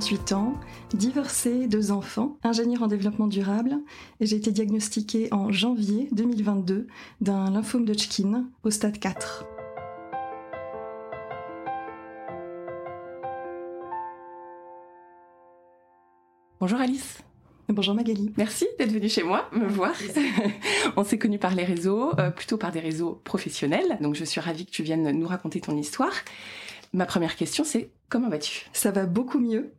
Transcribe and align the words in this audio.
Alice, 0.00 0.08
38 0.08 0.32
ans, 0.32 0.54
divorcée, 0.94 1.66
deux 1.66 1.92
enfants, 1.92 2.38
ingénieure 2.42 2.82
en 2.82 2.86
développement 2.86 3.26
durable, 3.26 3.76
et 4.20 4.26
j'ai 4.26 4.36
été 4.36 4.50
diagnostiquée 4.50 5.28
en 5.30 5.52
janvier 5.52 6.08
2022 6.12 6.86
d'un 7.20 7.50
lymphome 7.50 7.84
de 7.84 7.92
Hodgkin 7.92 8.46
au 8.62 8.70
stade 8.70 8.98
4. 8.98 9.44
Bonjour 16.60 16.80
Alice. 16.80 17.18
Bonjour 17.68 17.94
Magali. 17.94 18.32
Merci 18.36 18.66
d'être 18.78 18.92
venue 18.92 19.08
chez 19.08 19.22
moi 19.22 19.48
me 19.52 19.66
voir. 19.66 19.92
On 20.96 21.04
s'est 21.04 21.18
connus 21.18 21.38
par 21.38 21.54
les 21.54 21.64
réseaux, 21.64 22.18
euh, 22.18 22.30
plutôt 22.30 22.56
par 22.56 22.72
des 22.72 22.80
réseaux 22.80 23.20
professionnels. 23.24 23.98
Donc 24.00 24.14
je 24.14 24.24
suis 24.24 24.40
ravie 24.40 24.66
que 24.66 24.70
tu 24.70 24.82
viennes 24.82 25.10
nous 25.10 25.26
raconter 25.26 25.60
ton 25.60 25.76
histoire. 25.76 26.12
Ma 26.92 27.06
première 27.06 27.36
question, 27.36 27.62
c'est 27.62 27.90
comment 28.08 28.28
vas-tu? 28.28 28.66
Ça 28.72 28.90
va 28.90 29.06
beaucoup 29.06 29.38
mieux. 29.38 29.74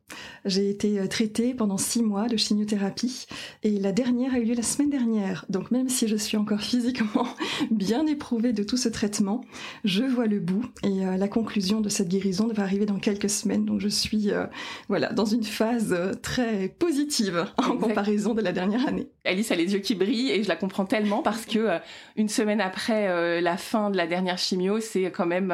J'ai 0.45 0.69
été 0.69 0.97
euh, 0.97 1.07
traitée 1.07 1.53
pendant 1.53 1.77
six 1.77 2.01
mois 2.01 2.29
de 2.29 2.37
chimiothérapie 2.37 3.27
et 3.63 3.71
la 3.71 3.91
dernière 3.91 4.33
a 4.33 4.39
eu 4.39 4.45
lieu 4.45 4.55
la 4.55 4.63
semaine 4.63 4.89
dernière. 4.89 5.43
Donc 5.49 5.71
même 5.71 5.89
si 5.89 6.07
je 6.07 6.15
suis 6.15 6.37
encore 6.37 6.61
physiquement 6.61 7.27
bien 7.69 8.07
éprouvée 8.07 8.53
de 8.53 8.63
tout 8.63 8.77
ce 8.77 8.87
traitement, 8.87 9.41
je 9.83 10.05
vois 10.05 10.25
le 10.25 10.39
bout 10.39 10.63
et 10.83 11.05
euh, 11.05 11.17
la 11.17 11.27
conclusion 11.27 11.81
de 11.81 11.89
cette 11.89 12.07
guérison 12.07 12.47
va 12.47 12.63
arriver 12.63 12.85
dans 12.85 12.99
quelques 12.99 13.29
semaines. 13.29 13.65
Donc 13.65 13.81
je 13.81 13.89
suis 13.89 14.31
euh, 14.31 14.45
voilà 14.87 15.11
dans 15.11 15.25
une 15.25 15.43
phase 15.43 15.93
très 16.21 16.69
positive 16.69 17.45
en 17.57 17.75
comparaison 17.75 18.33
de 18.33 18.41
la 18.41 18.53
dernière 18.53 18.87
année. 18.87 19.09
Alice 19.25 19.51
a 19.51 19.55
les 19.55 19.73
yeux 19.73 19.79
qui 19.79 19.95
brillent 19.95 20.31
et 20.31 20.43
je 20.43 20.47
la 20.47 20.55
comprends 20.55 20.85
tellement 20.85 21.21
parce 21.21 21.45
que 21.45 21.77
une 22.15 22.29
semaine 22.29 22.61
après 22.61 23.41
la 23.41 23.57
fin 23.57 23.89
de 23.89 23.97
la 23.97 24.07
dernière 24.07 24.37
chimio, 24.37 24.79
c'est 24.79 25.11
quand 25.11 25.25
même 25.25 25.53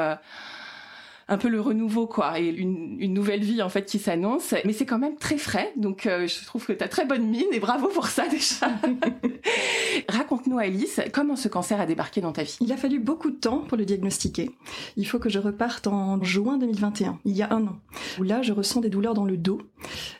un 1.29 1.37
peu 1.37 1.49
le 1.49 1.59
renouveau 1.59 2.07
quoi 2.07 2.39
et 2.39 2.47
une, 2.47 2.95
une 2.99 3.13
nouvelle 3.13 3.43
vie 3.43 3.61
en 3.61 3.69
fait 3.69 3.85
qui 3.85 3.99
s'annonce. 3.99 4.53
Mais 4.65 4.73
c'est 4.73 4.85
quand 4.85 4.99
même 4.99 5.17
très 5.17 5.37
frais 5.37 5.73
donc 5.75 6.05
euh, 6.05 6.27
je 6.27 6.45
trouve 6.45 6.65
que 6.65 6.73
tu 6.73 6.83
as 6.83 6.87
très 6.87 7.05
bonne 7.05 7.27
mine 7.27 7.47
et 7.51 7.59
bravo 7.59 7.87
pour 7.87 8.07
ça 8.07 8.27
déjà. 8.31 8.69
Raconte-nous 10.07 10.57
Alice 10.57 11.01
comment 11.11 11.35
ce 11.35 11.47
cancer 11.47 11.79
a 11.81 11.85
débarqué 11.85 12.21
dans 12.21 12.31
ta 12.31 12.43
vie? 12.43 12.57
Il 12.61 12.71
a 12.71 12.77
fallu 12.77 12.99
beaucoup 12.99 13.29
de 13.29 13.35
temps 13.35 13.59
pour 13.59 13.77
le 13.77 13.85
diagnostiquer. 13.85 14.51
Il 14.95 15.05
faut 15.07 15.19
que 15.19 15.29
je 15.29 15.39
reparte 15.39 15.87
en 15.87 16.23
juin 16.23 16.57
2021 16.57 17.19
il 17.25 17.35
y 17.35 17.41
a 17.41 17.53
un 17.53 17.67
an 17.67 17.77
où 18.19 18.23
là 18.23 18.41
je 18.41 18.53
ressens 18.53 18.81
des 18.81 18.89
douleurs 18.89 19.13
dans 19.13 19.25
le 19.25 19.37
dos. 19.37 19.61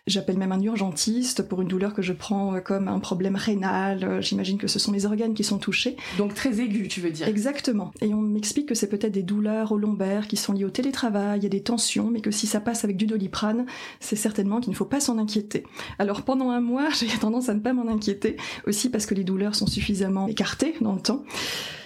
J'appelle 0.08 0.38
même 0.38 0.52
un 0.52 0.62
urgentiste 0.62 1.48
pour 1.48 1.62
une 1.62 1.68
douleur 1.68 1.94
que 1.94 2.02
je 2.02 2.14
prends 2.14 2.60
comme 2.62 2.88
un 2.88 3.00
problème 3.00 3.36
rénal. 3.36 4.22
J'imagine 4.22 4.58
que 4.58 4.68
ce 4.68 4.80
sont 4.80 4.92
mes 4.92 5.06
organes 5.06 5.34
qui 5.34 5.44
sont 5.44 5.58
touchés. 5.58 5.96
Donc 6.18 6.34
très 6.34 6.60
aigu 6.60 6.88
tu 6.90 7.00
veux 7.00 7.12
dire. 7.12 7.28
Exactement. 7.28 7.92
Et 8.02 8.14
on 8.14 8.22
m'explique 8.22 8.68
que 8.68 8.76
c'est 8.76 8.90
peut-être 8.90 9.14
des 9.14 9.24
douleurs 9.24 9.72
au 9.72 9.78
lombaire 9.78 10.28
qui 10.28 10.36
sont 10.36 10.54
liées 10.54 10.66
au 10.66 10.70
télétravail 10.70 10.97
travail, 10.98 11.40
il 11.40 11.44
y 11.44 11.46
a 11.46 11.50
des 11.50 11.62
tensions, 11.62 12.10
mais 12.10 12.22
que 12.22 12.32
si 12.32 12.48
ça 12.48 12.60
passe 12.60 12.84
avec 12.84 12.98
du 12.98 13.06
doliprane, 13.06 13.68
c'est 14.00 14.16
certainement 14.16 14.60
qu'il 14.60 14.72
ne 14.72 14.76
faut 14.76 14.86
pas 14.86 15.00
s'en 15.00 15.20
inquiéter. 15.20 15.64
Alors 16.00 16.24
pendant 16.24 16.50
un 16.50 16.60
mois, 16.60 16.90
j'ai 17.00 17.08
tendance 17.20 17.50
à 17.50 17.54
ne 17.54 17.60
pas 17.60 17.74
m'en 17.74 17.88
inquiéter, 17.88 18.38
aussi 18.66 18.90
parce 18.90 19.06
que 19.06 19.14
les 19.14 19.24
douleurs 19.24 19.54
sont 19.54 19.68
suffisamment 19.68 20.28
écartées 20.28 20.74
dans 20.82 20.94
le 20.94 21.02
temps 21.02 21.24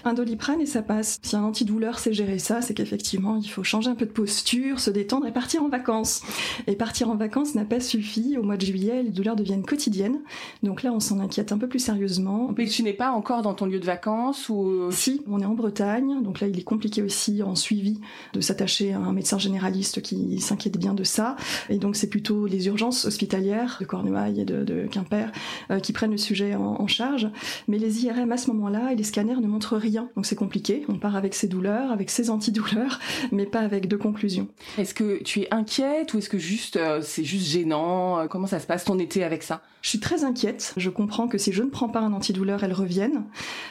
un 0.04 0.14
doliprane 0.14 0.62
et 0.62 0.66
ça 0.66 0.82
passe. 0.82 1.20
Si 1.21 1.36
un 1.36 1.44
antidouleur 1.44 2.00
sait 2.00 2.14
gérer 2.14 2.39
ça, 2.39 2.61
c'est 2.61 2.73
qu'effectivement, 2.73 3.38
il 3.38 3.50
faut 3.50 3.64
changer 3.64 3.89
un 3.89 3.95
peu 3.95 4.05
de 4.05 4.11
posture, 4.11 4.80
se 4.80 4.89
détendre 4.89 5.27
et 5.27 5.32
partir 5.32 5.64
en 5.64 5.70
vacances. 5.70 6.21
Et 6.67 6.76
partir 6.76 7.10
en 7.10 7.16
vacances 7.16 7.55
n'a 7.55 7.66
pas 7.66 7.80
suffi. 7.80 8.38
Au 8.38 8.44
mois 8.44 8.58
de 8.58 8.66
juillet, 8.66 9.04
les 9.04 9.10
douleurs 9.10 9.36
deviennent 9.36 9.66
quotidiennes. 9.66 10.20
Donc 10.64 10.83
là, 10.83 10.92
on 10.92 11.00
s'en 11.00 11.20
inquiète 11.20 11.52
un 11.52 11.58
peu 11.58 11.67
plus 11.67 11.80
sérieusement. 11.80 12.54
Mais 12.58 12.67
tu 12.67 12.83
n'es 12.83 12.94
pas 12.94 13.11
encore 13.11 13.42
dans 13.42 13.54
ton 13.54 13.66
lieu 13.66 13.80
de 13.80 13.86
vacances 13.86 14.50
ou 14.50 14.92
Si, 14.92 15.21
on 15.27 15.39
est 15.39 15.45
en 15.45 15.54
Bretagne. 15.54 16.21
Donc 16.23 16.39
là, 16.39 16.48
il 16.48 16.58
est 16.58 16.64
compliqué 16.64 17.02
aussi 17.02 17.44
en 17.44 17.55
suivi 17.55 18.00
de 18.33 18.42
s'attacher 18.42 18.94
à 18.94 19.00
un 19.04 19.14
médecin 19.14 19.38
généraliste 19.38 20.02
qui 20.02 20.39
s'inquiète 20.39 20.78
bien 20.78 20.94
de 20.94 21.04
ça. 21.04 21.36
Et 21.70 21.78
donc 21.78 21.95
c'est 21.95 22.10
plutôt 22.10 22.45
les 22.45 22.67
urgences 22.67 23.06
hospitalières 23.06 23.78
de 23.80 23.86
Cornouailles 23.86 24.42
et 24.42 24.45
de, 24.45 24.88
Quimper 24.92 25.32
euh, 25.70 25.80
qui 25.80 25.94
prennent 25.94 26.12
le 26.12 26.17
sujet 26.17 26.56
en, 26.56 26.82
en 26.82 26.88
charge. 26.88 27.30
Mais 27.67 27.78
les 27.78 28.06
IRM 28.06 28.32
à 28.32 28.38
ce 28.38 28.48
moment-là 28.52 28.92
et 28.92 28.95
les 28.95 29.04
scanners 29.04 29.39
ne 29.42 29.48
montrent 29.48 29.78
rien 29.78 30.10
donc 30.16 30.26
c'est 30.26 30.36
compliqué. 30.36 30.86
On 30.88 30.98
part 30.98 31.16
avec 31.16 31.34
ses 31.34 31.48
douleurs, 31.48 31.92
avec 31.92 32.10
ses 32.10 32.30
antidouleurs, 32.30 33.00
mais 33.32 33.45
pas 33.45 33.60
avec 33.60 33.88
de 33.88 33.95
conclusions. 33.95 34.48
Est-ce 34.78 34.94
que 34.94 35.22
tu 35.23 35.42
es 35.42 35.54
inquiète 35.54 36.14
ou 36.14 36.18
est-ce 36.18 36.30
que 36.30 36.38
juste 36.38 36.78
euh, 36.78 37.02
c'est 37.02 37.23
juste 37.23 37.48
gênant? 37.48 38.28
Comment 38.28 38.48
ça 38.48 38.60
se 38.60 38.68
passe 38.68 38.86
ton 38.86 39.00
été 39.00 39.23
avec 39.23 39.44
ça? 39.44 39.62
Je 39.82 39.89
suis 39.89 40.00
très 40.00 40.23
inquiète. 40.23 40.73
Je 40.78 40.89
comprends 40.89 41.28
que 41.28 41.38
si 41.38 41.52
je 41.52 41.64
ne 41.64 41.70
prends 41.70 41.89
pas 41.89 42.02
un 42.02 42.14
antidouleur, 42.14 42.64
elles 42.64 42.73
reviennent. 42.73 43.23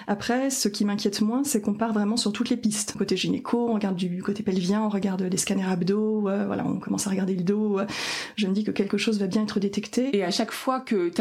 Après, 0.08 0.50
ce 0.50 0.68
qui 0.68 0.84
m'inquiète 0.84 1.20
moins, 1.20 1.44
c'est 1.44 1.60
qu'on 1.60 1.74
part 1.74 1.92
vraiment 1.92 2.16
sur 2.16 2.32
toutes 2.32 2.50
les 2.50 2.56
pistes. 2.56 2.96
Côté 2.98 3.16
gynéco, 3.16 3.68
on 3.68 3.74
regarde 3.74 3.96
du 3.96 4.22
côté 4.22 4.42
pelvien, 4.42 4.82
on 4.82 4.88
regarde 4.88 5.19
des 5.28 5.36
scanners 5.36 5.70
abdos, 5.70 6.20
voilà, 6.20 6.64
on 6.66 6.78
commence 6.78 7.06
à 7.06 7.10
regarder 7.10 7.34
le 7.34 7.42
dos. 7.42 7.80
Je 8.36 8.46
me 8.46 8.52
dis 8.52 8.64
que 8.64 8.70
quelque 8.70 8.98
chose 8.98 9.18
va 9.18 9.26
bien 9.26 9.42
être 9.42 9.60
détecté. 9.60 10.16
Et 10.16 10.24
à 10.24 10.30
chaque 10.30 10.52
fois 10.52 10.80
que 10.80 11.08
tu 11.08 11.20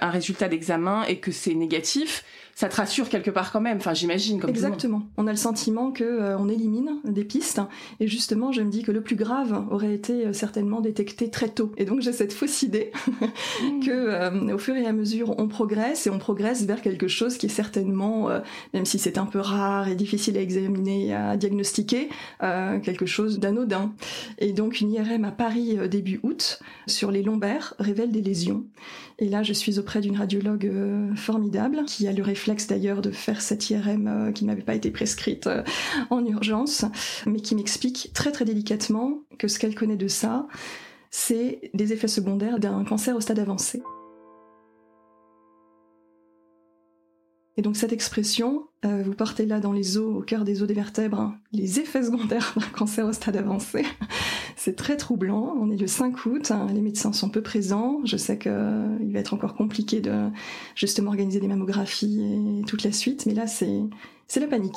un 0.00 0.10
résultat 0.10 0.48
d'examen 0.48 1.04
et 1.04 1.18
que 1.18 1.30
c'est 1.32 1.54
négatif, 1.54 2.24
ça 2.56 2.70
te 2.70 2.76
rassure 2.76 3.10
quelque 3.10 3.30
part 3.30 3.52
quand 3.52 3.60
même. 3.60 3.76
Enfin, 3.76 3.92
j'imagine 3.92 4.40
comme 4.40 4.48
Exactement. 4.48 5.02
On 5.18 5.26
a 5.26 5.30
le 5.30 5.36
sentiment 5.36 5.92
que 5.92 6.04
euh, 6.04 6.38
on 6.38 6.48
élimine 6.48 7.00
des 7.04 7.22
pistes 7.22 7.60
et 8.00 8.08
justement, 8.08 8.50
je 8.50 8.62
me 8.62 8.70
dis 8.70 8.82
que 8.82 8.92
le 8.92 9.02
plus 9.02 9.14
grave 9.14 9.66
aurait 9.70 9.92
été 9.92 10.26
euh, 10.26 10.32
certainement 10.32 10.80
détecté 10.80 11.28
très 11.28 11.50
tôt. 11.50 11.72
Et 11.76 11.84
donc 11.84 12.00
j'ai 12.00 12.14
cette 12.14 12.32
fausse 12.32 12.62
idée 12.62 12.92
que 13.84 13.90
euh, 13.90 14.54
au 14.54 14.58
fur 14.58 14.74
et 14.74 14.86
à 14.86 14.94
mesure, 14.94 15.38
on 15.38 15.48
progresse 15.48 16.06
et 16.06 16.10
on 16.10 16.18
progresse 16.18 16.64
vers 16.64 16.80
quelque 16.80 17.08
chose 17.08 17.36
qui 17.36 17.44
est 17.44 17.50
certainement, 17.50 18.30
même 18.72 18.86
si 18.86 18.98
c'est 18.98 19.18
un 19.18 19.26
peu 19.26 19.38
rare 19.38 19.88
et 19.88 19.94
difficile 19.94 20.38
à 20.38 20.40
examiner, 20.40 21.14
à 21.14 21.36
diagnostiquer, 21.36 22.08
quelque 22.40 23.04
chose 23.04 23.38
d'anodin. 23.38 23.92
Et 24.38 24.52
donc 24.52 24.80
une 24.80 24.92
IRM 24.92 25.24
à 25.24 25.30
Paris 25.30 25.76
début 25.90 26.20
août 26.22 26.60
sur 26.86 27.10
les 27.10 27.22
lombaires 27.22 27.74
révèle 27.78 28.12
des 28.12 28.22
lésions. 28.22 28.64
Et 29.18 29.28
là, 29.28 29.42
je 29.42 29.52
suis 29.52 29.78
auprès 29.78 30.00
d'une 30.00 30.16
radiologue 30.16 30.70
formidable 31.16 31.84
qui 31.86 32.06
a 32.06 32.12
le 32.12 32.22
réflexe 32.22 32.45
d'ailleurs 32.68 33.02
de 33.02 33.10
faire 33.10 33.40
cette 33.40 33.70
IRM 33.70 34.06
euh, 34.06 34.32
qui 34.32 34.44
n'avait 34.44 34.62
pas 34.62 34.74
été 34.74 34.90
prescrite 34.90 35.46
euh, 35.46 35.62
en 36.10 36.24
urgence, 36.24 36.84
mais 37.26 37.40
qui 37.40 37.54
m'explique 37.54 38.10
très 38.14 38.32
très 38.32 38.44
délicatement 38.44 39.20
que 39.38 39.48
ce 39.48 39.58
qu'elle 39.58 39.74
connaît 39.74 39.96
de 39.96 40.08
ça, 40.08 40.46
c'est 41.10 41.70
des 41.74 41.92
effets 41.92 42.08
secondaires 42.08 42.58
d'un 42.58 42.84
cancer 42.84 43.16
au 43.16 43.20
stade 43.20 43.38
avancé. 43.38 43.82
Et 47.58 47.62
donc 47.62 47.76
cette 47.76 47.92
expression, 47.92 48.66
euh, 48.84 49.02
vous 49.04 49.14
portez 49.14 49.46
là 49.46 49.60
dans 49.60 49.72
les 49.72 49.96
os, 49.96 50.16
au 50.16 50.20
cœur 50.20 50.44
des 50.44 50.60
os 50.60 50.68
des 50.68 50.74
vertèbres, 50.74 51.20
hein, 51.20 51.38
les 51.52 51.80
effets 51.80 52.02
secondaires 52.02 52.52
d'un 52.56 52.66
cancer 52.66 53.06
au 53.06 53.12
stade 53.12 53.36
avancé. 53.36 53.84
C'est 54.56 54.76
très 54.76 54.96
troublant. 54.96 55.56
On 55.58 55.70
est 55.70 55.76
le 55.76 55.86
5 55.86 56.26
août, 56.26 56.50
hein, 56.50 56.66
les 56.72 56.82
médecins 56.82 57.12
sont 57.12 57.30
peu 57.30 57.42
présents. 57.42 58.00
Je 58.04 58.16
sais 58.16 58.38
qu'il 58.38 58.52
euh, 58.52 58.98
va 59.10 59.20
être 59.20 59.32
encore 59.32 59.54
compliqué 59.54 60.00
de 60.00 60.28
justement 60.74 61.10
organiser 61.10 61.40
des 61.40 61.48
mammographies 61.48 62.22
et 62.22 62.64
toute 62.66 62.84
la 62.84 62.92
suite, 62.92 63.24
mais 63.26 63.34
là 63.34 63.46
c'est 63.46 64.40
la 64.40 64.46
panique. 64.46 64.76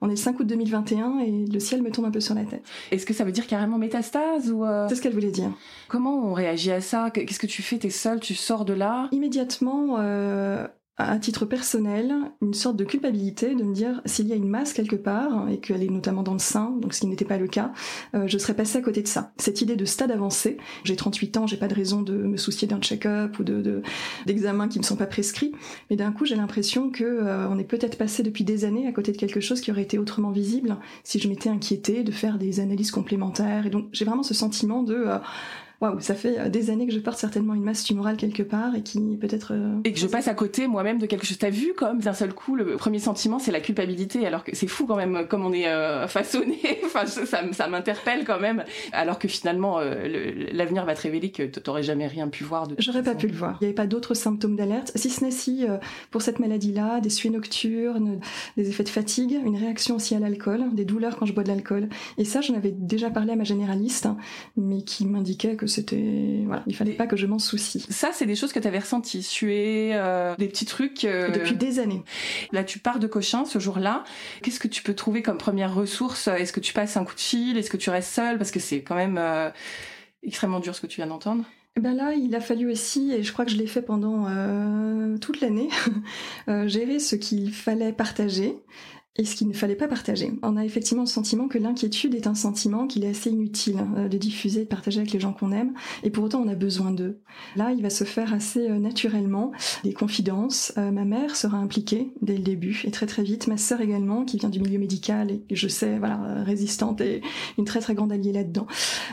On 0.00 0.06
est 0.06 0.10
le 0.10 0.16
5 0.16 0.38
août 0.38 0.46
2021 0.46 1.18
et 1.20 1.46
le 1.46 1.58
ciel 1.60 1.82
me 1.82 1.90
tombe 1.90 2.04
un 2.04 2.10
peu 2.10 2.20
sur 2.20 2.34
la 2.34 2.44
tête. 2.44 2.62
Est-ce 2.92 3.04
que 3.04 3.12
ça 3.12 3.24
veut 3.24 3.32
dire 3.32 3.46
carrément 3.46 3.78
métastase 3.78 4.50
ou 4.52 4.64
euh, 4.64 4.86
C'est 4.88 4.94
ce 4.94 5.02
qu'elle 5.02 5.12
voulait 5.12 5.32
dire. 5.32 5.50
Comment 5.88 6.24
on 6.24 6.34
réagit 6.34 6.70
à 6.70 6.80
ça? 6.80 7.10
Qu'est-ce 7.10 7.40
que 7.40 7.48
tu 7.48 7.62
fais? 7.62 7.78
T'es 7.78 7.90
seule? 7.90 8.20
Tu 8.20 8.34
sors 8.34 8.64
de 8.64 8.74
là? 8.74 9.08
Immédiatement, 9.10 9.96
euh, 9.98 10.68
à 10.98 11.16
titre 11.18 11.44
personnel 11.44 12.12
une 12.42 12.54
sorte 12.54 12.76
de 12.76 12.84
culpabilité 12.84 13.54
de 13.54 13.62
me 13.62 13.72
dire 13.72 14.02
s'il 14.04 14.26
y 14.26 14.32
a 14.32 14.36
une 14.36 14.48
masse 14.48 14.72
quelque 14.72 14.96
part 14.96 15.48
et 15.48 15.58
qu'elle 15.58 15.84
est 15.84 15.90
notamment 15.90 16.24
dans 16.24 16.32
le 16.32 16.40
sein, 16.40 16.76
donc 16.80 16.92
ce 16.92 17.00
qui 17.00 17.06
n'était 17.06 17.24
pas 17.24 17.38
le 17.38 17.46
cas, 17.46 17.72
euh, 18.14 18.26
je 18.26 18.36
serais 18.36 18.54
passée 18.54 18.78
à 18.78 18.80
côté 18.80 19.02
de 19.02 19.06
ça. 19.06 19.32
Cette 19.38 19.62
idée 19.62 19.76
de 19.76 19.84
stade 19.84 20.10
avancé, 20.10 20.58
j'ai 20.82 20.96
38 20.96 21.36
ans, 21.36 21.46
j'ai 21.46 21.56
pas 21.56 21.68
de 21.68 21.74
raison 21.74 22.02
de 22.02 22.14
me 22.14 22.36
soucier 22.36 22.66
d'un 22.66 22.80
check-up 22.80 23.38
ou 23.38 23.44
de 23.44 23.82
d'examens 24.26 24.68
qui 24.68 24.78
me 24.78 24.84
sont 24.84 24.96
pas 24.96 25.06
prescrits, 25.06 25.52
mais 25.88 25.96
d'un 25.96 26.10
coup 26.10 26.24
j'ai 26.24 26.36
l'impression 26.36 26.90
que 26.90 27.04
euh, 27.04 27.48
on 27.48 27.58
est 27.58 27.64
peut-être 27.64 27.96
passé 27.96 28.24
depuis 28.24 28.42
des 28.42 28.64
années 28.64 28.88
à 28.88 28.92
côté 28.92 29.12
de 29.12 29.16
quelque 29.16 29.40
chose 29.40 29.60
qui 29.60 29.70
aurait 29.70 29.82
été 29.82 29.98
autrement 29.98 30.30
visible 30.30 30.76
si 31.04 31.20
je 31.20 31.28
m'étais 31.28 31.48
inquiétée 31.48 32.02
de 32.02 32.10
faire 32.10 32.38
des 32.38 32.58
analyses 32.60 32.90
complémentaires 32.90 33.66
et 33.66 33.70
donc 33.70 33.86
j'ai 33.92 34.04
vraiment 34.04 34.24
ce 34.24 34.34
sentiment 34.34 34.82
de 34.82 34.94
euh, 34.94 35.18
waouh, 35.80 36.00
ça 36.00 36.14
fait 36.14 36.38
euh, 36.38 36.48
des 36.48 36.70
années 36.70 36.86
que 36.86 36.92
je 36.92 36.98
porte 36.98 37.18
certainement 37.18 37.54
une 37.54 37.62
masse 37.62 37.84
tumorale 37.84 38.16
quelque 38.16 38.42
part 38.42 38.74
et 38.74 38.82
qui 38.82 39.16
peut-être. 39.20 39.52
Euh, 39.54 39.80
et 39.84 39.92
que 39.92 39.98
je 39.98 40.06
passe 40.06 40.28
à 40.28 40.34
côté 40.34 40.66
moi-même 40.66 40.98
de 40.98 41.06
quelque 41.06 41.26
chose. 41.26 41.38
T'as 41.38 41.50
vu 41.50 41.72
comme 41.74 42.00
d'un 42.00 42.12
seul 42.14 42.34
coup, 42.34 42.56
le 42.56 42.76
premier 42.76 42.98
sentiment 42.98 43.38
c'est 43.38 43.52
la 43.52 43.60
culpabilité, 43.60 44.26
alors 44.26 44.44
que 44.44 44.54
c'est 44.54 44.66
fou 44.66 44.86
quand 44.86 44.96
même 44.96 45.26
comme 45.28 45.44
on 45.44 45.52
est 45.52 45.68
euh, 45.68 46.08
façonné. 46.08 46.58
enfin, 46.84 47.06
ça, 47.06 47.52
ça 47.52 47.68
m'interpelle 47.68 48.24
quand 48.24 48.40
même, 48.40 48.64
alors 48.92 49.18
que 49.18 49.28
finalement 49.28 49.78
l'avenir 49.80 50.84
va 50.84 50.94
te 50.94 51.02
révéler 51.02 51.30
que 51.30 51.44
t'aurais 51.44 51.82
jamais 51.82 52.06
rien 52.06 52.28
pu 52.28 52.44
voir. 52.44 52.66
De 52.66 52.74
J'aurais 52.78 53.02
pas 53.02 53.14
pu 53.14 53.28
le 53.28 53.34
voir. 53.34 53.58
Il 53.60 53.64
n'y 53.64 53.68
avait 53.68 53.74
pas 53.74 53.86
d'autres 53.86 54.14
symptômes 54.14 54.56
d'alerte, 54.56 54.92
si 54.94 55.10
ce 55.10 55.24
n'est 55.24 55.30
si 55.30 55.66
pour 56.10 56.22
cette 56.22 56.38
maladie-là, 56.38 57.00
des 57.00 57.10
suées 57.10 57.30
nocturnes, 57.30 58.20
des 58.56 58.68
effets 58.68 58.84
de 58.84 58.88
fatigue, 58.88 59.38
une 59.44 59.56
réaction 59.56 59.96
aussi 59.96 60.14
à 60.14 60.18
l'alcool, 60.18 60.64
des 60.72 60.84
douleurs 60.84 61.16
quand 61.16 61.26
je 61.26 61.32
bois 61.32 61.44
de 61.44 61.48
l'alcool. 61.48 61.88
Et 62.16 62.24
ça, 62.24 62.40
j'en 62.40 62.54
avais 62.54 62.72
déjà 62.72 63.10
parlé 63.10 63.32
à 63.32 63.36
ma 63.36 63.44
généraliste, 63.44 64.06
hein, 64.06 64.16
mais 64.56 64.82
qui 64.82 65.06
m'indiquait 65.06 65.56
que 65.56 65.67
c'était 65.68 66.42
voilà, 66.44 66.62
il 66.66 66.74
fallait 66.74 66.92
pas 66.92 67.06
que 67.06 67.16
je 67.16 67.26
m'en 67.26 67.38
soucie. 67.38 67.84
Ça, 67.88 68.10
c'est 68.12 68.26
des 68.26 68.34
choses 68.34 68.52
que 68.52 68.58
tu 68.58 68.66
avais 68.66 68.78
ressenties, 68.78 69.22
suer, 69.22 69.90
euh, 69.94 70.34
des 70.36 70.48
petits 70.48 70.66
trucs. 70.66 71.04
Euh, 71.04 71.30
Depuis 71.30 71.54
des 71.54 71.78
années. 71.78 72.02
Là, 72.52 72.64
tu 72.64 72.78
pars 72.78 72.98
de 72.98 73.06
Cochin 73.06 73.44
ce 73.44 73.58
jour-là. 73.58 74.04
Qu'est-ce 74.42 74.60
que 74.60 74.68
tu 74.68 74.82
peux 74.82 74.94
trouver 74.94 75.22
comme 75.22 75.38
première 75.38 75.74
ressource? 75.74 76.28
Est-ce 76.28 76.52
que 76.52 76.60
tu 76.60 76.72
passes 76.72 76.96
un 76.96 77.04
coup 77.04 77.14
de 77.14 77.20
fil? 77.20 77.56
Est-ce 77.56 77.70
que 77.70 77.76
tu 77.76 77.90
restes 77.90 78.12
seule? 78.12 78.38
Parce 78.38 78.50
que 78.50 78.60
c'est 78.60 78.82
quand 78.82 78.96
même 78.96 79.18
euh, 79.18 79.50
extrêmement 80.22 80.60
dur 80.60 80.74
ce 80.74 80.80
que 80.80 80.86
tu 80.86 80.96
viens 80.96 81.06
d'entendre. 81.06 81.44
Ben 81.80 81.94
là, 81.94 82.12
il 82.14 82.34
a 82.34 82.40
fallu 82.40 82.68
aussi, 82.68 83.12
et 83.12 83.22
je 83.22 83.32
crois 83.32 83.44
que 83.44 83.52
je 83.52 83.56
l'ai 83.56 83.68
fait 83.68 83.82
pendant 83.82 84.24
toute 85.18 85.40
l'année, 85.40 85.68
gérer 86.66 86.98
ce 86.98 87.14
qu'il 87.14 87.52
fallait 87.52 87.92
partager, 87.92 88.56
et 89.18 89.24
ce 89.24 89.34
qu'il 89.34 89.48
ne 89.48 89.52
fallait 89.52 89.74
pas 89.74 89.88
partager. 89.88 90.32
On 90.42 90.56
a 90.56 90.64
effectivement 90.64 91.02
le 91.02 91.08
sentiment 91.08 91.48
que 91.48 91.58
l'inquiétude 91.58 92.14
est 92.14 92.28
un 92.28 92.36
sentiment 92.36 92.86
qu'il 92.86 93.04
est 93.04 93.10
assez 93.10 93.30
inutile 93.30 93.78
euh, 93.96 94.08
de 94.08 94.16
diffuser, 94.16 94.60
de 94.60 94.68
partager 94.68 95.00
avec 95.00 95.12
les 95.12 95.18
gens 95.18 95.32
qu'on 95.32 95.50
aime, 95.50 95.74
et 96.04 96.10
pour 96.10 96.24
autant 96.24 96.40
on 96.40 96.48
a 96.48 96.54
besoin 96.54 96.92
d'eux. 96.92 97.18
Là, 97.56 97.72
il 97.72 97.82
va 97.82 97.90
se 97.90 98.04
faire 98.04 98.32
assez 98.32 98.70
euh, 98.70 98.78
naturellement 98.78 99.50
des 99.82 99.92
confidences. 99.92 100.72
Euh, 100.78 100.92
ma 100.92 101.04
mère 101.04 101.34
sera 101.34 101.58
impliquée 101.58 102.12
dès 102.22 102.36
le 102.36 102.42
début, 102.42 102.82
et 102.84 102.92
très 102.92 103.06
très 103.06 103.24
vite. 103.24 103.48
Ma 103.48 103.56
sœur 103.56 103.80
également, 103.80 104.24
qui 104.24 104.38
vient 104.38 104.48
du 104.48 104.60
milieu 104.60 104.78
médical 104.78 105.30
et 105.32 105.56
je 105.56 105.66
sais, 105.66 105.98
voilà, 105.98 106.44
résistante 106.44 107.00
et 107.00 107.20
une 107.58 107.64
très 107.64 107.80
très 107.80 107.94
grande 107.94 108.12
alliée 108.12 108.32
là-dedans. 108.32 108.66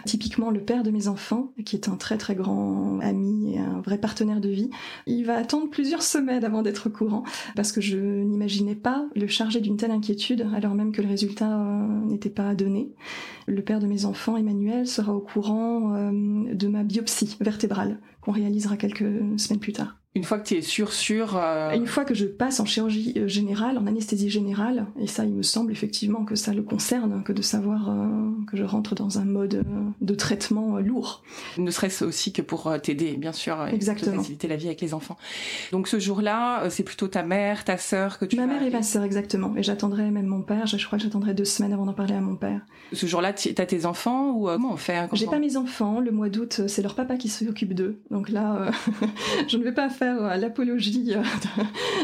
Typiquement, 0.06 0.52
le 0.52 0.62
père 0.62 0.84
de 0.84 0.92
mes 0.92 1.07
enfants, 1.07 1.52
qui 1.66 1.75
est 1.75 1.90
un 1.90 1.96
très 1.96 2.18
très 2.18 2.36
grand 2.36 3.00
ami 3.02 3.56
et 3.56 3.60
un 3.60 3.81
vrai 3.81 3.98
partenaire 3.98 4.40
de 4.40 4.50
vie, 4.50 4.69
il 5.07 5.25
va 5.25 5.36
attendre 5.36 5.69
plusieurs 5.69 6.04
semaines 6.04 6.44
avant 6.44 6.62
d'être 6.62 6.88
au 6.88 6.90
courant, 6.92 7.24
parce 7.56 7.72
que 7.72 7.81
je 7.81 7.98
n'imaginais 7.98 8.75
pas 8.75 9.07
le 9.16 9.28
charger 9.28 9.62
d'une 9.62 9.78
telle 9.78 9.94
alors 10.56 10.74
même 10.74 10.92
que 10.92 11.01
le 11.01 11.07
résultat 11.07 11.59
euh, 11.59 12.06
n'était 12.06 12.30
pas 12.30 12.56
donné. 12.56 12.94
Le 13.47 13.62
père 13.62 13.80
de 13.80 13.88
mes 13.88 14.06
enfants, 14.06 14.38
Emmanuel, 14.38 14.88
sera 14.88 15.13
au 15.13 15.21
courant 15.21 15.95
euh, 15.95 16.53
de 16.53 16.68
ma 16.68 16.83
biopsie 16.83 17.38
vertébrale 17.39 18.00
qu'on 18.21 18.31
réalisera 18.31 18.77
quelques 18.77 19.09
semaines 19.38 19.59
plus 19.59 19.74
tard. 19.74 19.97
Une 20.15 20.23
fois 20.23 20.39
que 20.39 20.47
tu 20.47 20.56
es 20.56 20.62
sûr, 20.62 20.94
sûr. 20.94 21.35
Euh, 21.35 21.73
Une 21.73 21.88
fois 21.88 22.06
que 22.06 22.13
je 22.13 22.25
passe 22.25 22.62
en 22.62 22.65
chirurgie 22.65 23.12
euh, 23.17 23.27
générale, 23.27 23.77
en 23.77 23.85
anesthésie 23.85 24.29
générale, 24.29 24.85
et 24.97 25.07
ça, 25.07 25.25
il 25.25 25.33
me 25.33 25.44
semble 25.44 25.73
effectivement 25.73 26.23
que 26.23 26.35
ça 26.35 26.53
le 26.53 26.63
concerne, 26.63 27.21
que 27.23 27.33
de 27.33 27.41
savoir 27.41 27.89
euh, 27.89 28.29
que 28.50 28.56
je 28.56 28.63
rentre 28.63 28.95
dans 28.95 29.19
un 29.19 29.25
mode 29.25 29.65
de 30.00 30.15
traitement 30.15 30.77
lourd. 30.77 31.21
Ne 31.57 31.69
serait-ce 31.69 32.06
aussi 32.06 32.31
que 32.31 32.41
pour 32.41 32.73
t'aider, 32.81 33.17
bien 33.17 33.33
sûr, 33.33 33.62
Exactement. 33.67 34.13
Et 34.13 34.17
faciliter 34.19 34.47
la 34.47 34.56
vie 34.56 34.67
avec 34.67 34.79
les 34.79 34.94
enfants. 34.94 35.17
Donc 35.73 35.89
ce 35.89 36.00
jour-là, 36.00 36.69
c'est 36.69 36.83
plutôt 36.83 37.09
ta 37.09 37.23
mère, 37.23 37.65
ta 37.65 37.77
sœur 37.77 38.18
que 38.18 38.23
tu. 38.23 38.38
Ma 38.38 38.47
mère 38.47 38.63
et 38.63 38.69
ma 38.69 38.83
sœur, 38.83 39.03
exactement. 39.03 39.53
Et 39.57 39.63
j'attendrai 39.63 40.11
même 40.11 40.27
mon 40.27 40.44
père. 40.44 40.65
Je 40.65 40.85
crois 40.85 40.97
que 40.97 41.03
j'attendrai 41.03 41.33
deux 41.33 41.44
semaines 41.44 41.73
avant 41.73 41.85
d'en 41.85 41.94
parler 41.94 42.15
à 42.15 42.21
mon 42.21 42.38
père. 42.38 42.61
Ce 42.94 43.06
jour-là, 43.06 43.33
t'as 43.33 43.65
tes 43.65 43.85
enfants 43.85 44.31
ou 44.31 44.45
comment 44.45 44.71
on 44.71 44.77
fait 44.77 45.09
J'ai 45.11 45.25
pas 45.25 45.39
mes 45.39 45.57
enfants. 45.57 46.00
Le 46.00 46.11
mois 46.11 46.29
d'août, 46.29 46.61
c'est 46.68 46.81
leur 46.81 46.95
papa 46.95 47.18
qui 47.18 47.27
s'occupe 47.27 47.73
d'eux. 47.73 48.00
Donc 48.11 48.29
là, 48.29 48.71
je 49.50 49.57
ne 49.57 49.63
vais 49.63 49.73
pas 49.73 49.89
faire 49.89 50.05
euh, 50.06 50.36
l'apologie 50.38 51.13
euh, 51.16 51.24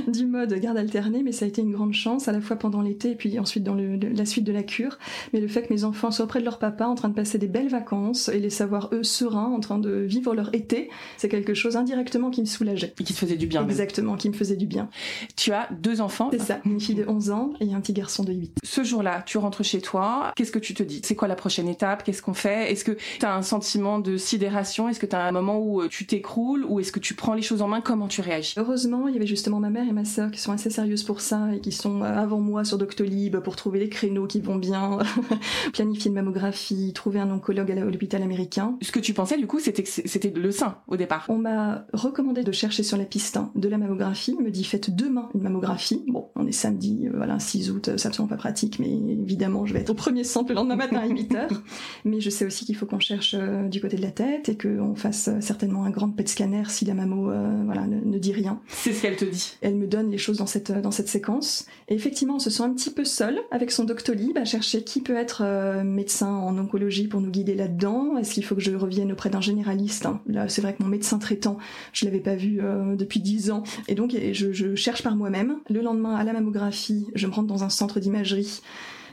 du 0.08 0.26
mode 0.26 0.54
garde 0.54 0.78
alternée, 0.78 1.24
mais 1.24 1.32
ça 1.32 1.46
a 1.46 1.48
été 1.48 1.62
une 1.62 1.72
grande 1.72 1.94
chance, 1.94 2.28
à 2.28 2.32
la 2.32 2.42
fois 2.42 2.56
pendant 2.56 2.82
l'été 2.82 3.12
et 3.12 3.16
puis 3.16 3.40
ensuite 3.40 3.64
dans 3.64 3.76
la 3.76 4.26
suite 4.26 4.44
de 4.44 4.52
la 4.52 4.64
cure. 4.64 4.98
Mais 5.34 5.40
le 5.40 5.48
fait 5.48 5.64
que 5.64 5.74
mes 5.74 5.84
enfants 5.84 6.12
soient 6.12 6.26
auprès 6.26 6.40
de 6.40 6.46
leur 6.46 6.60
papa, 6.60 6.86
en 6.86 6.96
train 6.96 7.10
de 7.10 7.14
passer 7.14 7.38
des 7.38 7.48
belles 7.48 7.70
vacances, 7.70 8.30
et 8.30 8.40
les 8.40 8.50
savoir 8.50 8.90
eux 8.94 9.04
sereins, 9.04 9.52
en 9.52 9.60
train 9.60 9.78
de 9.78 9.92
vivre 9.92 10.34
leur 10.34 10.54
été, 10.54 10.90
c'est 11.18 11.30
quelque 11.30 11.54
chose 11.54 11.76
indirectement 11.78 12.30
qui 12.30 12.42
me 12.42 12.46
soulageait. 12.46 12.94
Et 13.00 13.04
qui 13.04 13.14
te 13.14 13.20
faisait 13.20 13.38
du 13.38 13.48
bien. 13.48 13.64
Exactement, 13.64 14.16
qui 14.16 14.30
me 14.30 14.34
faisait 14.34 14.56
du 14.56 14.66
bien. 14.66 14.90
Tu 15.36 15.52
as 15.52 15.70
deux 15.72 16.02
enfants 16.02 16.30
C'est 16.32 16.42
ça, 16.42 16.60
une 16.66 16.80
fille 16.80 16.96
de 16.96 17.06
11 17.08 17.32
ans 17.32 17.54
et 17.60 17.74
un 17.74 17.82
petit 17.82 17.94
garçon 17.94 18.24
de 18.24 18.34
8. 18.34 18.58
Ce 18.64 18.84
jour-là, 18.84 19.24
tu 19.26 19.38
rentres 19.38 19.64
chez 19.64 19.82
toi, 19.82 20.32
qu'est-ce 20.36 20.52
que 20.52 20.60
tu 20.60 20.74
te 20.74 20.84
dis? 20.84 21.02
C'est 21.04 21.16
quoi 21.16 21.28
la 21.28 21.36
prochaine 21.36 21.68
étape? 21.68 22.04
Qu'est-ce 22.04 22.22
qu'on 22.22 22.34
fait? 22.34 22.72
Est-ce 22.72 22.84
que 22.84 22.98
tu 23.20 23.26
as 23.26 23.36
un 23.36 23.42
sentiment 23.42 24.00
de 24.00 24.18
sidération? 24.18 24.90
Est-ce 24.90 25.00
que 25.00 25.06
tu 25.06 25.16
as 25.16 25.24
un 25.24 25.32
moment 25.32 25.60
où 25.60 25.82
euh, 25.82 25.88
tu 25.88 26.06
t'écroules? 26.06 26.66
Ou 26.66 26.80
est-ce 26.80 26.92
que 26.92 27.00
tu 27.00 27.14
prends 27.14 27.34
les 27.34 27.42
choses 27.42 27.62
en 27.62 27.68
main? 27.68 27.82
Comment 27.92 28.08
tu 28.08 28.22
réagis 28.22 28.54
Heureusement, 28.56 29.10
il 29.10 29.16
y 29.16 29.18
avait 29.18 29.28
justement 29.28 29.60
ma 29.60 29.70
mère 29.70 29.86
et 29.86 29.92
ma 29.92 30.06
sœur 30.06 30.32
qui 30.32 30.40
sont 30.40 30.54
assez 30.54 30.70
sérieuses 30.70 31.04
pour 31.04 31.20
ça 31.20 31.54
et 31.54 31.60
qui 31.60 31.74
sont 31.74 32.04
euh, 32.04 32.06
avant 32.06 32.40
moi 32.40 32.64
sur 32.64 32.78
Doctolib 32.78 33.36
pour 33.40 33.58
trouver 33.58 33.80
les 33.80 33.90
créneaux 33.90 34.28
qui 34.28 34.40
vont 34.40 34.56
bien, 34.56 35.00
planifier 35.74 36.08
une 36.08 36.16
mammographie, 36.16 36.94
trouver 36.94 37.20
un 37.20 37.30
oncologue 37.30 37.70
à 37.70 37.76
l'hôpital 37.76 38.24
américain. 38.24 38.78
Ce 38.82 38.94
que 38.94 39.00
tu 39.02 39.14
pensais 39.14 39.36
du 39.36 39.46
coup, 39.46 39.60
c'était 39.60 39.84
que 39.84 39.90
c'était 39.90 40.30
le 40.34 40.52
sein 40.52 40.78
au 40.88 40.96
départ. 40.96 41.26
On 41.28 41.38
m'a 41.38 41.86
recommandé 41.92 42.46
de 42.46 42.54
chercher 42.54 42.82
sur 42.82 42.96
la 42.96 43.04
piste 43.04 43.38
de 43.56 43.68
la 43.68 43.78
mammographie. 43.78 44.38
me 44.40 44.52
dit 44.52 44.64
faites 44.64 44.96
demain 44.96 45.28
une 45.36 45.42
mammographie. 45.42 46.06
Bon, 46.08 46.30
on 46.38 46.48
est 46.48 46.54
samedi, 46.54 47.10
euh, 47.10 47.12
voilà, 47.14 47.40
6 47.40 47.72
août, 47.72 47.90
c'est 47.98 48.08
absolument 48.08 48.30
pas 48.30 48.38
pratique, 48.38 48.80
mais 48.80 48.90
évidemment, 48.90 49.66
je 49.66 49.74
vais 49.74 49.82
être 49.82 49.90
au 49.90 49.96
premier 49.96 50.24
centre 50.24 50.48
le 50.48 50.56
lendemain 50.56 50.78
matin 50.78 51.00
à 51.00 51.08
8 51.08 51.36
heures. 51.36 51.62
mais 52.06 52.22
je 52.22 52.30
sais 52.30 52.46
aussi 52.46 52.64
qu'il 52.64 52.78
faut 52.78 52.86
qu'on 52.86 53.00
cherche 53.00 53.36
euh, 53.38 53.68
du 53.68 53.82
côté 53.82 53.98
de 53.98 54.02
la 54.02 54.12
tête 54.12 54.48
et 54.48 54.58
qu'on 54.58 54.96
fasse 54.96 55.30
certainement 55.42 55.84
un 55.84 55.90
grand 55.90 56.10
PET 56.10 56.30
scanner 56.30 56.64
si 56.70 56.86
la 56.86 56.94
mammo, 56.94 57.30
voilà, 57.66 57.81
ne 57.88 58.18
dit 58.18 58.32
rien 58.32 58.60
c'est 58.68 58.94
ce 58.94 59.02
qu'elle 59.02 59.16
te 59.16 59.26
dit. 59.26 59.58
Elle 59.62 59.76
me 59.76 59.88
donne 59.88 60.10
les 60.12 60.18
choses 60.18 60.38
dans 60.38 60.46
cette, 60.46 60.72
dans 60.72 60.92
cette 60.92 61.08
séquence. 61.08 61.66
Et 61.88 61.94
effectivement, 61.94 62.36
on 62.36 62.40
se 62.40 62.50
sent 62.50 62.64
un 62.64 62.74
petit 62.74 62.90
peu 62.90 63.06
seul 63.06 63.40
avec 63.52 63.72
son 63.72 63.84
Doctolib 63.84 64.38
à 64.38 64.46
chercher 64.46 64.84
qui 64.84 65.02
peut 65.02 65.16
être 65.16 65.42
euh, 65.44 65.84
médecin 65.84 66.30
en 66.30 66.58
oncologie 66.58 67.08
pour 67.08 67.22
nous 67.22 67.30
guider 67.30 67.56
là-dedans. 67.56 68.18
Est-ce 68.18 68.34
qu'il 68.34 68.44
faut 68.44 68.56
que 68.56 68.62
je 68.62 68.72
revienne 68.72 69.12
auprès 69.12 69.30
d'un 69.30 69.42
généraliste 69.42 70.06
hein? 70.06 70.22
Là, 70.28 70.50
c'est 70.50 70.62
vrai 70.62 70.74
que 70.74 70.84
mon 70.84 70.90
médecin 70.90 71.20
traitant, 71.20 71.58
je 71.94 72.06
l'avais 72.06 72.20
pas 72.20 72.36
vu 72.36 72.60
euh, 72.62 72.96
depuis 72.96 73.20
dix 73.20 73.52
ans. 73.52 73.64
Et 73.88 73.96
donc, 73.96 74.16
je, 74.32 74.52
je 74.52 74.76
cherche 74.76 75.04
par 75.04 75.16
moi-même. 75.16 75.58
Le 75.70 75.82
lendemain, 75.82 76.16
à 76.16 76.24
la 76.24 76.34
mammographie, 76.34 77.08
je 77.16 77.28
me 77.28 77.34
rends 77.34 77.44
dans 77.44 77.64
un 77.64 77.70
centre 77.70 78.00
d'imagerie 78.00 78.62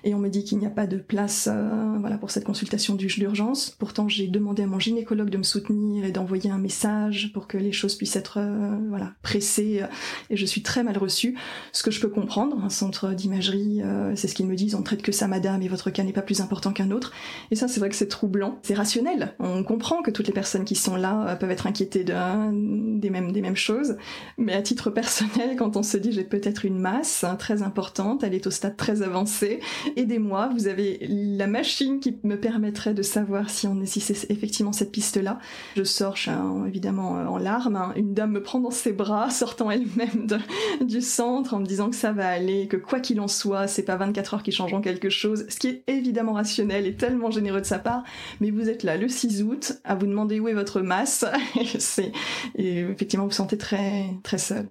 et 0.05 0.15
on 0.15 0.19
me 0.19 0.29
dit 0.29 0.45
qu'il 0.45 0.59
n'y 0.59 0.67
a 0.67 0.71
pas 0.71 0.87
de 0.87 0.99
place 0.99 1.49
euh, 1.51 1.97
voilà, 2.01 2.19
pour 2.19 2.31
cette 2.31 2.45
consultation 2.45 2.95
d'urgence. 2.95 3.71
Pourtant, 3.71 4.09
j'ai 4.09 4.27
demandé 4.29 4.63
à 4.63 4.67
mon 4.67 4.79
gynécologue 4.79 5.31
de 5.31 5.39
me 5.39 5.43
soutenir 5.43 6.05
et 6.05 6.13
d'envoyer 6.13 6.51
un 6.51 6.59
message 6.59 7.33
pour 7.33 7.47
que 7.47 7.59
les 7.59 7.73
choses 7.73 7.95
puissent 7.95 8.17
être 8.17 8.39
euh, 8.39 8.77
voilà, 8.89 9.13
pressées 9.23 9.83
et 10.31 10.37
je 10.37 10.47
suis 10.47 10.63
très 10.63 10.83
mal 10.83 10.99
reçue. 10.99 11.37
Ce 11.73 11.83
que 11.83 11.91
je 11.91 12.01
peux 12.01 12.09
comprendre, 12.09 12.63
un 12.63 12.71
centre 12.71 13.13
d'imagerie, 13.13 13.83
euh, 13.83 14.15
c'est 14.17 14.29
ce 14.29 14.35
qu'ils 14.35 14.47
me 14.47 14.57
disent, 14.57 14.75
on 14.75 14.83
traite 14.83 15.03
que 15.03 15.13
ça 15.13 15.29
madame 15.29 15.63
et 15.63 15.69
votre 15.69 15.91
cas 15.91 16.03
n'est 16.03 16.13
pas 16.13 16.23
plus 16.23 16.41
important 16.41 16.73
qu'un 16.73 16.91
autre. 16.91 17.13
Et 17.51 17.57
ça, 17.57 17.69
c'est 17.69 17.81
vrai 17.81 17.89
que 17.89 17.97
c'est 17.97 18.09
troublant, 18.09 18.59
c'est 18.63 18.75
rationnel. 18.75 19.35
On 19.39 19.63
comprend 19.65 20.03
que 20.03 20.11
toutes 20.11 20.27
les 20.27 20.33
personnes 20.33 20.65
qui 20.65 20.75
sont 20.75 20.97
là 20.97 21.37
peuvent 21.37 21.51
être 21.51 21.67
inquiétées 21.67 22.05
de, 22.05 22.99
des, 22.99 23.11
mêmes, 23.11 23.33
des 23.33 23.41
mêmes 23.41 23.57
choses, 23.57 23.97
mais 24.37 24.55
à 24.55 24.63
titre 24.63 24.91
personnel, 24.91 25.57
quand 25.57 25.77
on 25.77 25.83
se 25.83 25.97
dit 25.97 26.13
j'ai 26.13 26.25
peut-être 26.25 26.65
une 26.65 26.79
masse 26.79 27.25
hein, 27.25 27.37
très 27.37 27.63
importante, 27.63 28.23
elle 28.23 28.35
est 28.35 28.47
au 28.47 28.51
stade 28.51 28.77
très 28.77 29.03
avancé, 29.03 29.61
aidez-moi, 29.97 30.51
vous 30.55 30.67
avez 30.67 30.99
la 31.09 31.47
machine 31.47 32.01
qui 32.01 32.17
me 32.23 32.37
permettrait 32.37 32.95
de 32.95 33.03
savoir 33.03 33.51
si, 33.51 33.67
on, 33.67 33.83
c'est 33.85 34.31
effectivement 34.31 34.73
cette 34.73 34.93
piste-là. 34.93 35.39
Je 35.77 35.85
sors, 35.85 36.17
suis 36.17 36.31
évidemment 36.67 37.19
euh, 37.19 37.27
en 37.27 37.39
larmes, 37.39 37.77
hein. 37.77 37.93
une 37.97 38.15
dame 38.15 38.33
me 38.33 38.43
prend 38.43 38.61
dans 38.61 38.71
ses 38.71 38.93
bras, 38.93 39.31
sortant 39.31 39.71
elle-même 39.71 40.27
du 40.81 41.01
centre 41.01 41.55
en 41.55 41.61
me 41.61 41.67
disant 41.67 41.91
que 41.91 41.97
ça 41.97 42.13
va 42.13 42.29
aller, 42.29 42.67
que 42.69 42.77
quoi 42.77 43.01
qu'il 43.01 43.21
en 43.21 43.29
soit, 43.29 43.67
c'est 43.67 43.83
pas 43.83 43.97
24 43.97 44.35
heures 44.35 44.43
qui 44.43 44.53
changeront 44.53 44.81
quelque 44.81 45.11
chose, 45.11 45.47
ce 45.49 45.59
qui 45.59 45.69
est 45.69 45.83
évidemment 45.87 46.33
rationnel 46.33 46.87
et 46.87 46.95
tellement 46.95 47.31
généreux 47.31 47.61
de 47.61 47.67
sa 47.67 47.79
part, 47.79 48.05
mais 48.41 48.51
vous 48.51 48.69
êtes 48.69 48.83
là 48.83 48.97
le 48.97 49.09
6 49.09 49.43
août 49.43 49.81
à 49.85 49.95
vous 49.95 50.07
demander 50.07 50.41
où 50.41 50.49
est 50.49 50.55
votre 50.55 50.81
masse, 50.81 51.25
et 52.57 52.79
effectivement 52.81 53.25
vous 53.25 53.31
vous 53.31 53.37
sentez 53.37 53.59
très 53.59 54.07
très 54.23 54.39
seul. 54.39 54.67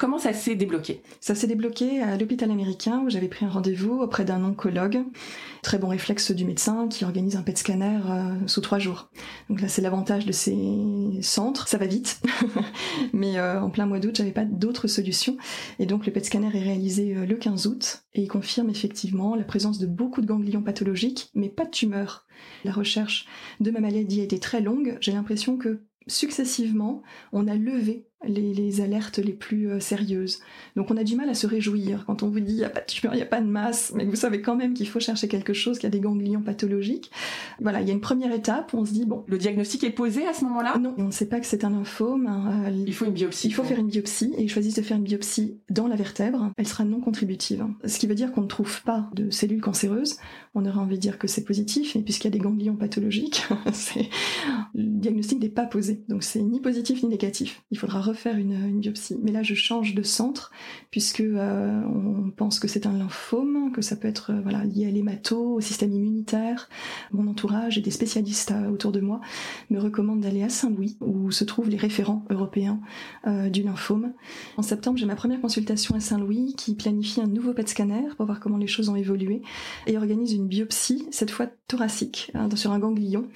Comment 0.00 0.16
ça 0.16 0.32
s'est 0.32 0.54
débloqué? 0.54 1.02
Ça 1.20 1.34
s'est 1.34 1.46
débloqué 1.46 2.00
à 2.00 2.16
l'hôpital 2.16 2.50
américain 2.50 3.02
où 3.04 3.10
j'avais 3.10 3.28
pris 3.28 3.44
un 3.44 3.50
rendez-vous 3.50 3.98
auprès 3.98 4.24
d'un 4.24 4.42
oncologue. 4.42 5.04
Très 5.62 5.76
bon 5.76 5.88
réflexe 5.88 6.30
du 6.30 6.46
médecin 6.46 6.88
qui 6.88 7.04
organise 7.04 7.36
un 7.36 7.42
PET 7.42 7.58
scanner 7.58 7.98
euh, 8.08 8.32
sous 8.46 8.62
trois 8.62 8.78
jours. 8.78 9.10
Donc 9.50 9.60
là, 9.60 9.68
c'est 9.68 9.82
l'avantage 9.82 10.24
de 10.24 10.32
ces 10.32 10.56
centres. 11.20 11.68
Ça 11.68 11.76
va 11.76 11.84
vite. 11.84 12.22
Mais 13.12 13.36
euh, 13.36 13.60
en 13.60 13.68
plein 13.68 13.84
mois 13.84 13.98
d'août, 13.98 14.16
j'avais 14.16 14.32
pas 14.32 14.46
d'autre 14.46 14.88
solution. 14.88 15.36
Et 15.78 15.84
donc 15.84 16.06
le 16.06 16.12
PET 16.12 16.24
scanner 16.24 16.46
est 16.46 16.62
réalisé 16.62 17.14
euh, 17.14 17.26
le 17.26 17.36
15 17.36 17.66
août 17.66 18.04
et 18.14 18.22
il 18.22 18.28
confirme 18.28 18.70
effectivement 18.70 19.34
la 19.34 19.44
présence 19.44 19.78
de 19.78 19.86
beaucoup 19.86 20.22
de 20.22 20.26
ganglions 20.26 20.62
pathologiques, 20.62 21.28
mais 21.34 21.50
pas 21.50 21.66
de 21.66 21.72
tumeurs. 21.72 22.24
La 22.64 22.72
recherche 22.72 23.26
de 23.60 23.70
ma 23.70 23.80
maladie 23.80 24.22
a 24.22 24.24
été 24.24 24.38
très 24.38 24.62
longue. 24.62 24.96
J'ai 25.02 25.12
l'impression 25.12 25.58
que 25.58 25.82
successivement, 26.06 27.02
on 27.32 27.46
a 27.46 27.54
levé 27.54 28.06
les, 28.26 28.80
alertes 28.80 29.18
les 29.18 29.32
plus 29.32 29.70
euh, 29.70 29.80
sérieuses. 29.80 30.40
Donc 30.76 30.90
on 30.90 30.96
a 30.96 31.04
du 31.04 31.16
mal 31.16 31.28
à 31.28 31.34
se 31.34 31.46
réjouir 31.46 32.04
quand 32.06 32.22
on 32.22 32.28
vous 32.28 32.40
dit 32.40 32.52
il 32.52 32.58
n'y 32.58 32.64
a 32.64 32.70
pas 32.70 32.80
de 32.80 32.86
tumeur, 32.86 33.14
il 33.14 33.16
n'y 33.16 33.22
a 33.22 33.26
pas 33.26 33.40
de 33.40 33.46
masse, 33.46 33.92
mais 33.94 34.04
vous 34.04 34.16
savez 34.16 34.42
quand 34.42 34.56
même 34.56 34.74
qu'il 34.74 34.88
faut 34.88 35.00
chercher 35.00 35.28
quelque 35.28 35.52
chose, 35.52 35.78
qu'il 35.78 35.84
y 35.84 35.86
a 35.86 35.90
des 35.90 36.00
ganglions 36.00 36.42
pathologiques. 36.42 37.10
Voilà, 37.60 37.80
il 37.80 37.88
y 37.88 37.90
a 37.90 37.94
une 37.94 38.00
première 38.00 38.32
étape 38.32 38.72
où 38.72 38.78
on 38.78 38.84
se 38.84 38.92
dit 38.92 39.06
bon. 39.06 39.24
Le 39.26 39.38
diagnostic 39.38 39.84
est 39.84 39.90
posé 39.90 40.26
à 40.26 40.34
ce 40.34 40.44
moment-là? 40.44 40.78
Non, 40.78 40.94
on 40.98 41.04
ne 41.04 41.10
sait 41.10 41.26
pas 41.26 41.40
que 41.40 41.46
c'est 41.46 41.64
un 41.64 41.70
lymphome. 41.70 42.26
Hein, 42.26 42.70
il 42.70 42.92
faut 42.92 43.06
une 43.06 43.12
biopsie. 43.12 43.48
Il 43.48 43.54
faut 43.54 43.64
faire 43.64 43.78
une 43.78 43.88
biopsie 43.88 44.32
et 44.36 44.42
ils 44.42 44.50
choisissent 44.50 44.76
de 44.76 44.82
faire 44.82 44.96
une 44.96 45.04
biopsie 45.04 45.58
dans 45.70 45.86
la 45.86 45.96
vertèbre. 45.96 46.52
Elle 46.56 46.68
sera 46.68 46.84
non 46.84 47.00
contributive. 47.00 47.64
Ce 47.84 47.98
qui 47.98 48.06
veut 48.06 48.14
dire 48.14 48.32
qu'on 48.32 48.42
ne 48.42 48.46
trouve 48.46 48.82
pas 48.82 49.08
de 49.14 49.30
cellules 49.30 49.60
cancéreuses. 49.60 50.18
On 50.54 50.66
aurait 50.66 50.78
envie 50.78 50.96
de 50.96 51.00
dire 51.00 51.18
que 51.18 51.28
c'est 51.28 51.44
positif, 51.44 51.94
mais 51.94 52.02
puisqu'il 52.02 52.26
y 52.26 52.28
a 52.28 52.32
des 52.32 52.38
ganglions 52.38 52.76
pathologiques, 52.76 53.46
le 54.74 54.82
diagnostic 54.82 55.40
n'est 55.40 55.48
pas 55.48 55.66
posé. 55.66 56.02
Donc 56.08 56.22
c'est 56.22 56.42
ni 56.42 56.60
positif 56.60 57.02
ni 57.02 57.08
négatif. 57.08 57.62
Il 57.70 57.78
faudra 57.78 58.00
refaire 58.10 58.36
une, 58.36 58.80
biopsie. 58.80 59.18
Mais 59.22 59.32
là, 59.32 59.42
je 59.42 59.54
change 59.54 59.94
de 59.94 60.02
centre 60.02 60.50
puisque 60.90 61.20
euh, 61.20 61.82
on 61.84 62.30
pense 62.30 62.58
que 62.58 62.68
c'est 62.68 62.86
un 62.86 62.92
lymphome, 62.92 63.72
que 63.72 63.82
ça 63.82 63.96
peut 63.96 64.08
être 64.08 64.32
euh, 64.32 64.40
voilà 64.42 64.64
lié 64.64 64.86
à 64.86 64.90
l'hémato, 64.90 65.54
au 65.54 65.60
système 65.60 65.92
immunitaire. 65.92 66.68
Mon 67.12 67.28
entourage 67.28 67.78
et 67.78 67.80
des 67.80 67.90
spécialistes 67.90 68.52
euh, 68.52 68.70
autour 68.70 68.92
de 68.92 69.00
moi 69.00 69.20
me 69.70 69.78
recommandent 69.78 70.20
d'aller 70.20 70.42
à 70.42 70.48
Saint-Louis 70.48 70.96
où 71.00 71.30
se 71.30 71.44
trouvent 71.44 71.68
les 71.68 71.76
référents 71.76 72.24
européens 72.30 72.80
du 73.50 73.62
lymphome. 73.62 74.12
En 74.56 74.62
septembre, 74.62 74.98
j'ai 74.98 75.06
ma 75.06 75.14
première 75.14 75.40
consultation 75.40 75.94
à 75.94 76.00
Saint-Louis 76.00 76.54
qui 76.56 76.74
planifie 76.74 77.20
un 77.20 77.26
nouveau 77.26 77.52
PET 77.52 77.68
scanner 77.68 78.08
pour 78.16 78.26
voir 78.26 78.40
comment 78.40 78.56
les 78.56 78.66
choses 78.66 78.88
ont 78.88 78.96
évolué 78.96 79.42
et 79.86 79.96
organise 79.96 80.32
une 80.32 80.48
biopsie, 80.48 81.06
cette 81.10 81.30
fois 81.30 81.46
thoracique, 81.68 82.30
hein, 82.34 82.48
sur 82.56 82.72
un 82.72 82.78
ganglion. 82.78 83.28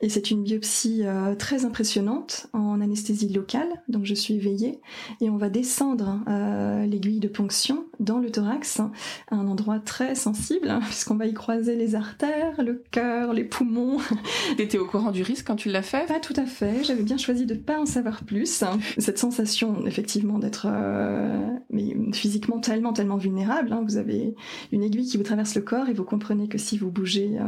Et 0.00 0.08
c'est 0.08 0.30
une 0.30 0.44
biopsie 0.44 1.02
euh, 1.02 1.34
très 1.34 1.64
impressionnante 1.64 2.46
en 2.52 2.80
anesthésie 2.80 3.28
locale, 3.28 3.68
donc 3.88 4.04
je 4.04 4.14
suis 4.14 4.34
éveillée, 4.34 4.80
et 5.20 5.28
on 5.28 5.36
va 5.36 5.48
descendre 5.48 6.20
euh, 6.28 6.86
l'aiguille 6.86 7.18
de 7.18 7.26
ponction 7.26 7.84
dans 7.98 8.18
le 8.20 8.30
thorax, 8.30 8.78
à 8.78 9.34
un 9.34 9.48
endroit 9.48 9.80
très 9.80 10.14
sensible, 10.14 10.70
hein, 10.70 10.78
puisqu'on 10.84 11.16
va 11.16 11.26
y 11.26 11.34
croiser 11.34 11.74
les 11.74 11.96
artères, 11.96 12.62
le 12.62 12.80
cœur, 12.92 13.32
les 13.32 13.42
poumons. 13.42 13.98
T'étais 14.56 14.78
au 14.78 14.86
courant 14.86 15.10
du 15.10 15.24
risque 15.24 15.46
quand 15.48 15.56
tu 15.56 15.68
l'as 15.68 15.82
fait? 15.82 16.06
Pas 16.06 16.20
tout 16.20 16.34
à 16.36 16.46
fait, 16.46 16.84
j'avais 16.84 17.02
bien 17.02 17.18
choisi 17.18 17.44
de 17.44 17.54
ne 17.54 17.58
pas 17.58 17.80
en 17.80 17.86
savoir 17.86 18.22
plus. 18.22 18.62
Cette 18.98 19.18
sensation, 19.18 19.84
effectivement, 19.84 20.38
d'être 20.38 20.68
euh, 20.70 21.50
mais 21.70 21.96
physiquement 22.12 22.60
tellement, 22.60 22.92
tellement 22.92 23.16
vulnérable, 23.16 23.72
hein. 23.72 23.82
vous 23.84 23.96
avez 23.96 24.36
une 24.70 24.84
aiguille 24.84 25.06
qui 25.06 25.16
vous 25.16 25.24
traverse 25.24 25.56
le 25.56 25.62
corps 25.62 25.88
et 25.88 25.92
vous 25.92 26.04
comprenez 26.04 26.46
que 26.46 26.58
si 26.58 26.78
vous 26.78 26.90
bougez 26.90 27.38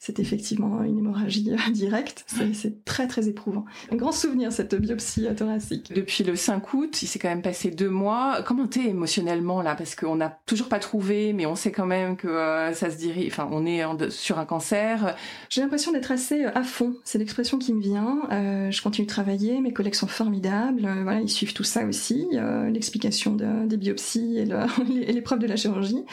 c'est 0.00 0.18
effectivement 0.18 0.82
une 0.82 0.98
hémorragie 0.98 1.50
directe. 1.72 2.24
C'est 2.52 2.84
très 2.84 3.06
très 3.06 3.28
éprouvant. 3.28 3.64
Un 3.90 3.96
grand 3.96 4.12
souvenir 4.12 4.52
cette 4.52 4.74
biopsie 4.74 5.26
thoracique. 5.36 5.92
Depuis 5.94 6.24
le 6.24 6.36
5 6.36 6.72
août, 6.74 7.02
il 7.02 7.06
s'est 7.06 7.18
quand 7.18 7.28
même 7.28 7.42
passé 7.42 7.70
deux 7.70 7.88
mois. 7.88 8.42
Comment 8.46 8.66
t'es 8.66 8.86
émotionnellement 8.86 9.62
là? 9.62 9.74
Parce 9.74 9.94
qu'on 9.94 10.16
n'a 10.16 10.38
toujours 10.46 10.68
pas 10.68 10.78
trouvé, 10.78 11.32
mais 11.32 11.46
on 11.46 11.54
sait 11.54 11.72
quand 11.72 11.86
même 11.86 12.16
que 12.16 12.28
euh, 12.28 12.72
ça 12.72 12.90
se 12.90 12.96
dirige. 12.96 13.32
Enfin, 13.32 13.48
on 13.52 13.66
est 13.66 13.82
sur 14.10 14.38
un 14.38 14.44
cancer. 14.44 15.16
J'ai 15.48 15.60
l'impression 15.60 15.92
d'être 15.92 16.10
assez 16.10 16.44
euh, 16.44 16.50
à 16.54 16.62
fond. 16.62 16.94
C'est 17.04 17.18
l'expression 17.18 17.58
qui 17.58 17.72
me 17.72 17.80
vient. 17.80 18.22
Euh, 18.30 18.70
je 18.70 18.82
continue 18.82 19.06
de 19.06 19.10
travailler. 19.10 19.60
Mes 19.60 19.72
collègues 19.72 19.94
sont 19.94 20.06
formidables. 20.06 20.82
voilà, 21.02 21.20
ils 21.20 21.28
suivent 21.28 21.54
tout 21.54 21.64
ça 21.64 21.84
aussi. 21.84 22.26
L'explication 22.70 23.36
des 23.66 23.76
biopsies 23.76 24.38
et 24.38 25.12
l'épreuve 25.12 25.38
de 25.40 25.46
la 25.46 25.56
chirurgie. 25.56 26.04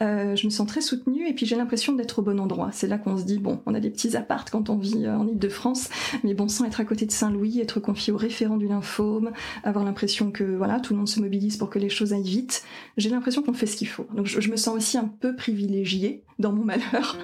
je 0.00 0.44
me 0.44 0.50
sens 0.50 0.66
très 0.66 0.80
soutenue 0.80 1.28
et 1.28 1.34
puis 1.34 1.46
j'ai 1.46 1.56
l'impression 1.56 1.92
d'être 1.92 2.18
au 2.18 2.22
bon 2.22 2.40
endroit. 2.40 2.70
C'est 2.72 2.86
là 2.86 2.98
qu'on 2.98 3.16
se 3.16 3.24
dit 3.24 3.38
bon, 3.38 3.60
on 3.66 3.74
a 3.74 3.80
des 3.80 3.90
petits 3.90 4.16
appartes 4.16 4.50
quand 4.50 4.70
on 4.70 4.76
vit 4.76 5.05
euh, 5.06 5.16
en 5.16 5.26
Ile-de-France, 5.26 5.88
mais 6.24 6.34
bon, 6.34 6.48
sans 6.48 6.64
être 6.64 6.80
à 6.80 6.84
côté 6.84 7.06
de 7.06 7.12
Saint-Louis, 7.12 7.60
être 7.60 7.80
confié 7.80 8.12
au 8.12 8.16
référent 8.16 8.56
du 8.56 8.68
lymphome, 8.68 9.32
avoir 9.64 9.84
l'impression 9.84 10.30
que 10.30 10.44
voilà, 10.44 10.80
tout 10.80 10.92
le 10.92 10.98
monde 10.98 11.08
se 11.08 11.20
mobilise 11.20 11.56
pour 11.56 11.70
que 11.70 11.78
les 11.78 11.88
choses 11.88 12.12
aillent 12.12 12.22
vite, 12.22 12.64
j'ai 12.96 13.10
l'impression 13.10 13.42
qu'on 13.42 13.52
fait 13.52 13.66
ce 13.66 13.76
qu'il 13.76 13.88
faut. 13.88 14.06
Donc 14.14 14.26
je, 14.26 14.50
me 14.50 14.56
sens 14.56 14.76
aussi 14.76 14.98
un 14.98 15.10
peu 15.20 15.34
privilégiée 15.34 16.22
dans 16.38 16.52
mon 16.52 16.64
malheur. 16.64 17.16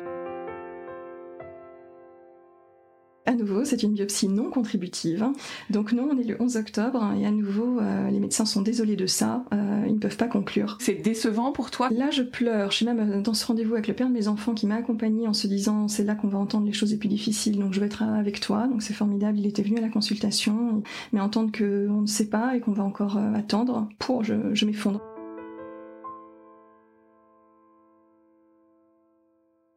À 3.24 3.34
nouveau, 3.34 3.64
c'est 3.64 3.84
une 3.84 3.92
biopsie 3.92 4.28
non 4.28 4.50
contributive. 4.50 5.24
Donc 5.70 5.92
non, 5.92 6.08
on 6.10 6.18
est 6.18 6.24
le 6.24 6.36
11 6.40 6.56
octobre 6.56 7.12
et 7.16 7.24
à 7.24 7.30
nouveau, 7.30 7.78
euh, 7.78 8.10
les 8.10 8.18
médecins 8.18 8.44
sont 8.44 8.62
désolés 8.62 8.96
de 8.96 9.06
ça. 9.06 9.44
Euh, 9.52 9.84
ils 9.86 9.94
ne 9.94 9.98
peuvent 9.98 10.16
pas 10.16 10.26
conclure. 10.26 10.76
C'est 10.80 10.94
décevant 10.94 11.52
pour 11.52 11.70
toi? 11.70 11.88
Là, 11.90 12.10
je 12.10 12.22
pleure. 12.22 12.72
Je 12.72 12.76
suis 12.76 12.86
même 12.86 12.98
euh, 12.98 13.20
dans 13.20 13.34
ce 13.34 13.46
rendez-vous 13.46 13.74
avec 13.74 13.86
le 13.86 13.94
père 13.94 14.08
de 14.08 14.12
mes 14.12 14.26
enfants 14.26 14.54
qui 14.54 14.66
m'a 14.66 14.74
accompagnée 14.74 15.28
en 15.28 15.34
se 15.34 15.46
disant 15.46 15.86
c'est 15.86 16.02
là 16.02 16.16
qu'on 16.16 16.26
va 16.26 16.38
entendre 16.38 16.66
les 16.66 16.72
choses 16.72 16.90
les 16.90 16.96
plus 16.96 17.08
difficiles. 17.08 17.60
Donc 17.60 17.74
je 17.74 17.80
vais 17.80 17.86
être 17.86 18.02
avec 18.02 18.40
toi. 18.40 18.66
Donc 18.66 18.82
c'est 18.82 18.94
formidable. 18.94 19.38
Il 19.38 19.46
était 19.46 19.62
venu 19.62 19.78
à 19.78 19.82
la 19.82 19.88
consultation, 19.88 20.82
mais 21.12 21.20
entendre 21.20 21.52
qu'on 21.56 22.00
ne 22.00 22.06
sait 22.06 22.28
pas 22.28 22.56
et 22.56 22.60
qu'on 22.60 22.72
va 22.72 22.82
encore 22.82 23.16
attendre, 23.16 23.88
pour 24.00 24.24
je, 24.24 24.34
je 24.52 24.66
m'effondre. 24.66 25.00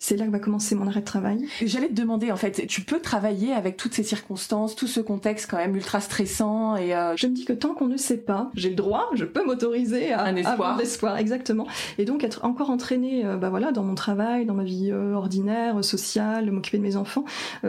C'est 0.05 0.17
là 0.17 0.27
que 0.27 0.31
va 0.31 0.37
commencer 0.37 0.75
mon 0.75 0.85
arrêt 0.85 0.99
de 0.99 1.05
travail. 1.05 1.47
J'allais 1.63 1.87
te 1.87 1.93
demander, 1.93 2.31
en 2.31 2.35
fait, 2.35 2.67
tu 2.67 2.81
peux 2.81 2.99
travailler 2.99 3.53
avec 3.53 3.75
toutes 3.75 3.95
ces 3.95 4.03
circonstances, 4.03 4.75
tout 4.75 4.85
ce 4.85 4.99
contexte 4.99 5.49
quand 5.49 5.57
même 5.57 5.75
ultra 5.75 5.99
stressant 5.99 6.75
et... 6.75 6.95
Euh, 6.95 7.15
je 7.15 7.25
me 7.25 7.33
dis 7.33 7.43
que 7.43 7.53
tant 7.53 7.73
qu'on 7.73 7.87
ne 7.87 7.97
sait 7.97 8.17
pas, 8.17 8.51
j'ai 8.53 8.69
le 8.69 8.75
droit, 8.75 9.09
je 9.15 9.25
peux 9.25 9.43
m'autoriser 9.43 10.13
à 10.13 10.23
un 10.23 10.35
espoir. 10.35 10.53
avoir 10.53 10.77
l'espoir, 10.77 11.17
exactement. 11.17 11.65
Et 11.97 12.05
donc 12.05 12.23
être 12.23 12.45
encore 12.45 12.69
entraînée 12.69 13.25
euh, 13.25 13.37
bah 13.37 13.49
voilà, 13.49 13.71
dans 13.71 13.83
mon 13.83 13.95
travail, 13.95 14.45
dans 14.45 14.53
ma 14.53 14.63
vie 14.63 14.91
euh, 14.91 15.13
ordinaire, 15.13 15.83
sociale, 15.83 16.51
m'occuper 16.51 16.77
de 16.77 16.83
mes 16.83 16.97
enfants, 16.97 17.25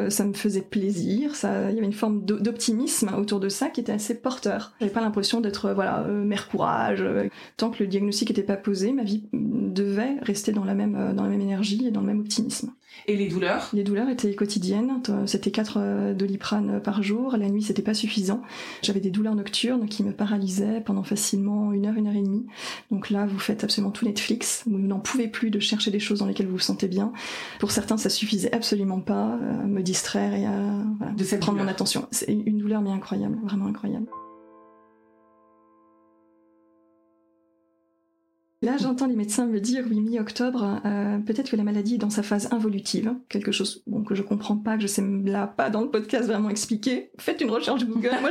ça 0.08 0.24
me 0.24 0.34
faisait 0.34 0.60
plaisir, 0.60 1.34
ça, 1.34 1.70
il 1.70 1.74
y 1.74 1.78
avait 1.78 1.86
une 1.86 1.92
forme 1.92 2.24
d'optimisme 2.24 3.10
autour 3.16 3.40
de 3.40 3.48
ça 3.48 3.68
qui 3.68 3.80
était 3.80 3.92
assez 3.92 4.14
porteur. 4.14 4.72
J'avais 4.80 4.92
pas 4.92 5.00
l'impression 5.00 5.40
d'être 5.40 5.72
voilà, 5.72 6.02
mère 6.02 6.48
courage. 6.48 7.02
Tant 7.56 7.70
que 7.70 7.82
le 7.82 7.88
diagnostic 7.88 8.28
n'était 8.28 8.42
pas 8.42 8.56
posé, 8.56 8.92
ma 8.92 9.04
vie 9.04 9.24
devait 9.32 10.16
rester 10.22 10.52
dans 10.52 10.64
la 10.64 10.74
même, 10.74 11.14
dans 11.14 11.22
la 11.22 11.30
même 11.30 11.40
énergie 11.40 11.86
et 11.86 11.90
dans 11.90 12.00
le 12.00 12.06
même 12.06 12.25
et 13.06 13.16
les 13.16 13.28
douleurs? 13.28 13.70
Les 13.72 13.84
douleurs 13.84 14.08
étaient 14.08 14.34
quotidiennes. 14.34 15.02
C'était 15.26 15.50
4 15.50 15.76
euh, 15.76 16.14
doliprane 16.14 16.80
par 16.80 17.02
jour. 17.02 17.36
La 17.36 17.48
nuit, 17.48 17.62
c'était 17.62 17.82
pas 17.82 17.94
suffisant. 17.94 18.42
J'avais 18.82 19.00
des 19.00 19.10
douleurs 19.10 19.34
nocturnes 19.34 19.86
qui 19.86 20.02
me 20.02 20.12
paralysaient 20.12 20.80
pendant 20.84 21.02
facilement 21.02 21.72
une 21.72 21.86
heure, 21.86 21.94
une 21.96 22.08
heure 22.08 22.16
et 22.16 22.22
demie. 22.22 22.46
Donc 22.90 23.10
là, 23.10 23.26
vous 23.26 23.38
faites 23.38 23.64
absolument 23.64 23.92
tout 23.92 24.06
Netflix. 24.06 24.64
Vous 24.66 24.78
n'en 24.78 24.98
pouvez 24.98 25.28
plus 25.28 25.50
de 25.50 25.60
chercher 25.60 25.90
des 25.90 26.00
choses 26.00 26.20
dans 26.20 26.26
lesquelles 26.26 26.46
vous 26.46 26.56
vous 26.56 26.58
sentez 26.58 26.88
bien. 26.88 27.12
Pour 27.60 27.70
certains, 27.70 27.96
ça 27.96 28.10
suffisait 28.10 28.52
absolument 28.52 29.00
pas 29.00 29.14
à 29.14 29.34
euh, 29.34 29.66
me 29.66 29.82
distraire 29.82 30.34
et 30.34 30.46
à 30.46 30.56
de 31.16 31.36
prendre 31.36 31.58
mon 31.58 31.68
attention. 31.68 32.06
C'est 32.10 32.32
une 32.32 32.58
douleur 32.58 32.80
mais 32.80 32.90
incroyable, 32.90 33.36
vraiment 33.44 33.66
incroyable. 33.66 34.06
Là, 38.66 38.76
j'entends 38.78 39.06
les 39.06 39.14
médecins 39.14 39.46
me 39.46 39.60
dire, 39.60 39.84
oui, 39.88 40.00
mi-octobre, 40.00 40.80
euh, 40.84 41.18
peut-être 41.18 41.52
que 41.52 41.54
la 41.54 41.62
maladie 41.62 41.94
est 41.94 41.98
dans 41.98 42.10
sa 42.10 42.24
phase 42.24 42.48
involutive, 42.52 43.14
quelque 43.28 43.52
chose 43.52 43.84
bon, 43.86 44.02
que 44.02 44.16
je 44.16 44.22
comprends 44.22 44.56
pas, 44.56 44.74
que 44.74 44.82
je 44.82 44.88
sais 44.88 45.04
là 45.24 45.46
pas 45.46 45.70
dans 45.70 45.82
le 45.82 45.88
podcast 45.88 46.26
vraiment 46.26 46.50
expliquer. 46.50 47.12
Faites 47.16 47.40
une 47.40 47.50
recherche 47.50 47.86
Google. 47.86 48.10
Moi, 48.20 48.30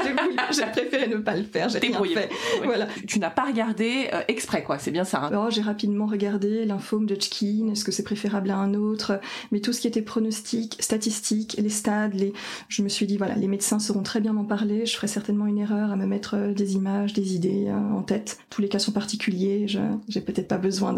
j'ai 0.52 0.66
préféré 0.74 1.08
ne 1.08 1.20
pas 1.20 1.38
le 1.38 1.46
faire. 1.46 1.70
J'ai 1.70 1.80
rien 1.80 2.04
fait. 2.04 2.30
Voilà. 2.66 2.88
Tu, 3.08 3.20
n'as 3.20 3.30
pas 3.30 3.46
regardé 3.46 4.10
euh, 4.12 4.24
exprès, 4.28 4.62
quoi. 4.62 4.78
C'est 4.78 4.92
bien 4.92 5.06
ça. 5.06 5.22
Hein. 5.24 5.32
Oh, 5.34 5.50
j'ai 5.50 5.62
rapidement 5.62 6.06
regardé 6.06 6.66
lymphome 6.66 7.06
de 7.06 7.14
Hodgkin. 7.14 7.70
Est-ce 7.72 7.86
que 7.86 7.94
c'est 7.94 8.04
préférable 8.04 8.52
à 8.52 8.58
un 8.58 8.74
autre? 8.74 9.22
Mais 9.54 9.62
tout 9.62 9.72
ce 9.72 9.80
qui 9.80 9.88
était 9.88 10.02
pronostic, 10.02 10.76
statistique, 10.82 11.56
les 11.58 11.70
stades, 11.70 12.14
les, 12.14 12.34
je 12.68 12.82
me 12.82 12.90
suis 12.90 13.08
dit 13.08 13.16
voilà, 13.16 13.36
les 13.36 13.48
médecins 13.48 13.80
sauront 13.80 14.04
très 14.04 14.20
bien 14.20 14.34
m'en 14.34 14.44
parler. 14.44 14.86
Je 14.86 14.98
ferai 14.98 15.08
certainement 15.08 15.48
une 15.48 15.60
erreur 15.60 15.92
à 15.92 15.96
me 15.96 16.06
mettre 16.06 16.36
euh, 16.36 16.52
des 16.52 16.76
images, 16.76 17.14
des 17.14 17.36
idées 17.36 17.72
en 17.72 18.04
tête. 18.04 18.40
Tous 18.50 18.62
les 18.62 18.68
cas 18.68 18.80
sont 18.80 18.92
particuliers. 18.92 19.66
J'ai 20.10 20.25
peut-être 20.26 20.48
pas 20.48 20.58
besoin 20.58 20.94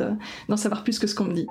d'en 0.47 0.57
savoir 0.57 0.83
plus 0.83 0.99
que 0.99 1.07
ce 1.07 1.15
qu'on 1.15 1.25
me 1.25 1.33
dit. 1.33 1.47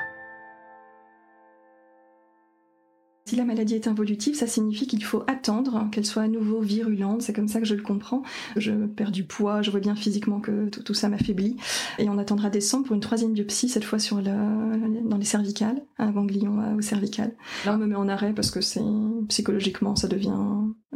Si 3.29 3.35
la 3.35 3.45
maladie 3.45 3.75
est 3.75 3.89
involutive, 3.89 4.37
ça 4.37 4.47
signifie 4.47 4.87
qu'il 4.87 5.03
faut 5.03 5.25
attendre 5.27 5.89
qu'elle 5.91 6.07
soit 6.07 6.23
à 6.23 6.29
nouveau 6.29 6.61
virulente. 6.61 7.23
C'est 7.23 7.33
comme 7.33 7.49
ça 7.49 7.59
que 7.59 7.67
je 7.67 7.75
le 7.75 7.83
comprends. 7.83 8.23
Je 8.55 8.71
perds 8.71 9.11
du 9.11 9.25
poids, 9.25 9.63
je 9.63 9.73
vois 9.73 9.81
bien 9.81 9.97
physiquement 9.97 10.39
que 10.39 10.69
tout, 10.69 10.95
ça 10.95 11.09
m'affaiblit. 11.09 11.57
Et 11.99 12.09
on 12.09 12.19
attendra 12.19 12.51
décembre 12.51 12.87
pour 12.87 12.95
une 12.95 13.01
troisième 13.01 13.33
biopsie, 13.33 13.69
cette 13.69 13.83
fois 13.83 13.99
sur 13.99 14.23
dans 14.23 15.17
les 15.19 15.25
cervicales, 15.25 15.83
un 15.99 16.13
ganglion 16.13 16.61
euh, 16.61 16.77
au 16.77 16.83
cervical. 16.83 17.35
Là, 17.65 17.75
on 17.75 17.79
me 17.79 17.87
met 17.87 17.97
en 17.97 18.09
arrêt 18.09 18.33
parce 18.33 18.53
que 18.53 18.61
c'est 18.61 18.81
psychologiquement, 19.29 19.97
ça 19.97 20.07
devient 20.07 20.39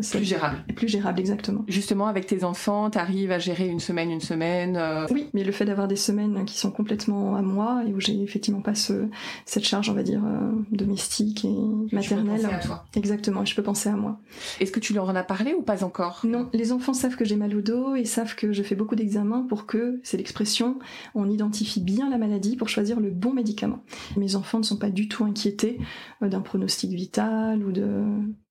plus 0.08 0.24
gérable. 0.24 0.64
Plus 0.76 0.88
gérable, 0.88 1.18
exactement. 1.18 1.64
Justement, 1.66 2.06
avec 2.06 2.26
tes 2.26 2.44
enfants, 2.44 2.90
t'arrives 2.90 3.32
à 3.32 3.38
gérer 3.38 3.66
une 3.66 3.80
semaine, 3.80 4.10
une 4.10 4.20
semaine. 4.20 4.76
Euh, 4.76 5.06
oui, 5.10 5.28
mais 5.34 5.44
le 5.44 5.52
fait 5.52 5.64
d'avoir 5.64 5.88
des 5.88 5.96
semaines 5.96 6.44
qui 6.44 6.56
sont 6.56 6.70
complètement 6.70 7.34
à 7.34 7.42
moi 7.42 7.82
et 7.86 7.92
où 7.92 8.00
j'ai 8.00 8.22
effectivement 8.22 8.62
pas 8.62 8.74
cette 8.74 9.64
charge, 9.64 9.90
on 9.90 9.94
va 9.94 10.02
dire, 10.02 10.22
euh, 10.24 10.52
domestique 10.70 11.44
et 11.44 11.94
maternelle 11.94 12.19
à 12.28 12.58
toi. 12.58 12.84
Exactement, 12.94 13.44
je 13.44 13.54
peux 13.54 13.62
penser 13.62 13.88
à 13.88 13.96
moi. 13.96 14.20
Est-ce 14.60 14.72
que 14.72 14.80
tu 14.80 14.92
leur 14.92 15.08
en 15.08 15.16
as 15.16 15.22
parlé 15.24 15.54
ou 15.54 15.62
pas 15.62 15.84
encore? 15.84 16.20
Non, 16.24 16.48
les 16.52 16.72
enfants 16.72 16.94
savent 16.94 17.16
que 17.16 17.24
j'ai 17.24 17.36
mal 17.36 17.54
au 17.56 17.60
dos 17.62 17.94
et 17.94 18.04
savent 18.04 18.34
que 18.34 18.52
je 18.52 18.62
fais 18.62 18.74
beaucoup 18.74 18.96
d'examens 18.96 19.46
pour 19.48 19.66
que, 19.66 20.00
c'est 20.02 20.16
l'expression, 20.16 20.78
on 21.14 21.28
identifie 21.30 21.80
bien 21.80 22.10
la 22.10 22.18
maladie 22.18 22.56
pour 22.56 22.68
choisir 22.68 23.00
le 23.00 23.10
bon 23.10 23.32
médicament. 23.32 23.82
Mes 24.16 24.36
enfants 24.36 24.58
ne 24.58 24.64
sont 24.64 24.76
pas 24.76 24.90
du 24.90 25.08
tout 25.08 25.24
inquiétés 25.24 25.78
euh, 26.22 26.28
d'un 26.28 26.40
pronostic 26.40 26.90
vital 26.92 27.64
ou 27.64 27.72
de 27.72 28.04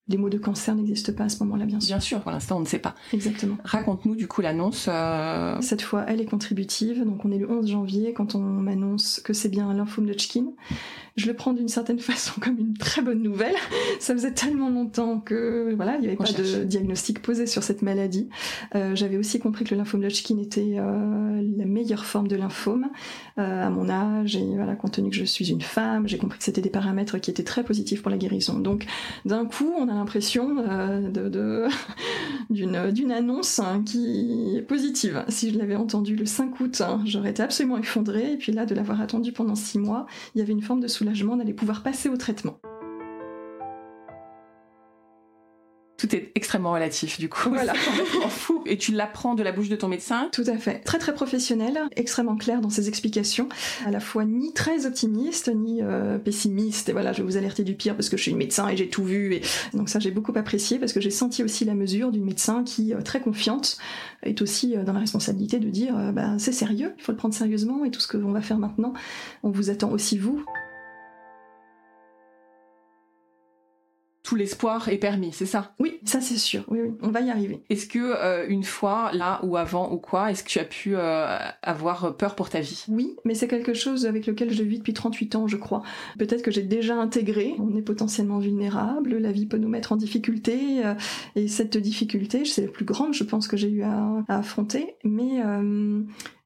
Les 0.08 0.18
mots 0.18 0.30
de 0.30 0.40
cancer 0.40 0.74
n'existent 0.74 1.14
pas 1.14 1.26
à 1.26 1.30
ce 1.30 1.44
moment-là, 1.44 1.66
bien 1.66 1.80
sûr. 1.80 1.90
Bien 1.96 2.00
sûr, 2.00 2.20
pour 2.22 2.32
l'instant, 2.32 2.58
on 2.58 2.62
ne 2.62 2.66
sait 2.66 2.80
pas. 2.80 2.96
Exactement. 3.14 3.58
Raconte-nous 3.64 4.16
du 4.16 4.28
coup 4.28 4.42
l'annonce. 4.42 4.88
Euh, 4.90 5.56
Cette 5.62 5.84
fois, 5.84 6.04
elle 6.08 6.20
est 6.20 6.26
contributive. 6.26 7.06
Donc, 7.06 7.26
on 7.26 7.32
est 7.32 7.38
le 7.38 7.48
11 7.48 7.70
janvier 7.70 8.14
quand 8.14 8.34
on 8.34 8.40
m'annonce 8.40 9.20
que 9.20 9.34
c'est 9.34 9.50
bien 9.50 9.70
un 9.70 9.76
lymphome 9.76 10.08
de 10.08 10.14
Hodgkin. 10.14 10.46
Je 11.20 11.28
le 11.28 11.34
prends 11.34 11.52
d'une 11.52 11.68
certaine 11.68 12.00
façon 12.00 12.40
comme 12.40 12.58
une 12.58 12.78
très 12.78 13.02
bonne 13.02 13.22
nouvelle. 13.22 13.56
Ça 14.00 14.14
faisait 14.14 14.32
tellement 14.32 14.70
longtemps 14.70 15.20
que 15.20 15.74
voilà, 15.76 15.96
il 15.96 16.02
n'y 16.02 16.08
avait 16.08 16.16
pas 16.16 16.24
de 16.24 16.64
diagnostic 16.64 17.22
posé 17.22 17.46
sur 17.46 17.62
cette 17.62 17.82
maladie. 17.82 18.30
Euh, 18.76 18.96
J'avais 18.96 19.18
aussi 19.18 19.40
compris 19.40 19.66
que 19.66 19.72
le 19.72 19.78
lymphome 19.80 20.04
Hodgkin 20.04 20.38
était 20.38 20.78
euh, 20.78 21.42
la 21.58 21.66
meilleure 21.66 22.06
forme 22.06 22.30
de 22.30 22.38
lymphome 22.38 22.88
euh, 23.38 23.68
à 23.68 23.70
mon 23.70 23.90
âge 23.90 24.38
et 24.38 24.56
voilà, 24.56 24.76
compte 24.76 24.94
tenu 24.94 25.10
que 25.10 25.16
je 25.18 25.26
suis 25.26 25.52
une 25.52 25.62
femme, 25.62 26.08
j'ai 26.08 26.18
compris 26.18 26.38
que 26.38 26.46
c'était 26.46 26.62
des 26.62 26.70
paramètres 26.70 27.18
qui 27.18 27.30
étaient 27.30 27.44
très 27.44 27.64
positifs 27.64 28.02
pour 28.02 28.12
la 28.12 28.18
guérison. 28.18 28.58
Donc, 28.58 28.86
d'un 29.26 29.46
coup, 29.46 29.74
on 29.78 29.90
a 29.90 29.94
l'impression 29.94 30.56
de 30.56 31.68
d'une 32.50 32.92
d'une 32.92 33.12
annonce 33.12 33.60
hein, 33.60 33.84
qui 33.86 34.56
est 34.56 34.62
positive. 34.62 35.26
Si 35.28 35.52
je 35.52 35.58
l'avais 35.58 35.76
entendu 35.76 36.16
le 36.16 36.26
5 36.26 36.60
août, 36.62 36.82
hein, 36.82 37.02
j'aurais 37.06 37.32
été 37.32 37.44
absolument 37.44 37.78
effondrée. 37.78 38.34
Et 38.34 38.38
puis 38.38 38.54
là, 38.54 38.66
de 38.66 38.74
l'avoir 38.74 39.02
attendu 39.02 39.34
pendant 39.34 39.56
six 39.56 39.80
mois, 39.80 40.06
il 40.34 40.40
y 40.40 40.42
avait 40.42 40.54
une 40.54 40.62
forme 40.62 40.80
de 40.80 40.88
soulagement 40.88 41.09
d'aller 41.38 41.54
pouvoir 41.54 41.84
passer 41.84 42.10
au 42.10 42.18
traitement. 42.18 42.60
Tout 46.00 46.16
est 46.16 46.32
extrêmement 46.36 46.72
relatif 46.72 47.20
du 47.20 47.28
coup. 47.28 47.50
Voilà. 47.50 47.74
fou. 48.30 48.64
Et 48.66 48.78
tu 48.78 48.94
l'apprends 48.94 49.36
de 49.36 49.44
la 49.44 49.52
bouche 49.52 49.68
de 49.68 49.76
ton 49.76 49.90
médecin 49.90 50.30
Tout 50.32 50.46
à 50.48 50.58
fait. 50.58 50.80
Très 50.80 50.98
très 50.98 51.14
professionnel, 51.14 51.78
extrêmement 51.98 52.38
clair 52.38 52.62
dans 52.62 52.70
ses 52.70 52.88
explications, 52.88 53.50
à 53.86 53.92
la 53.92 54.00
fois 54.00 54.24
ni 54.24 54.54
très 54.54 54.86
optimiste 54.86 55.52
ni 55.54 55.82
euh, 55.82 56.18
pessimiste. 56.18 56.88
Et 56.88 56.94
voilà, 56.94 57.12
je 57.12 57.18
vais 57.18 57.26
vous 57.26 57.36
alerter 57.36 57.66
du 57.66 57.76
pire 57.76 57.96
parce 57.98 58.08
que 58.08 58.16
je 58.16 58.22
suis 58.22 58.32
une 58.32 58.38
médecin 58.38 58.70
et 58.70 58.78
j'ai 58.78 58.88
tout 58.88 59.04
vu. 59.04 59.34
Et 59.36 59.42
donc 59.74 59.90
ça 59.90 60.00
j'ai 60.00 60.12
beaucoup 60.12 60.32
apprécié 60.34 60.80
parce 60.80 60.94
que 60.94 61.02
j'ai 61.02 61.12
senti 61.12 61.44
aussi 61.44 61.66
la 61.66 61.76
mesure 61.76 62.12
d'une 62.12 62.24
médecin 62.24 62.64
qui, 62.64 62.94
euh, 62.94 63.02
très 63.02 63.20
confiante, 63.20 63.78
est 64.24 64.42
aussi 64.42 64.78
euh, 64.78 64.84
dans 64.86 64.94
la 64.94 65.02
responsabilité 65.02 65.60
de 65.60 65.70
dire 65.70 65.94
bah, 66.14 66.36
c'est 66.38 66.54
sérieux, 66.54 66.94
il 66.98 67.04
faut 67.04 67.12
le 67.12 67.18
prendre 67.18 67.34
sérieusement 67.34 67.84
et 67.84 67.92
tout 67.92 68.00
ce 68.00 68.08
que 68.08 68.16
l'on 68.16 68.32
va 68.32 68.42
faire 68.42 68.58
maintenant, 68.58 68.94
on 69.44 69.50
vous 69.50 69.70
attend 69.70 69.92
aussi 69.92 70.18
vous. 70.18 70.46
Tout 74.30 74.36
l'espoir 74.36 74.90
est 74.90 75.00
permis, 75.00 75.32
c'est 75.32 75.48
ça? 75.48 75.74
Oui, 75.80 75.98
ça 76.06 76.22
c'est 76.22 76.38
sûr. 76.38 76.64
Oui, 76.68 76.82
oui, 76.84 76.92
on 77.02 77.10
va 77.10 77.22
y 77.22 77.32
arriver. 77.32 77.64
Est-ce 77.72 77.88
que 77.88 77.98
euh, 77.98 78.46
une 78.48 78.64
fois, 78.64 79.10
là 79.12 79.40
ou 79.42 79.58
avant 79.58 79.92
ou 79.92 79.98
quoi, 79.98 80.30
est-ce 80.30 80.44
que 80.44 80.50
tu 80.50 80.60
as 80.60 80.66
pu 80.66 80.92
euh, 80.94 81.36
avoir 81.64 82.16
peur 82.16 82.36
pour 82.36 82.52
ta 82.52 82.60
vie? 82.60 82.86
Oui, 82.90 83.16
mais 83.26 83.34
c'est 83.34 83.48
quelque 83.48 83.74
chose 83.74 84.06
avec 84.06 84.28
lequel 84.28 84.54
je 84.54 84.62
vis 84.62 84.78
depuis 84.78 84.94
38 84.94 85.36
ans, 85.36 85.48
je 85.48 85.58
crois. 85.58 85.82
Peut-être 86.20 86.44
que 86.44 86.52
j'ai 86.52 86.62
déjà 86.62 86.96
intégré. 86.96 87.56
On 87.58 87.76
est 87.76 87.82
potentiellement 87.82 88.38
vulnérable, 88.38 89.18
la 89.18 89.32
vie 89.32 89.48
peut 89.48 89.58
nous 89.58 89.68
mettre 89.68 89.94
en 89.94 89.96
difficulté, 89.96 90.86
euh, 90.86 90.94
et 91.36 91.48
cette 91.48 91.78
difficulté, 91.78 92.46
c'est 92.46 92.68
la 92.68 92.72
plus 92.72 92.86
grande, 92.86 93.16
je 93.16 93.24
pense 93.24 93.48
que 93.48 93.58
j'ai 93.58 93.72
eu 93.72 93.82
à, 93.82 94.24
à 94.28 94.38
affronter. 94.38 94.94
Mais 95.04 95.42
euh, 95.44 96.04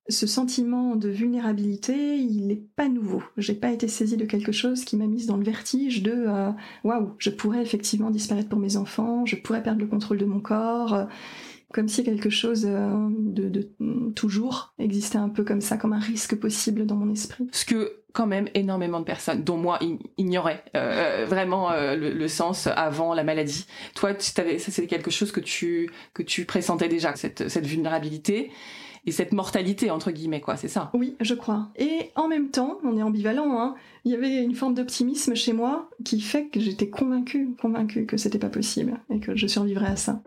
ce 0.09 0.27
sentiment 0.27 0.95
de 0.95 1.09
vulnérabilité, 1.09 2.17
il 2.17 2.47
n'est 2.47 2.61
pas 2.75 2.89
nouveau. 2.89 3.23
J'ai 3.37 3.53
pas 3.53 3.71
été 3.71 3.87
saisie 3.87 4.17
de 4.17 4.25
quelque 4.25 4.51
chose 4.51 4.83
qui 4.83 4.97
m'a 4.97 5.07
mise 5.07 5.27
dans 5.27 5.37
le 5.37 5.43
vertige 5.43 6.03
de 6.03 6.25
euh, 6.27 6.49
waouh, 6.83 7.13
je 7.19 7.29
pourrais 7.29 7.61
effectivement 7.61 8.09
disparaître 8.09 8.49
pour 8.49 8.59
mes 8.59 8.75
enfants, 8.75 9.25
je 9.25 9.37
pourrais 9.37 9.63
perdre 9.63 9.79
le 9.79 9.87
contrôle 9.87 10.17
de 10.17 10.25
mon 10.25 10.41
corps, 10.41 10.93
euh, 10.93 11.05
comme 11.73 11.87
si 11.87 12.03
quelque 12.03 12.29
chose 12.29 12.65
euh, 12.67 13.07
de, 13.11 13.47
de, 13.47 14.11
toujours 14.13 14.73
existait 14.77 15.17
un 15.17 15.29
peu 15.29 15.45
comme 15.45 15.61
ça, 15.61 15.77
comme 15.77 15.93
un 15.93 15.99
risque 15.99 16.35
possible 16.35 16.85
dans 16.85 16.95
mon 16.95 17.11
esprit. 17.11 17.47
Ce 17.53 17.63
que 17.63 18.03
quand 18.11 18.27
même 18.27 18.47
énormément 18.53 18.99
de 18.99 19.05
personnes, 19.05 19.43
dont 19.43 19.57
moi, 19.57 19.79
ignoraient 20.19 20.63
vraiment 21.25 21.71
le, 21.71 22.27
sens 22.27 22.67
avant 22.67 23.15
la 23.15 23.23
maladie. 23.23 23.65
Toi, 23.95 24.11
c'est 24.19 24.85
quelque 24.85 25.09
chose 25.09 25.31
que 25.31 25.39
tu 25.39 25.89
que 26.13 26.21
tu 26.21 26.45
pressentais 26.45 26.87
déjà, 26.87 27.15
cette, 27.15 27.49
cette 27.49 27.65
vulnérabilité 27.65 28.51
et 29.05 29.11
cette 29.11 29.33
mortalité 29.33 29.91
entre 29.91 30.11
guillemets 30.11 30.41
quoi, 30.41 30.57
c'est 30.57 30.67
ça? 30.67 30.89
Oui, 30.93 31.15
je 31.19 31.33
crois. 31.33 31.69
Et 31.77 32.11
en 32.15 32.27
même 32.27 32.49
temps, 32.49 32.79
on 32.83 32.97
est 32.97 33.03
ambivalent. 33.03 33.59
Hein, 33.59 33.75
il 34.05 34.11
y 34.11 34.15
avait 34.15 34.43
une 34.43 34.55
forme 34.55 34.73
d'optimisme 34.73 35.35
chez 35.35 35.53
moi 35.53 35.89
qui 36.03 36.21
fait 36.21 36.45
que 36.45 36.59
j'étais 36.59 36.89
convaincue, 36.89 37.49
convaincue 37.61 38.05
que 38.05 38.17
c'était 38.17 38.39
pas 38.39 38.49
possible 38.49 38.99
et 39.09 39.19
que 39.19 39.35
je 39.35 39.47
survivrais 39.47 39.87
à 39.87 39.95
ça. 39.95 40.21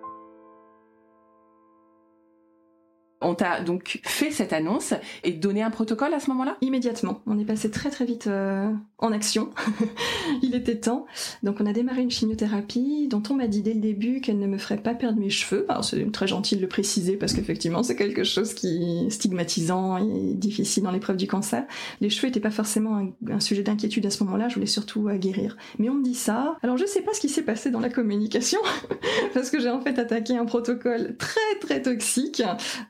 On 3.27 3.35
t'a 3.35 3.61
donc 3.61 4.01
fait 4.05 4.31
cette 4.31 4.53
annonce 4.53 4.95
et 5.25 5.33
donné 5.33 5.61
un 5.61 5.71
protocole 5.71 6.15
à 6.15 6.21
ce 6.21 6.31
moment-là? 6.31 6.57
Immédiatement. 6.61 7.23
On 7.27 7.41
est 7.41 7.45
passé 7.45 7.73
très 7.73 7.91
très 7.91 8.05
vite 8.05 8.29
euh, 8.29 8.71
en 8.99 9.11
action. 9.11 9.51
Il 10.43 10.55
était 10.55 10.77
temps. 10.77 11.07
Donc 11.43 11.57
on 11.61 11.67
a 11.67 11.73
démarré 11.73 12.03
une 12.03 12.11
chimiothérapie 12.11 13.09
dont 13.09 13.25
on 13.29 13.35
m'a 13.35 13.49
dit 13.49 13.63
dès 13.63 13.75
le 13.75 13.81
début 13.81 14.21
qu'elle 14.21 14.39
ne 14.39 14.47
me 14.47 14.59
ferait 14.59 14.77
pas 14.77 14.95
perdre 14.95 15.19
mes 15.19 15.29
cheveux. 15.29 15.67
C'est 15.83 16.13
très 16.13 16.29
gentil 16.29 16.55
de 16.55 16.61
le 16.61 16.69
préciser 16.69 17.17
parce 17.17 17.33
qu'effectivement 17.33 17.83
c'est 17.83 17.97
quelque 17.97 18.23
chose 18.23 18.55
qui 18.55 19.07
est 19.07 19.11
stigmatisant 19.11 19.97
et 19.97 20.35
difficile 20.35 20.85
dans 20.85 20.93
l'épreuve 20.93 21.17
du 21.17 21.27
cancer. 21.27 21.65
Les 22.01 22.11
cheveux 22.11 22.29
n'étaient 22.29 22.39
pas 22.39 22.53
forcément 22.53 23.09
un, 23.29 23.41
sujet 23.41 23.65
d'inquiétude 23.65 24.07
à 24.07 24.11
ce 24.11 24.23
moment-là. 24.23 24.49
Je 24.49 24.55
voulais 24.55 24.67
surtout 24.67 25.09
euh, 25.09 25.17
guérir. 25.17 25.57
Mais 25.81 25.89
on 25.89 25.95
me 25.95 26.05
dit 26.05 26.15
ça. 26.15 26.57
Alors 26.63 26.77
je 26.77 26.87
sais 26.87 27.03
pas 27.03 27.13
ce 27.13 27.19
qui 27.19 27.29
s'est 27.29 27.43
passé 27.43 27.73
dans 27.73 27.81
la 27.81 27.91
communication 27.91 28.61
parce 29.35 29.51
que 29.51 29.59
j'ai 29.59 29.71
en 29.71 29.81
fait 29.81 29.99
attaqué 29.99 30.37
un 30.37 30.45
protocole 30.45 31.17
très 31.17 31.59
très 31.61 31.83
toxique. 31.83 32.41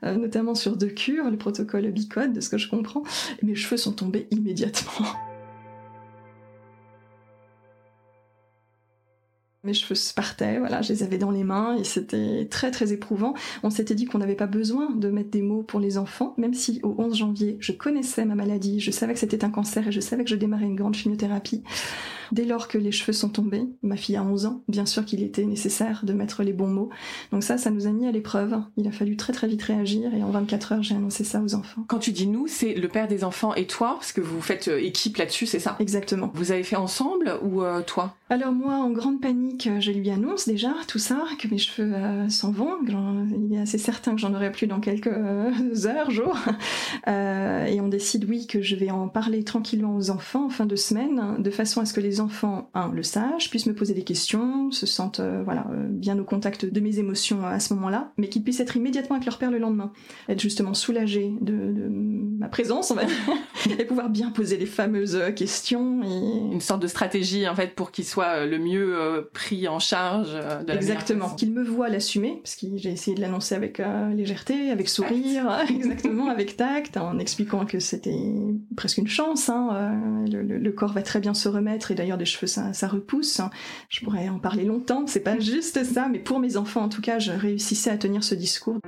Euh, 0.03 0.26
notamment 0.27 0.55
sur 0.55 0.75
deux 0.75 0.89
cures, 0.89 1.31
le 1.31 1.37
protocole 1.37 1.89
Bicode, 1.89 2.33
de 2.33 2.41
ce 2.41 2.49
que 2.49 2.57
je 2.57 2.69
comprends, 2.69 3.03
mes 3.41 3.55
cheveux 3.55 3.77
sont 3.77 3.93
tombés 3.93 4.27
immédiatement. 4.31 5.07
mes 9.63 9.73
cheveux 9.73 9.95
se 9.95 10.13
partaient, 10.13 10.59
voilà, 10.59 10.81
je 10.81 10.91
les 10.91 11.03
avais 11.03 11.17
dans 11.17 11.31
les 11.31 11.45
mains 11.45 11.77
et 11.77 11.85
c'était 11.85 12.45
très 12.49 12.71
très 12.71 12.91
éprouvant. 12.91 13.35
On 13.63 13.69
s'était 13.69 13.95
dit 13.95 14.03
qu'on 14.05 14.17
n'avait 14.17 14.35
pas 14.35 14.47
besoin 14.47 14.91
de 14.91 15.09
mettre 15.09 15.29
des 15.29 15.41
mots 15.41 15.63
pour 15.63 15.79
les 15.79 15.97
enfants, 15.97 16.33
même 16.37 16.53
si 16.53 16.81
au 16.83 16.93
11 16.97 17.15
janvier, 17.15 17.55
je 17.61 17.71
connaissais 17.71 18.25
ma 18.25 18.35
maladie, 18.35 18.81
je 18.81 18.91
savais 18.91 19.13
que 19.13 19.19
c'était 19.19 19.45
un 19.45 19.49
cancer 19.49 19.87
et 19.87 19.93
je 19.93 20.01
savais 20.01 20.25
que 20.25 20.29
je 20.29 20.35
démarrais 20.35 20.65
une 20.65 20.75
grande 20.75 20.95
chimiothérapie. 20.95 21.63
Dès 22.31 22.45
lors 22.45 22.67
que 22.67 22.77
les 22.77 22.91
cheveux 22.91 23.13
sont 23.13 23.29
tombés, 23.29 23.63
ma 23.81 23.97
fille 23.97 24.15
a 24.15 24.23
11 24.23 24.45
ans, 24.45 24.61
bien 24.67 24.85
sûr 24.85 25.05
qu'il 25.05 25.23
était 25.23 25.45
nécessaire 25.45 26.01
de 26.03 26.13
mettre 26.13 26.43
les 26.43 26.53
bons 26.53 26.67
mots. 26.67 26.89
Donc 27.31 27.43
ça, 27.43 27.57
ça 27.57 27.69
nous 27.69 27.87
a 27.87 27.91
mis 27.91 28.07
à 28.07 28.11
l'épreuve. 28.11 28.57
Il 28.77 28.87
a 28.87 28.91
fallu 28.91 29.17
très 29.17 29.33
très 29.33 29.47
vite 29.47 29.61
réagir 29.63 30.13
et 30.13 30.23
en 30.23 30.29
24 30.29 30.71
heures, 30.73 30.83
j'ai 30.83 30.95
annoncé 30.95 31.23
ça 31.23 31.41
aux 31.41 31.55
enfants. 31.55 31.83
Quand 31.87 31.99
tu 31.99 32.11
dis 32.11 32.27
nous, 32.27 32.47
c'est 32.47 32.73
le 32.73 32.87
père 32.87 33.07
des 33.07 33.23
enfants 33.23 33.53
et 33.55 33.67
toi, 33.67 33.95
parce 33.95 34.11
que 34.11 34.21
vous 34.21 34.41
faites 34.41 34.67
euh, 34.67 34.79
équipe 34.79 35.17
là-dessus, 35.17 35.45
c'est 35.45 35.59
ça? 35.59 35.75
Exactement. 35.79 36.31
Vous 36.33 36.51
avez 36.51 36.63
fait 36.63 36.75
ensemble 36.75 37.37
ou 37.41 37.63
euh, 37.63 37.81
toi? 37.81 38.15
Alors 38.29 38.51
moi, 38.51 38.73
en 38.73 38.89
grande 38.89 39.21
panique, 39.21 39.69
je 39.79 39.89
lui 39.89 40.09
annonce 40.09 40.49
déjà 40.49 40.73
tout 40.89 40.99
ça, 40.99 41.23
que 41.39 41.47
mes 41.47 41.57
cheveux 41.57 41.93
euh, 41.93 42.27
s'en 42.27 42.51
vont. 42.51 42.77
Il 42.85 43.55
est 43.55 43.61
assez 43.61 43.77
certain 43.77 44.15
que 44.15 44.19
j'en 44.19 44.33
aurai 44.33 44.51
plus 44.51 44.67
dans 44.67 44.81
quelques 44.81 45.07
heures, 45.85 46.11
jours. 46.11 46.37
Euh, 47.07 47.65
et 47.65 47.79
on 47.79 47.87
décide, 47.87 48.25
oui, 48.27 48.45
que 48.45 48.61
je 48.61 48.75
vais 48.75 48.91
en 48.91 49.07
parler 49.07 49.45
tranquillement 49.45 49.95
aux 49.95 50.09
enfants 50.09 50.47
en 50.47 50.49
fin 50.49 50.65
de 50.65 50.75
semaine, 50.75 51.37
de 51.39 51.49
façon 51.49 51.79
à 51.79 51.85
ce 51.85 51.93
que 51.93 52.01
les 52.01 52.19
enfants, 52.19 52.69
un, 52.73 52.91
le 52.91 53.01
sachent, 53.01 53.49
puissent 53.49 53.65
me 53.65 53.73
poser 53.73 53.93
des 53.93 54.03
questions, 54.03 54.71
se 54.71 54.85
sentent 54.85 55.21
euh, 55.21 55.41
voilà, 55.45 55.65
euh, 55.71 55.85
bien 55.87 56.19
au 56.19 56.25
contact 56.25 56.65
de 56.65 56.79
mes 56.81 56.99
émotions 56.99 57.45
à 57.45 57.61
ce 57.61 57.73
moment-là, 57.75 58.11
mais 58.17 58.27
qu'ils 58.27 58.43
puissent 58.43 58.59
être 58.59 58.75
immédiatement 58.75 59.15
avec 59.15 59.25
leur 59.25 59.37
père 59.37 59.51
le 59.51 59.57
lendemain. 59.57 59.93
Être 60.27 60.41
justement 60.41 60.73
soulagés 60.73 61.33
de, 61.39 61.73
ma 62.39 62.49
présence, 62.49 62.93
et 63.79 63.85
pouvoir 63.85 64.09
bien 64.09 64.31
poser 64.31 64.57
les 64.57 64.65
fameuses 64.65 65.17
questions. 65.33 66.01
Une 66.51 66.59
sorte 66.59 66.81
de 66.81 66.87
stratégie, 66.87 67.47
en 67.47 67.55
fait, 67.55 67.73
pour 67.73 67.91
qu'ils 67.91 68.05
soient 68.05 68.16
le 68.17 68.57
mieux 68.57 68.95
euh, 68.97 69.21
pris 69.33 69.67
en 69.67 69.79
charge 69.79 70.33
de 70.65 70.71
Exactement. 70.71 71.29
Qu'ils 71.35 71.51
me 71.51 71.63
voient 71.63 71.89
l'assumer, 71.89 72.39
parce 72.43 72.55
que 72.55 72.67
j'ai 72.75 72.91
essayé 72.91 73.15
de 73.15 73.21
l'annoncer 73.21 73.55
avec 73.55 73.79
euh, 73.79 74.13
légèreté, 74.13 74.71
avec 74.71 74.89
sourire, 74.89 75.49
exactement, 75.69 76.29
avec 76.29 76.57
tact, 76.57 76.97
en 76.97 77.19
expliquant 77.19 77.65
que 77.65 77.79
c'était 77.79 78.17
presque 78.75 78.97
une 78.97 79.07
chance. 79.07 79.49
Hein, 79.49 79.69
euh, 79.73 80.27
le, 80.31 80.57
le, 80.57 80.71
corps 80.71 80.93
va 80.93 81.01
très 81.01 81.19
bien 81.19 81.33
se 81.33 81.49
remettre, 81.49 81.91
et 81.91 81.95
d'ailleurs 81.95 82.17
des 82.17 82.25
cheveux 82.25 82.47
ça, 82.47 82.73
ça 82.73 82.87
repousse. 82.87 83.41
Je 83.89 84.03
pourrais 84.03 84.29
en 84.29 84.39
parler 84.39 84.65
longtemps. 84.65 85.05
C'est 85.07 85.21
pas 85.21 85.39
juste 85.39 85.83
ça, 85.83 86.07
mais 86.09 86.19
pour 86.19 86.39
mes 86.39 86.57
enfants 86.57 86.81
en 86.81 86.89
tout 86.89 87.01
cas, 87.01 87.19
je 87.19 87.31
réussissais 87.31 87.89
à 87.89 87.97
tenir 87.97 88.23
ce 88.23 88.35
discours. 88.35 88.79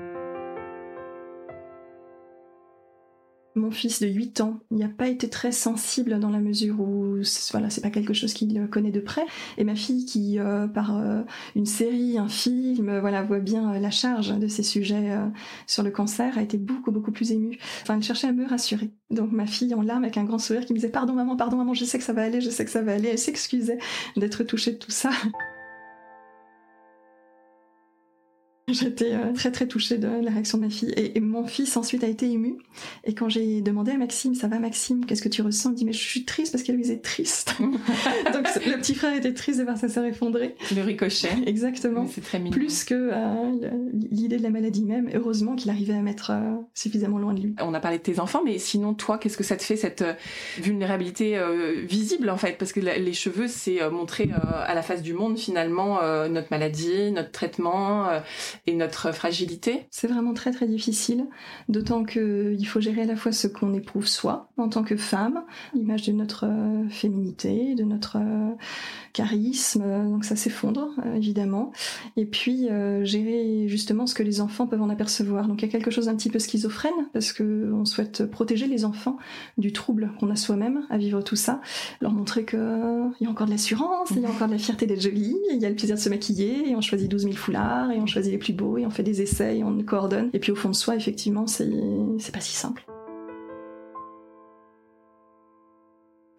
Mon 3.59 3.71
fils 3.71 4.01
de 4.01 4.07
8 4.07 4.39
ans, 4.39 4.61
il 4.71 4.77
n'a 4.77 4.87
pas 4.87 5.09
été 5.09 5.29
très 5.29 5.51
sensible 5.51 6.17
dans 6.17 6.29
la 6.29 6.39
mesure 6.39 6.79
où 6.79 7.17
voilà, 7.51 7.69
c'est 7.69 7.81
pas 7.81 7.89
quelque 7.89 8.13
chose 8.13 8.33
qu'il 8.33 8.69
connaît 8.69 8.91
de 8.91 9.01
près. 9.01 9.25
Et 9.57 9.65
ma 9.65 9.75
fille 9.75 10.05
qui, 10.05 10.39
euh, 10.39 10.65
par 10.67 10.97
euh, 10.97 11.23
une 11.55 11.65
série, 11.65 12.17
un 12.17 12.29
film, 12.29 12.99
voilà, 12.99 13.21
voit 13.21 13.39
bien 13.39 13.73
euh, 13.73 13.79
la 13.79 13.91
charge 13.91 14.37
de 14.37 14.47
ces 14.47 14.63
sujets 14.63 15.11
euh, 15.11 15.27
sur 15.67 15.83
le 15.83 15.91
cancer, 15.91 16.37
a 16.37 16.41
été 16.41 16.57
beaucoup, 16.57 16.91
beaucoup 16.91 17.11
plus 17.11 17.33
émue. 17.33 17.57
Enfin, 17.81 17.97
elle 17.97 18.03
cherchait 18.03 18.27
à 18.27 18.31
me 18.31 18.47
rassurer. 18.47 18.91
Donc 19.11 19.33
ma 19.33 19.45
fille 19.45 19.73
en 19.73 19.81
larmes 19.81 20.05
avec 20.05 20.17
un 20.17 20.23
grand 20.23 20.39
sourire 20.39 20.65
qui 20.65 20.71
me 20.71 20.77
disait 20.77 20.89
Pardon 20.89 21.13
maman, 21.13 21.35
pardon 21.35 21.57
maman, 21.57 21.73
je 21.73 21.83
sais 21.83 21.97
que 21.97 22.03
ça 22.05 22.13
va 22.13 22.23
aller, 22.23 22.39
je 22.39 22.49
sais 22.49 22.63
que 22.63 22.71
ça 22.71 22.81
va 22.81 22.93
aller. 22.93 23.09
Elle 23.09 23.19
s'excusait 23.19 23.79
d'être 24.15 24.43
touchée 24.43 24.71
de 24.71 24.77
tout 24.77 24.91
ça. 24.91 25.09
J'étais 28.73 29.13
euh, 29.13 29.33
très 29.33 29.51
très 29.51 29.67
touchée 29.67 29.97
de 29.97 30.07
la 30.07 30.31
réaction 30.31 30.57
de 30.57 30.63
ma 30.63 30.69
fille. 30.69 30.93
Et, 30.95 31.19
mon 31.19 31.45
fils 31.45 31.75
ensuite 31.77 32.03
a 32.03 32.07
été 32.07 32.29
ému. 32.29 32.57
Et 33.03 33.13
quand 33.13 33.29
j'ai 33.29 33.61
demandé 33.61 33.91
à 33.91 33.97
Maxime, 33.97 34.35
ça 34.35 34.47
va 34.47 34.59
Maxime, 34.59 35.05
qu'est-ce 35.05 35.21
que 35.21 35.29
tu 35.29 35.41
ressens? 35.41 35.71
Il 35.71 35.75
dit, 35.75 35.85
mais 35.85 35.93
je 35.93 35.99
suis 35.99 36.25
triste 36.25 36.51
parce 36.51 36.63
qu'elle 36.63 36.79
est 36.79 37.03
triste. 37.03 37.55
Donc 37.59 38.47
le 38.65 38.77
petit 38.77 38.95
frère 38.95 39.15
était 39.15 39.33
triste 39.33 39.59
de 39.59 39.63
voir 39.63 39.77
sa 39.77 39.89
sœur 39.89 40.05
effondrée. 40.05 40.55
Le 40.75 40.81
ricochet. 40.81 41.29
Exactement. 41.45 42.07
C'est 42.07 42.21
très 42.21 42.39
mignon. 42.39 42.51
Plus 42.51 42.83
que 42.83 42.93
euh, 43.11 43.69
l'idée 44.11 44.37
de 44.37 44.43
la 44.43 44.49
maladie 44.49 44.83
même. 44.83 45.09
Heureusement 45.13 45.55
qu'il 45.55 45.69
arrivait 45.69 45.93
à 45.93 46.01
mettre 46.01 46.31
euh, 46.31 46.55
suffisamment 46.73 47.19
loin 47.19 47.33
de 47.33 47.41
lui. 47.41 47.55
On 47.61 47.73
a 47.73 47.79
parlé 47.79 47.97
de 47.97 48.03
tes 48.03 48.19
enfants, 48.19 48.41
mais 48.43 48.57
sinon 48.57 48.93
toi, 48.93 49.17
qu'est-ce 49.17 49.37
que 49.37 49.43
ça 49.43 49.57
te 49.57 49.63
fait 49.63 49.75
cette 49.75 50.03
vulnérabilité 50.57 51.39
visible 51.87 52.29
en 52.29 52.37
fait? 52.37 52.57
Parce 52.57 52.71
que 52.71 52.79
les 52.79 53.13
cheveux, 53.13 53.47
c'est 53.47 53.89
montrer 53.89 54.29
à 54.65 54.73
la 54.73 54.81
face 54.81 55.01
du 55.01 55.13
monde 55.13 55.37
finalement 55.37 55.99
notre 56.29 56.47
maladie, 56.51 57.11
notre 57.11 57.31
traitement 57.31 58.07
et 58.67 58.73
notre 58.73 59.11
fragilité 59.13 59.87
C'est 59.91 60.07
vraiment 60.07 60.33
très 60.33 60.51
très 60.51 60.67
difficile, 60.67 61.25
d'autant 61.67 62.03
qu'il 62.03 62.67
faut 62.67 62.81
gérer 62.81 63.01
à 63.01 63.05
la 63.05 63.15
fois 63.15 63.31
ce 63.31 63.47
qu'on 63.47 63.73
éprouve 63.73 64.07
soi 64.07 64.49
en 64.57 64.69
tant 64.69 64.83
que 64.83 64.95
femme, 64.95 65.43
l'image 65.73 66.03
de 66.03 66.11
notre 66.11 66.45
euh, 66.45 66.87
féminité, 66.89 67.75
de 67.75 67.83
notre 67.83 68.17
euh, 68.17 68.51
charisme, 69.13 69.83
donc 70.09 70.25
ça 70.25 70.35
s'effondre 70.35 70.89
euh, 71.05 71.15
évidemment, 71.15 71.71
et 72.17 72.25
puis 72.25 72.67
gérer 73.03 73.67
justement 73.67 74.07
ce 74.07 74.13
que 74.13 74.23
les 74.23 74.41
enfants 74.41 74.67
peuvent 74.67 74.81
en 74.81 74.89
apercevoir. 74.89 75.47
Donc 75.47 75.61
il 75.61 75.65
y 75.65 75.69
a 75.69 75.71
quelque 75.71 75.91
chose 75.91 76.05
d'un 76.05 76.15
petit 76.15 76.29
peu 76.29 76.39
schizophrène 76.39 76.91
parce 77.13 77.33
que 77.33 77.71
on 77.73 77.85
souhaite 77.85 78.25
protéger 78.25 78.67
les 78.67 78.85
enfants 78.85 79.17
du 79.57 79.73
trouble 79.73 80.11
qu'on 80.19 80.29
a 80.29 80.35
soi-même 80.35 80.85
à 80.89 80.97
vivre 80.97 81.21
tout 81.21 81.35
ça, 81.35 81.61
leur 82.01 82.11
montrer 82.11 82.45
qu'il 82.45 82.59
y 83.21 83.25
a 83.25 83.29
encore 83.29 83.47
de 83.47 83.51
l'assurance, 83.51 84.09
il 84.11 84.21
y 84.21 84.25
a 84.25 84.29
encore 84.29 84.47
de 84.47 84.53
la 84.53 84.59
fierté 84.59 84.85
d'être 84.85 85.01
jolie, 85.01 85.35
il 85.51 85.57
y 85.57 85.65
a 85.65 85.69
le 85.69 85.75
plaisir 85.75 85.95
de 85.95 86.01
se 86.01 86.09
maquiller, 86.09 86.69
et 86.69 86.75
on 86.75 86.81
choisit 86.81 87.09
12 87.09 87.23
000 87.23 87.35
foulards, 87.35 87.91
et 87.91 87.99
on 87.99 88.05
choisit 88.05 88.31
les 88.31 88.37
plus 88.37 88.48
beaux, 88.53 88.77
et 88.77 88.85
on 88.85 88.89
fait 88.89 89.03
des 89.03 89.21
essais, 89.21 89.61
on 89.63 89.81
coordonne. 89.83 90.29
Et 90.33 90.39
puis 90.39 90.51
au 90.51 90.55
fond 90.55 90.69
de 90.69 90.75
soi, 90.75 90.95
effectivement, 90.95 91.47
c'est 91.47 91.69
pas 92.33 92.41
si 92.41 92.55
simple. 92.55 92.83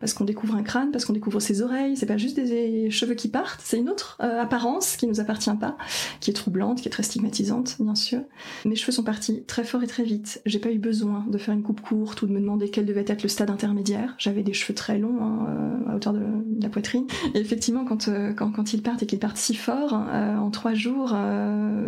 Parce 0.00 0.14
qu'on 0.14 0.24
découvre 0.24 0.54
un 0.54 0.62
crâne, 0.62 0.90
parce 0.90 1.04
qu'on 1.04 1.12
découvre 1.12 1.40
ses 1.40 1.60
oreilles, 1.60 1.96
c'est 1.96 2.06
pas 2.06 2.16
juste 2.16 2.36
des 2.36 2.90
cheveux 2.90 3.14
qui 3.14 3.28
partent, 3.28 3.60
c'est 3.62 3.78
une 3.78 3.90
autre 3.90 4.18
euh, 4.22 4.40
apparence 4.40 4.96
qui 4.96 5.06
nous 5.06 5.20
appartient 5.20 5.54
pas, 5.60 5.76
qui 6.20 6.30
est 6.30 6.34
troublante, 6.34 6.80
qui 6.80 6.88
est 6.88 6.90
très 6.90 7.02
stigmatisante, 7.02 7.76
bien 7.80 7.94
sûr. 7.94 8.22
Mes 8.64 8.76
cheveux 8.76 8.92
sont 8.92 9.04
partis 9.04 9.42
très 9.46 9.62
fort 9.62 9.82
et 9.82 9.86
très 9.86 10.02
vite. 10.02 10.40
J'ai 10.46 10.58
pas 10.58 10.70
eu 10.70 10.78
besoin 10.78 11.26
de 11.28 11.36
faire 11.36 11.52
une 11.52 11.62
coupe 11.62 11.82
courte 11.82 12.22
ou 12.22 12.26
de 12.26 12.32
me 12.32 12.40
demander 12.40 12.70
quel 12.70 12.86
devait 12.86 13.04
être 13.06 13.22
le 13.22 13.28
stade 13.28 13.50
intermédiaire. 13.50 14.14
J'avais 14.18 14.42
des 14.42 14.54
cheveux 14.54 14.74
très 14.74 14.98
longs, 14.98 15.22
hein, 15.22 15.46
euh, 15.48 15.92
à 15.92 15.96
hauteur 15.96 16.14
de, 16.14 16.20
la 16.60 16.68
poitrine. 16.68 17.06
Et 17.34 17.38
effectivement, 17.38 17.84
quand, 17.84 18.08
euh, 18.08 18.32
quand, 18.32 18.50
quand, 18.52 18.72
ils 18.72 18.82
partent 18.82 19.02
et 19.02 19.06
qu'ils 19.06 19.18
partent 19.18 19.36
si 19.36 19.54
fort, 19.54 19.92
en 19.92 20.50
trois 20.50 20.74
jours, 20.74 21.16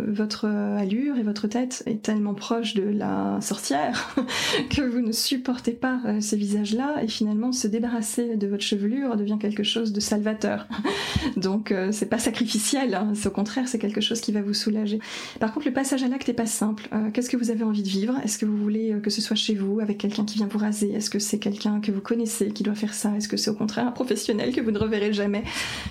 votre 0.07 0.45
allure 0.45 1.17
et 1.17 1.23
votre 1.23 1.47
tête 1.47 1.83
est 1.85 2.01
tellement 2.01 2.33
proche 2.33 2.73
de 2.73 2.83
la 2.83 3.39
sorcière 3.41 4.15
que 4.69 4.81
vous 4.81 4.99
ne 4.99 5.11
supportez 5.11 5.71
pas 5.71 5.99
ces 6.19 6.37
visages-là 6.37 7.03
et 7.03 7.07
finalement 7.07 7.51
se 7.51 7.67
débarrasser 7.67 8.02
de 8.35 8.47
votre 8.47 8.63
chevelure 8.63 9.15
devient 9.15 9.37
quelque 9.39 9.63
chose 9.63 9.93
de 9.93 9.99
salvateur. 9.99 10.67
Donc 11.37 11.71
euh, 11.71 11.89
c'est 11.91 12.07
pas 12.07 12.19
sacrificiel, 12.19 12.93
hein. 12.95 13.13
au 13.25 13.29
contraire 13.29 13.67
c'est 13.67 13.79
quelque 13.79 14.01
chose 14.01 14.21
qui 14.21 14.31
va 14.31 14.41
vous 14.41 14.53
soulager. 14.53 14.99
Par 15.39 15.53
contre 15.53 15.67
le 15.67 15.73
passage 15.73 16.03
à 16.03 16.07
l'acte 16.07 16.27
est 16.29 16.33
pas 16.33 16.45
simple. 16.45 16.87
Euh, 16.93 17.11
qu'est-ce 17.11 17.29
que 17.29 17.37
vous 17.37 17.49
avez 17.49 17.63
envie 17.63 17.83
de 17.83 17.87
vivre? 17.87 18.15
Est-ce 18.23 18.37
que 18.37 18.45
vous 18.45 18.57
voulez 18.57 18.93
euh, 18.93 18.99
que 18.99 19.09
ce 19.09 19.21
soit 19.21 19.35
chez 19.35 19.55
vous 19.55 19.79
avec 19.79 19.97
quelqu'un 19.97 20.25
qui 20.25 20.37
vient 20.37 20.47
vous 20.47 20.59
raser? 20.59 20.91
Est-ce 20.91 21.09
que 21.09 21.19
c'est 21.19 21.39
quelqu'un 21.39 21.79
que 21.79 21.91
vous 21.91 22.01
connaissez 22.01 22.49
qui 22.49 22.63
doit 22.63 22.75
faire 22.75 22.93
ça? 22.93 23.15
Est-ce 23.15 23.27
que 23.27 23.37
c'est 23.37 23.49
au 23.49 23.55
contraire 23.55 23.87
un 23.87 23.91
professionnel 23.91 24.53
que 24.53 24.61
vous 24.61 24.71
ne 24.71 24.79
reverrez 24.79 25.13
jamais? 25.13 25.43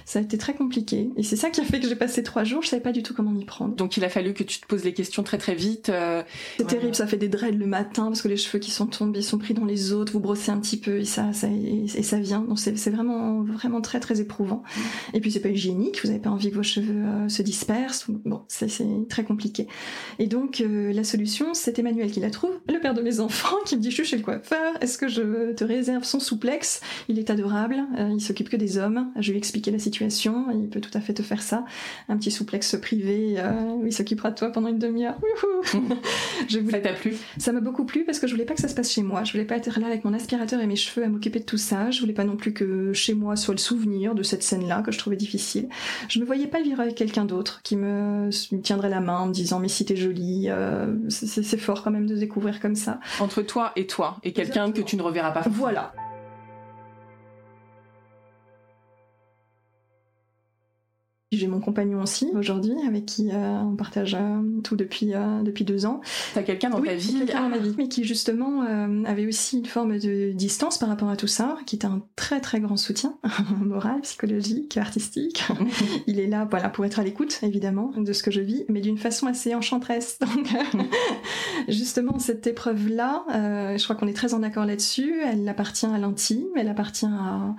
Ça 0.05 0.19
a 0.19 0.23
été 0.23 0.39
très 0.39 0.55
compliqué 0.55 1.11
et 1.17 1.23
c'est 1.23 1.37
ça 1.37 1.51
qui 1.51 1.61
a 1.61 1.65
fait 1.65 1.81
que 1.81 1.89
j'ai 1.89 1.97
passé 1.97 2.23
trois 2.23 2.45
jours. 2.45 2.63
Je 2.63 2.69
savais 2.69 2.83
pas 2.83 2.93
du 2.93 3.03
tout 3.03 3.15
comment 3.15 3.31
m'y 3.31 3.45
prendre. 3.45 3.75
Donc 3.75 3.97
il 3.97 4.05
a 4.05 4.09
fallu 4.09 4.35
que 4.35 4.45
tu 4.45 4.61
te 4.61 4.67
poses 4.67 4.85
les 4.85 4.95
questions 4.95 5.23
très 5.23 5.39
très 5.39 5.55
vite. 5.55 5.91
C'est 6.59 6.67
terrible, 6.67 6.95
ça 6.95 7.07
fait 7.07 7.17
des 7.17 7.29
dreads 7.29 7.57
le 7.57 7.67
matin 7.67 8.07
parce 8.07 8.23
que 8.23 8.29
les 8.29 8.37
cheveux 8.37 8.59
qui 8.59 8.71
sont 8.71 8.87
tombés 8.87 9.23
sont 9.23 9.39
pris 9.39 9.55
dans 9.55 9.65
les 9.65 9.93
autres. 9.93 10.13
Vous 10.13 10.21
brossez 10.21 10.51
un 10.51 10.59
petit 10.59 10.77
peu 10.77 10.99
et 10.99 11.05
ça, 11.05 11.33
ça 11.33 11.49
et 11.49 12.02
ça 12.03 12.19
vient. 12.19 12.41
Donc 12.41 12.59
c'est 12.59 12.91
vraiment 12.91 13.43
vraiment 13.43 13.81
très 13.81 14.01
très 14.01 14.21
éprouvant. 14.21 14.63
Et 15.15 15.21
puis 15.21 15.31
c'est 15.31 15.41
pas 15.41 15.49
hygiénique, 15.49 16.01
vous 16.03 16.11
avez 16.11 16.19
pas 16.19 16.31
envie 16.31 16.51
que 16.51 16.57
vos 16.57 16.63
cheveux 16.63 17.05
euh, 17.05 17.29
se 17.29 17.43
dispersent. 17.43 18.07
Bon, 18.09 18.43
c'est 18.49 18.69
très 19.09 19.25
compliqué. 19.25 19.67
Et 20.19 20.27
donc 20.27 20.61
euh, 20.61 20.93
la 20.93 21.05
solution, 21.05 21.55
c'est 21.55 21.79
Emmanuel 21.79 22.11
qui 22.11 22.21
la 22.21 22.31
trouve, 22.31 22.53
le 22.69 22.79
père 22.81 22.95
de 22.95 23.03
mes 23.03 23.21
enfants, 23.21 23.57
qui 23.67 23.77
me 23.77 23.81
dit 23.81 23.91
je 23.91 23.97
suis 23.97 24.05
chez 24.05 24.17
le 24.17 24.23
coiffeur, 24.23 24.73
est-ce 24.81 24.99
que 24.99 25.09
je 25.09 25.53
te 25.53 25.65
réserve 25.65 26.05
son 26.05 26.21
souplex? 26.21 26.81
Il 27.09 27.19
est 27.19 27.31
adorable, 27.31 27.77
euh, 27.99 28.11
il 28.15 28.21
s'occupe 28.21 28.49
que 28.49 28.57
des 28.57 28.79
hommes. 28.79 29.11
Je 29.19 29.31
lui 29.31 29.37
ai 29.37 29.39
expliqué 29.39 29.71
la 29.71 29.79
situation, 29.79 30.47
il 30.53 30.69
peut 30.69 30.81
tout 30.81 30.97
à 30.97 31.01
fait 31.01 31.15
te 31.15 31.23
faire 31.23 31.43
ça. 31.43 31.65
Un 32.09 32.17
petit 32.17 32.31
souplex 32.31 32.77
privé, 32.81 33.37
où 33.77 33.87
il 33.87 33.93
s'occupera 33.93 34.31
de 34.31 34.37
toi 34.37 34.51
pendant 34.51 34.69
une 34.69 34.79
demi-heure. 34.79 35.19
je 36.49 36.59
voulais... 36.59 36.83
Ça 36.83 36.89
t'a 36.89 36.93
plu? 36.95 37.17
Ça 37.39 37.53
m'a 37.53 37.61
beaucoup 37.61 37.85
plu 37.85 38.05
parce 38.05 38.19
que 38.19 38.27
je 38.27 38.33
voulais 38.33 38.45
pas 38.45 38.55
que 38.55 38.61
ça 38.61 38.69
se 38.69 38.75
passe 38.75 38.93
chez 38.93 39.03
moi. 39.03 39.25
Je 39.25 39.33
voulais 39.33 39.45
pas 39.45 39.57
être 39.57 39.79
là 39.79 39.87
avec 39.87 40.05
mon 40.05 40.15
aspirateur 40.15 40.61
et 40.61 40.67
mes 40.67 40.77
cheveux 40.77 41.05
à 41.05 41.09
m'occuper 41.09 41.41
de 41.41 41.45
tout 41.45 41.59
ça. 41.59 41.91
Je 41.93 42.01
voulais 42.01 42.13
pas 42.13 42.25
non 42.25 42.37
plus 42.37 42.53
que 42.53 42.93
chez 42.93 43.15
moi 43.15 43.37
soit 43.37 43.55
le 43.55 43.59
souvenir 43.59 44.15
de 44.15 44.23
cette 44.23 44.43
scène-là 44.43 44.83
que 44.83 44.93
je 44.93 44.99
trouvais 44.99 45.17
difficile. 45.17 45.69
Je 46.09 46.19
me 46.19 46.25
voyais 46.25 46.47
pas 46.47 46.63
vivre 46.63 46.81
avec 46.81 46.95
quelqu'un 46.95 47.25
d'autre 47.25 47.61
qui 47.63 47.77
me, 47.77 48.31
tiendrait 48.63 48.91
la 48.91 49.01
main 49.01 49.19
en 49.19 49.27
me 49.27 49.33
disant 49.33 49.61
mais 49.61 49.69
si 49.69 49.85
t'es 49.85 49.97
jolie, 49.97 50.47
euh, 50.49 50.95
c'est 51.09 51.59
fort 51.59 51.83
quand 51.83 51.91
même 51.91 52.07
de 52.07 52.17
découvrir 52.17 52.61
comme 52.61 52.77
ça. 52.77 53.01
Entre 53.21 53.43
toi 53.43 53.73
et 53.77 53.87
toi 53.87 54.19
et 54.23 54.33
quelqu'un 54.33 54.73
que 54.73 54.81
tu 54.81 54.97
ne 54.97 55.03
reverras 55.03 55.31
pas. 55.31 55.45
Voilà. 55.49 55.93
J'ai 61.33 61.47
mon 61.47 61.61
compagnon 61.61 62.03
aussi 62.03 62.29
aujourd'hui, 62.35 62.75
avec 62.87 63.07
qui 63.07 63.31
euh, 63.33 63.61
on 63.63 63.75
partage 63.75 64.15
euh, 64.15 64.61
tout 64.63 64.77
depuis 64.77 65.15
euh, 65.15 65.41
depuis 65.43 65.65
deux 65.65 65.87
ans. 65.87 66.03
T'as 66.35 66.43
quelqu'un 66.43 66.69
dans 66.69 66.83
ta 66.83 66.95
vie 66.95 67.21
quelqu'un 67.21 67.45
dans 67.45 67.49
ma 67.49 67.57
vie, 67.57 67.75
mais 67.79 67.89
qui 67.89 68.05
justement 68.05 68.61
avait 69.07 69.27
aussi 69.27 69.59
une 69.59 69.67
forme 69.67 69.99
de 69.99 70.33
distance 70.33 70.77
par 70.77 70.91
rapport 70.91 71.09
à 71.09 71.17
tout 71.17 71.27
ça, 71.27 71.57
qui 71.65 71.77
était 71.77 71.87
un 71.87 72.03
très 72.17 72.41
très 72.41 72.61
grand 72.61 72.77
soutien 72.77 73.15
moral, 73.61 74.03
psychologique, 74.03 74.77
artistique. 74.77 75.45
Il 76.07 76.21
est 76.21 76.27
là, 76.27 76.47
voilà, 76.51 76.69
pour 76.69 76.85
être 76.85 77.01
à 77.01 77.03
l'écoute 77.03 77.39
évidemment 77.43 77.93
de 77.97 78.13
ce 78.13 78.23
que 78.23 78.31
je 78.31 78.43
vis, 78.43 78.67
mais 78.69 78.83
d'une 78.83 78.99
façon 78.99 79.27
assez 79.27 79.55
enchanteresse. 79.55 80.19
Donc 80.21 80.49
justement 81.67 82.19
cette 82.19 82.47
épreuve 82.47 82.89
là, 82.89 83.25
je 83.31 83.83
crois 83.83 83.97
qu'on 83.97 84.07
est 84.07 84.13
très 84.13 84.35
en 84.35 84.43
accord 84.43 84.67
là-dessus. 84.67 85.15
Elle 85.25 85.49
appartient 85.49 85.87
à 85.87 85.97
l'intime, 85.97 86.45
elle 86.57 86.69
appartient 86.69 87.07
à 87.07 87.55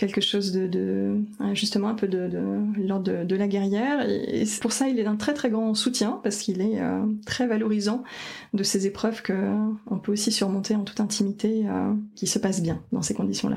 quelque 0.00 0.22
chose 0.22 0.52
de, 0.52 1.20
justement 1.52 1.88
un 1.88 1.94
peu 1.94 2.08
de, 2.08 2.26
de 2.26 3.24
de, 3.24 3.36
la 3.36 3.46
guerrière. 3.46 4.08
Et, 4.08 4.44
pour 4.62 4.72
ça 4.72 4.88
il 4.88 4.98
est 4.98 5.04
d'un 5.04 5.16
très 5.16 5.34
très 5.34 5.50
grand 5.50 5.74
soutien 5.74 6.20
parce 6.22 6.38
qu'il 6.38 6.62
est 6.62 6.80
euh, 6.80 7.04
très 7.26 7.46
valorisant 7.46 8.02
de 8.54 8.62
ces 8.62 8.86
épreuves 8.86 9.20
que 9.20 9.34
on 9.90 9.98
peut 9.98 10.12
aussi 10.12 10.32
surmonter 10.32 10.74
en 10.74 10.84
toute 10.84 11.00
intimité 11.00 11.66
euh, 11.68 11.92
qui 12.16 12.26
se 12.26 12.38
passent 12.38 12.62
bien 12.62 12.80
dans 12.92 13.02
ces 13.02 13.12
conditions 13.12 13.50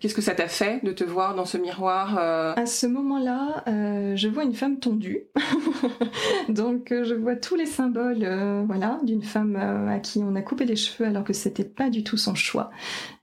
Qu'est-ce 0.00 0.14
que 0.14 0.22
ça 0.22 0.34
t'a 0.34 0.48
fait 0.48 0.82
de 0.82 0.92
te 0.92 1.04
voir 1.04 1.34
dans 1.34 1.44
ce 1.44 1.58
miroir 1.58 2.16
euh 2.18 2.54
À 2.56 2.64
ce 2.64 2.86
moment-là, 2.86 3.62
euh, 3.68 4.16
je 4.16 4.28
vois 4.28 4.44
une 4.44 4.54
femme 4.54 4.78
tondue. 4.78 5.24
Donc 6.48 6.90
euh, 6.90 7.04
je 7.04 7.14
vois 7.14 7.36
tous 7.36 7.54
les 7.54 7.66
symboles 7.66 8.26
voilà, 8.66 8.98
d'une 9.02 9.22
femme 9.22 9.56
à 9.56 9.98
qui 9.98 10.20
on 10.20 10.34
a 10.36 10.40
coupé 10.40 10.64
les 10.64 10.76
cheveux 10.76 11.06
alors 11.06 11.22
que 11.22 11.34
c'était 11.34 11.64
pas 11.64 11.90
du 11.90 12.02
tout 12.02 12.16
son 12.16 12.34
choix. 12.34 12.70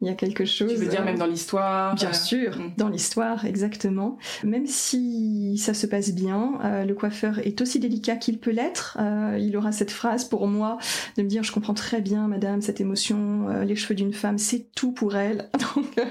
Il 0.01 0.07
y 0.07 0.11
a 0.11 0.13
quelque 0.13 0.45
chose... 0.45 0.71
Tu 0.71 0.75
veux 0.75 0.87
dire 0.87 1.03
même 1.03 1.17
dans 1.17 1.25
l'histoire 1.25 1.95
Bien 1.95 2.13
sûr, 2.13 2.55
mm. 2.59 2.73
dans 2.77 2.89
l'histoire, 2.89 3.45
exactement. 3.45 4.19
Même 4.43 4.67
si 4.67 5.57
ça 5.57 5.73
se 5.73 5.87
passe 5.87 6.13
bien, 6.13 6.59
le 6.85 6.93
coiffeur 6.93 7.39
est 7.39 7.59
aussi 7.59 7.79
délicat 7.79 8.17
qu'il 8.17 8.37
peut 8.37 8.51
l'être. 8.51 8.99
il 9.39 9.57
aura 9.57 9.71
cette 9.71 9.91
phrase 9.91 10.25
pour 10.25 10.45
moi 10.47 10.77
de 11.17 11.23
me 11.23 11.27
dire 11.27 11.41
je 11.41 11.51
comprends 11.51 11.73
très 11.73 12.01
bien 12.01 12.27
madame 12.27 12.61
cette 12.61 12.81
émotion, 12.81 13.47
les 13.65 13.75
cheveux 13.75 13.95
d'une 13.95 14.13
femme 14.13 14.37
c'est 14.37 14.67
tout 14.75 14.91
pour 14.91 15.15
elle. 15.15 15.49
Donc 15.75 16.07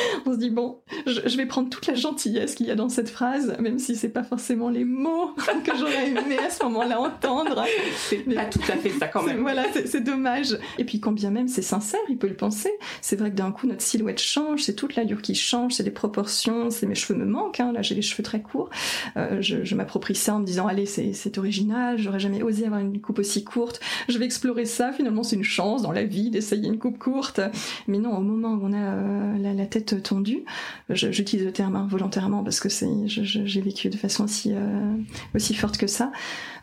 on 0.26 0.32
se 0.32 0.38
dit 0.38 0.50
bon, 0.50 0.78
je, 1.06 1.36
vais 1.36 1.46
prendre 1.46 1.68
toute 1.68 1.86
la 1.86 1.94
gentillesse 1.94 2.54
qu'il 2.54 2.66
y 2.66 2.70
a 2.70 2.74
dans 2.74 2.88
cette 2.88 3.08
phrase, 3.08 3.56
même 3.60 3.78
si 3.78 3.96
c'est 3.96 4.08
pas 4.08 4.22
forcément 4.22 4.68
les 4.68 4.84
mots 4.84 5.34
que 5.64 5.76
j'aurais 5.76 6.08
aimé 6.08 6.38
à 6.44 6.50
ce 6.50 6.62
moment-là 6.64 7.00
entendre. 7.00 7.64
C'est 7.96 8.18
pas 8.34 8.46
tout 8.46 8.60
à 8.68 8.76
fait 8.76 8.90
ça 8.90 9.08
quand 9.08 9.22
même. 9.22 9.40
Voilà, 9.40 9.64
c'est 9.84 10.02
dommage. 10.02 10.58
Et 10.78 10.84
puis 10.84 11.00
quand 11.00 11.12
bien 11.12 11.30
même 11.30 11.48
c'est 11.48 11.62
sincère, 11.62 12.00
il 12.08 12.18
peut 12.18 12.28
le 12.28 12.36
penser. 12.36 12.70
C'est 13.00 13.16
vrai 13.16 13.30
que 13.30 13.36
d'un 13.36 13.52
coup 13.52 13.66
notre 13.66 13.82
silhouette 13.82 14.20
change, 14.20 14.62
c'est 14.62 14.74
toute 14.74 14.96
l'allure 14.96 15.22
qui 15.22 15.34
change, 15.34 15.74
c'est 15.74 15.82
les 15.82 15.90
proportions, 15.90 16.70
c'est 16.70 16.86
mes 16.86 16.94
cheveux 16.94 17.18
me 17.18 17.26
manquent. 17.26 17.60
Hein. 17.60 17.72
Là 17.72 17.82
j'ai 17.82 17.94
les 17.94 18.02
cheveux 18.02 18.22
très 18.22 18.40
courts. 18.40 18.70
Euh, 19.16 19.40
je, 19.40 19.74
m'approprie 19.74 20.16
ça 20.16 20.34
en 20.34 20.40
me 20.40 20.44
disant 20.44 20.66
allez 20.66 20.86
c'est 20.86 21.38
original, 21.38 21.98
j'aurais 21.98 22.18
jamais 22.18 22.42
osé 22.42 22.66
avoir 22.66 22.80
une 22.80 23.00
coupe 23.00 23.20
aussi 23.20 23.44
courte. 23.44 23.80
Je 24.08 24.18
vais 24.18 24.24
explorer 24.24 24.64
ça. 24.64 24.92
Finalement 24.92 25.22
c'est 25.22 25.36
une 25.36 25.44
chance 25.44 25.82
dans 25.82 25.92
la 25.92 26.04
vie 26.04 26.30
d'essayer 26.30 26.66
une 26.66 26.78
coupe 26.78 26.98
courte. 26.98 27.40
Mais 27.86 27.98
non, 27.98 28.16
au 28.16 28.20
moment 28.20 28.54
où 28.54 28.60
on 28.62 28.72
a 28.72 28.76
euh, 28.76 29.38
la, 29.38 29.54
la 29.54 29.66
tête 29.66 29.87
tendu. 29.96 30.44
J'utilise 30.90 31.44
le 31.44 31.52
terme 31.52 31.86
volontairement 31.88 32.42
parce 32.42 32.60
que 32.60 32.68
c'est, 32.68 32.88
j'ai 33.06 33.60
vécu 33.60 33.88
de 33.88 33.96
façon 33.96 34.24
aussi 34.24 34.52
euh, 34.54 34.94
aussi 35.34 35.54
forte 35.54 35.76
que 35.76 35.86
ça. 35.86 36.12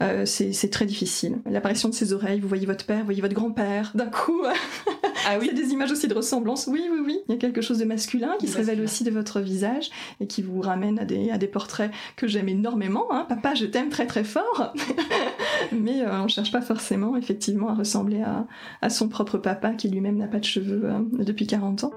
Euh, 0.01 0.25
c'est 0.25 0.69
très 0.69 0.85
difficile. 0.85 1.39
L'apparition 1.45 1.89
de 1.89 1.93
ses 1.93 2.13
oreilles, 2.13 2.39
vous 2.39 2.47
voyez 2.47 2.65
votre 2.65 2.85
père, 2.85 2.99
vous 2.99 3.05
voyez 3.05 3.21
votre 3.21 3.33
grand-père. 3.33 3.91
D'un 3.95 4.07
coup, 4.07 4.41
ah 5.27 5.37
oui. 5.39 5.51
des 5.53 5.69
images 5.69 5.91
aussi 5.91 6.07
de 6.07 6.13
ressemblance. 6.13 6.67
Oui, 6.67 6.83
oui, 6.91 6.99
oui. 7.05 7.19
Il 7.27 7.33
y 7.33 7.35
a 7.35 7.39
quelque 7.39 7.61
chose 7.61 7.77
de 7.77 7.85
masculin 7.85 8.31
qui 8.39 8.47
se 8.47 8.57
révèle 8.57 8.81
aussi 8.81 9.03
de 9.03 9.11
votre 9.11 9.39
visage 9.39 9.89
et 10.19 10.27
qui 10.27 10.41
vous 10.41 10.61
ramène 10.61 10.99
à 10.99 11.05
des, 11.05 11.31
à 11.31 11.37
des 11.37 11.47
portraits 11.47 11.91
que 12.15 12.27
j'aime 12.27 12.49
énormément. 12.49 13.11
Hein. 13.11 13.25
Papa, 13.27 13.55
je 13.55 13.65
t'aime 13.65 13.89
très 13.89 14.07
très 14.07 14.23
fort. 14.23 14.73
Mais 15.71 16.01
euh, 16.01 16.23
on 16.23 16.27
cherche 16.27 16.51
pas 16.51 16.61
forcément 16.61 17.15
effectivement 17.15 17.69
à 17.69 17.75
ressembler 17.75 18.21
à, 18.21 18.45
à 18.81 18.89
son 18.89 19.07
propre 19.07 19.37
papa 19.37 19.71
qui 19.71 19.89
lui-même 19.89 20.17
n'a 20.17 20.27
pas 20.27 20.39
de 20.39 20.45
cheveux 20.45 20.89
depuis 21.13 21.47
40 21.47 21.85
ans. 21.85 21.91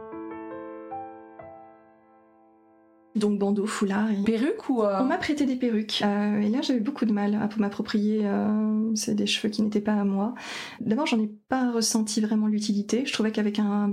Donc 3.18 3.38
bandeau, 3.38 3.66
foulard. 3.66 4.10
Et... 4.10 4.22
Perruque 4.24 4.68
ou 4.68 4.82
euh, 4.82 4.98
On 5.00 5.04
m'a 5.04 5.18
prêté 5.18 5.44
des 5.44 5.56
perruques. 5.56 6.00
Euh, 6.04 6.40
et 6.40 6.48
là, 6.48 6.60
j'avais 6.62 6.80
beaucoup 6.80 7.04
de 7.04 7.12
mal 7.12 7.34
à 7.34 7.48
m'approprier. 7.58 8.20
Euh, 8.24 8.90
c'est 8.94 9.14
des 9.14 9.26
cheveux 9.26 9.48
qui 9.48 9.62
n'étaient 9.62 9.80
pas 9.80 9.94
à 9.94 10.04
moi. 10.04 10.34
D'abord, 10.80 11.06
j'en 11.06 11.20
ai 11.20 11.30
pas 11.48 11.70
ressenti 11.70 12.20
vraiment 12.20 12.46
l'utilité. 12.46 13.04
Je 13.06 13.12
trouvais 13.12 13.32
qu'avec 13.32 13.58
un 13.58 13.92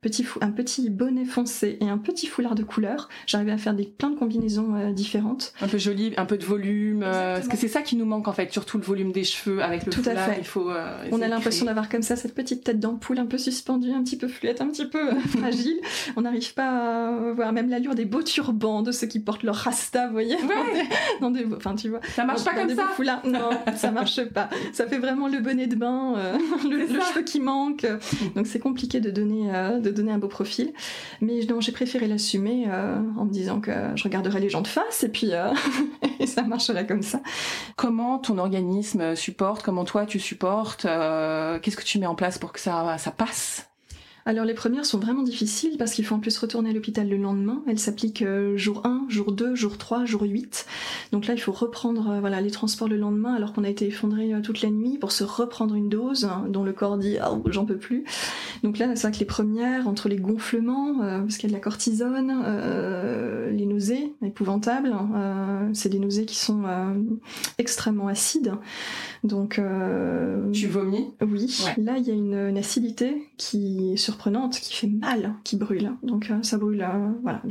petit, 0.00 0.24
un 0.40 0.50
petit 0.50 0.88
bonnet 0.90 1.24
foncé 1.24 1.78
et 1.80 1.88
un 1.88 1.98
petit 1.98 2.26
foulard 2.26 2.54
de 2.54 2.62
couleur, 2.62 3.08
j'arrivais 3.26 3.52
à 3.52 3.58
faire 3.58 3.74
des, 3.74 3.84
plein 3.84 4.10
de 4.10 4.16
combinaisons 4.16 4.92
différentes. 4.92 5.52
Un 5.60 5.68
peu 5.68 5.78
joli, 5.78 6.12
un 6.16 6.26
peu 6.26 6.38
de 6.38 6.44
volume. 6.44 7.00
parce 7.00 7.48
que 7.48 7.56
c'est 7.56 7.68
ça 7.68 7.82
qui 7.82 7.96
nous 7.96 8.06
manque 8.06 8.28
en 8.28 8.32
fait, 8.32 8.52
surtout 8.52 8.78
le 8.78 8.84
volume 8.84 9.12
des 9.12 9.24
cheveux 9.24 9.62
avec 9.62 9.84
le 9.86 9.92
Tout 9.92 10.02
foulard. 10.02 10.28
À 10.28 10.32
fait. 10.32 10.40
Il 10.40 10.46
faut, 10.46 10.70
On 11.12 11.20
a 11.20 11.28
l'impression 11.28 11.66
d'avoir 11.66 11.88
comme 11.88 12.02
ça 12.02 12.16
cette 12.16 12.34
petite 12.34 12.64
tête 12.64 12.78
d'ampoule 12.78 13.18
un 13.18 13.26
peu 13.26 13.38
suspendue, 13.38 13.90
un 13.90 14.02
petit 14.02 14.16
peu 14.16 14.28
fluette, 14.28 14.60
un 14.60 14.68
petit 14.68 14.86
peu 14.86 15.18
fragile. 15.38 15.78
On 16.16 16.22
n'arrive 16.22 16.54
pas 16.54 17.08
à 17.08 17.32
voir 17.32 17.52
même 17.52 17.68
l'allure 17.68 17.94
des 17.94 18.04
beaux 18.04 18.22
turbans 18.22 18.59
de 18.60 18.92
ceux 18.92 19.06
qui 19.06 19.20
portent 19.20 19.42
leur 19.42 19.54
rasta, 19.54 20.06
vous 20.06 20.12
voyez 20.12 20.36
dans, 21.20 21.30
des, 21.30 21.46
enfin, 21.56 21.74
tu 21.74 21.88
vois. 21.88 22.00
Ça 22.14 22.24
marche 22.24 22.44
pas 22.44 22.54
comme 22.54 22.74
ça 22.74 22.88
Non, 23.24 23.50
ça 23.76 23.90
marche 23.90 24.22
pas. 24.26 24.48
Ça 24.72 24.86
fait 24.86 24.98
vraiment 24.98 25.28
le 25.28 25.38
bonnet 25.38 25.66
de 25.66 25.76
bain, 25.76 26.14
euh, 26.16 26.38
le, 26.68 26.86
cheveu 26.86 27.22
qui 27.22 27.40
manque. 27.40 27.86
Donc 28.36 28.46
c'est 28.46 28.58
compliqué 28.58 29.00
de 29.00 29.10
donner, 29.10 29.54
euh, 29.54 29.80
de 29.80 29.90
donner 29.90 30.12
un 30.12 30.18
beau 30.18 30.28
profil. 30.28 30.72
Mais 31.20 31.40
non, 31.48 31.60
j'ai 31.60 31.72
préféré 31.72 32.06
l'assumer 32.06 32.66
euh, 32.68 33.00
en 33.16 33.24
me 33.24 33.30
disant 33.30 33.60
que 33.60 33.72
je 33.94 34.04
regarderais 34.04 34.40
les 34.40 34.50
gens 34.50 34.62
de 34.62 34.68
face 34.68 35.02
et 35.02 35.08
puis 35.08 35.30
et 36.20 36.26
ça 36.26 36.42
marcherait 36.42 36.86
comme 36.86 37.02
ça. 37.02 37.20
Comment 37.76 38.18
ton 38.18 38.38
organisme 38.38 39.16
supporte 39.16 39.62
Comment 39.62 39.84
toi 39.84 40.06
tu 40.06 40.20
supportes 40.20 40.82
Qu'est-ce 40.82 41.76
que 41.76 41.84
tu 41.84 41.98
mets 41.98 42.06
en 42.06 42.14
place 42.14 42.38
pour 42.38 42.52
que 42.52 42.60
ça, 42.60 42.98
ça 42.98 43.10
passe? 43.10 43.69
Alors 44.26 44.44
les 44.44 44.54
premières 44.54 44.84
sont 44.84 44.98
vraiment 44.98 45.22
difficiles 45.22 45.76
parce 45.78 45.92
qu'il 45.92 46.04
faut 46.04 46.14
en 46.14 46.20
plus 46.20 46.36
retourner 46.38 46.70
à 46.70 46.72
l'hôpital 46.72 47.08
le 47.08 47.16
lendemain. 47.16 47.62
Elles 47.66 47.78
s'appliquent 47.78 48.22
euh, 48.22 48.56
jour 48.56 48.82
1, 48.84 49.06
jour 49.08 49.32
2, 49.32 49.54
jour 49.54 49.78
3, 49.78 50.04
jour 50.04 50.22
8. 50.22 50.66
Donc 51.12 51.26
là 51.26 51.34
il 51.34 51.40
faut 51.40 51.52
reprendre 51.52 52.10
euh, 52.10 52.20
voilà 52.20 52.40
les 52.40 52.50
transports 52.50 52.88
le 52.88 52.96
lendemain 52.96 53.34
alors 53.34 53.52
qu'on 53.52 53.64
a 53.64 53.68
été 53.68 53.86
effondré 53.86 54.34
euh, 54.34 54.40
toute 54.40 54.62
la 54.62 54.70
nuit 54.70 54.98
pour 54.98 55.12
se 55.12 55.24
reprendre 55.24 55.74
une 55.74 55.88
dose 55.88 56.24
hein, 56.24 56.46
dont 56.48 56.64
le 56.64 56.72
corps 56.72 56.98
dit 56.98 57.16
oh, 57.26 57.42
j'en 57.46 57.64
peux 57.64 57.78
plus. 57.78 58.04
Donc 58.62 58.78
là 58.78 58.94
c'est 58.94 59.02
vrai 59.02 59.12
que 59.12 59.20
les 59.20 59.26
premières 59.26 59.88
entre 59.88 60.08
les 60.08 60.16
gonflements 60.16 60.98
parce 60.98 61.36
qu'il 61.36 61.50
y 61.50 61.52
a 61.52 61.56
de 61.56 61.58
la 61.58 61.60
cortisone, 61.60 63.50
les 63.52 63.66
nausées 63.66 64.12
épouvantables, 64.22 64.94
c'est 65.72 65.88
des 65.88 65.98
nausées 65.98 66.26
qui 66.26 66.36
sont 66.36 66.62
extrêmement 67.58 68.08
acides. 68.08 68.52
Donc 69.24 69.60
tu 70.52 70.66
vomis 70.66 71.12
Oui. 71.20 71.64
Là 71.76 71.98
il 71.98 72.06
y 72.06 72.10
a 72.10 72.14
une, 72.14 72.34
une 72.34 72.58
acidité 72.58 73.30
qui 73.36 73.92
est 73.92 73.96
surprenante, 73.96 74.58
qui 74.60 74.74
fait 74.74 74.86
mal, 74.86 75.34
qui 75.44 75.56
brûle. 75.56 75.92
Donc 76.02 76.30
euh, 76.30 76.42
ça 76.42 76.58
brûle, 76.58 76.82
euh, 76.82 77.10
voilà, 77.22 77.42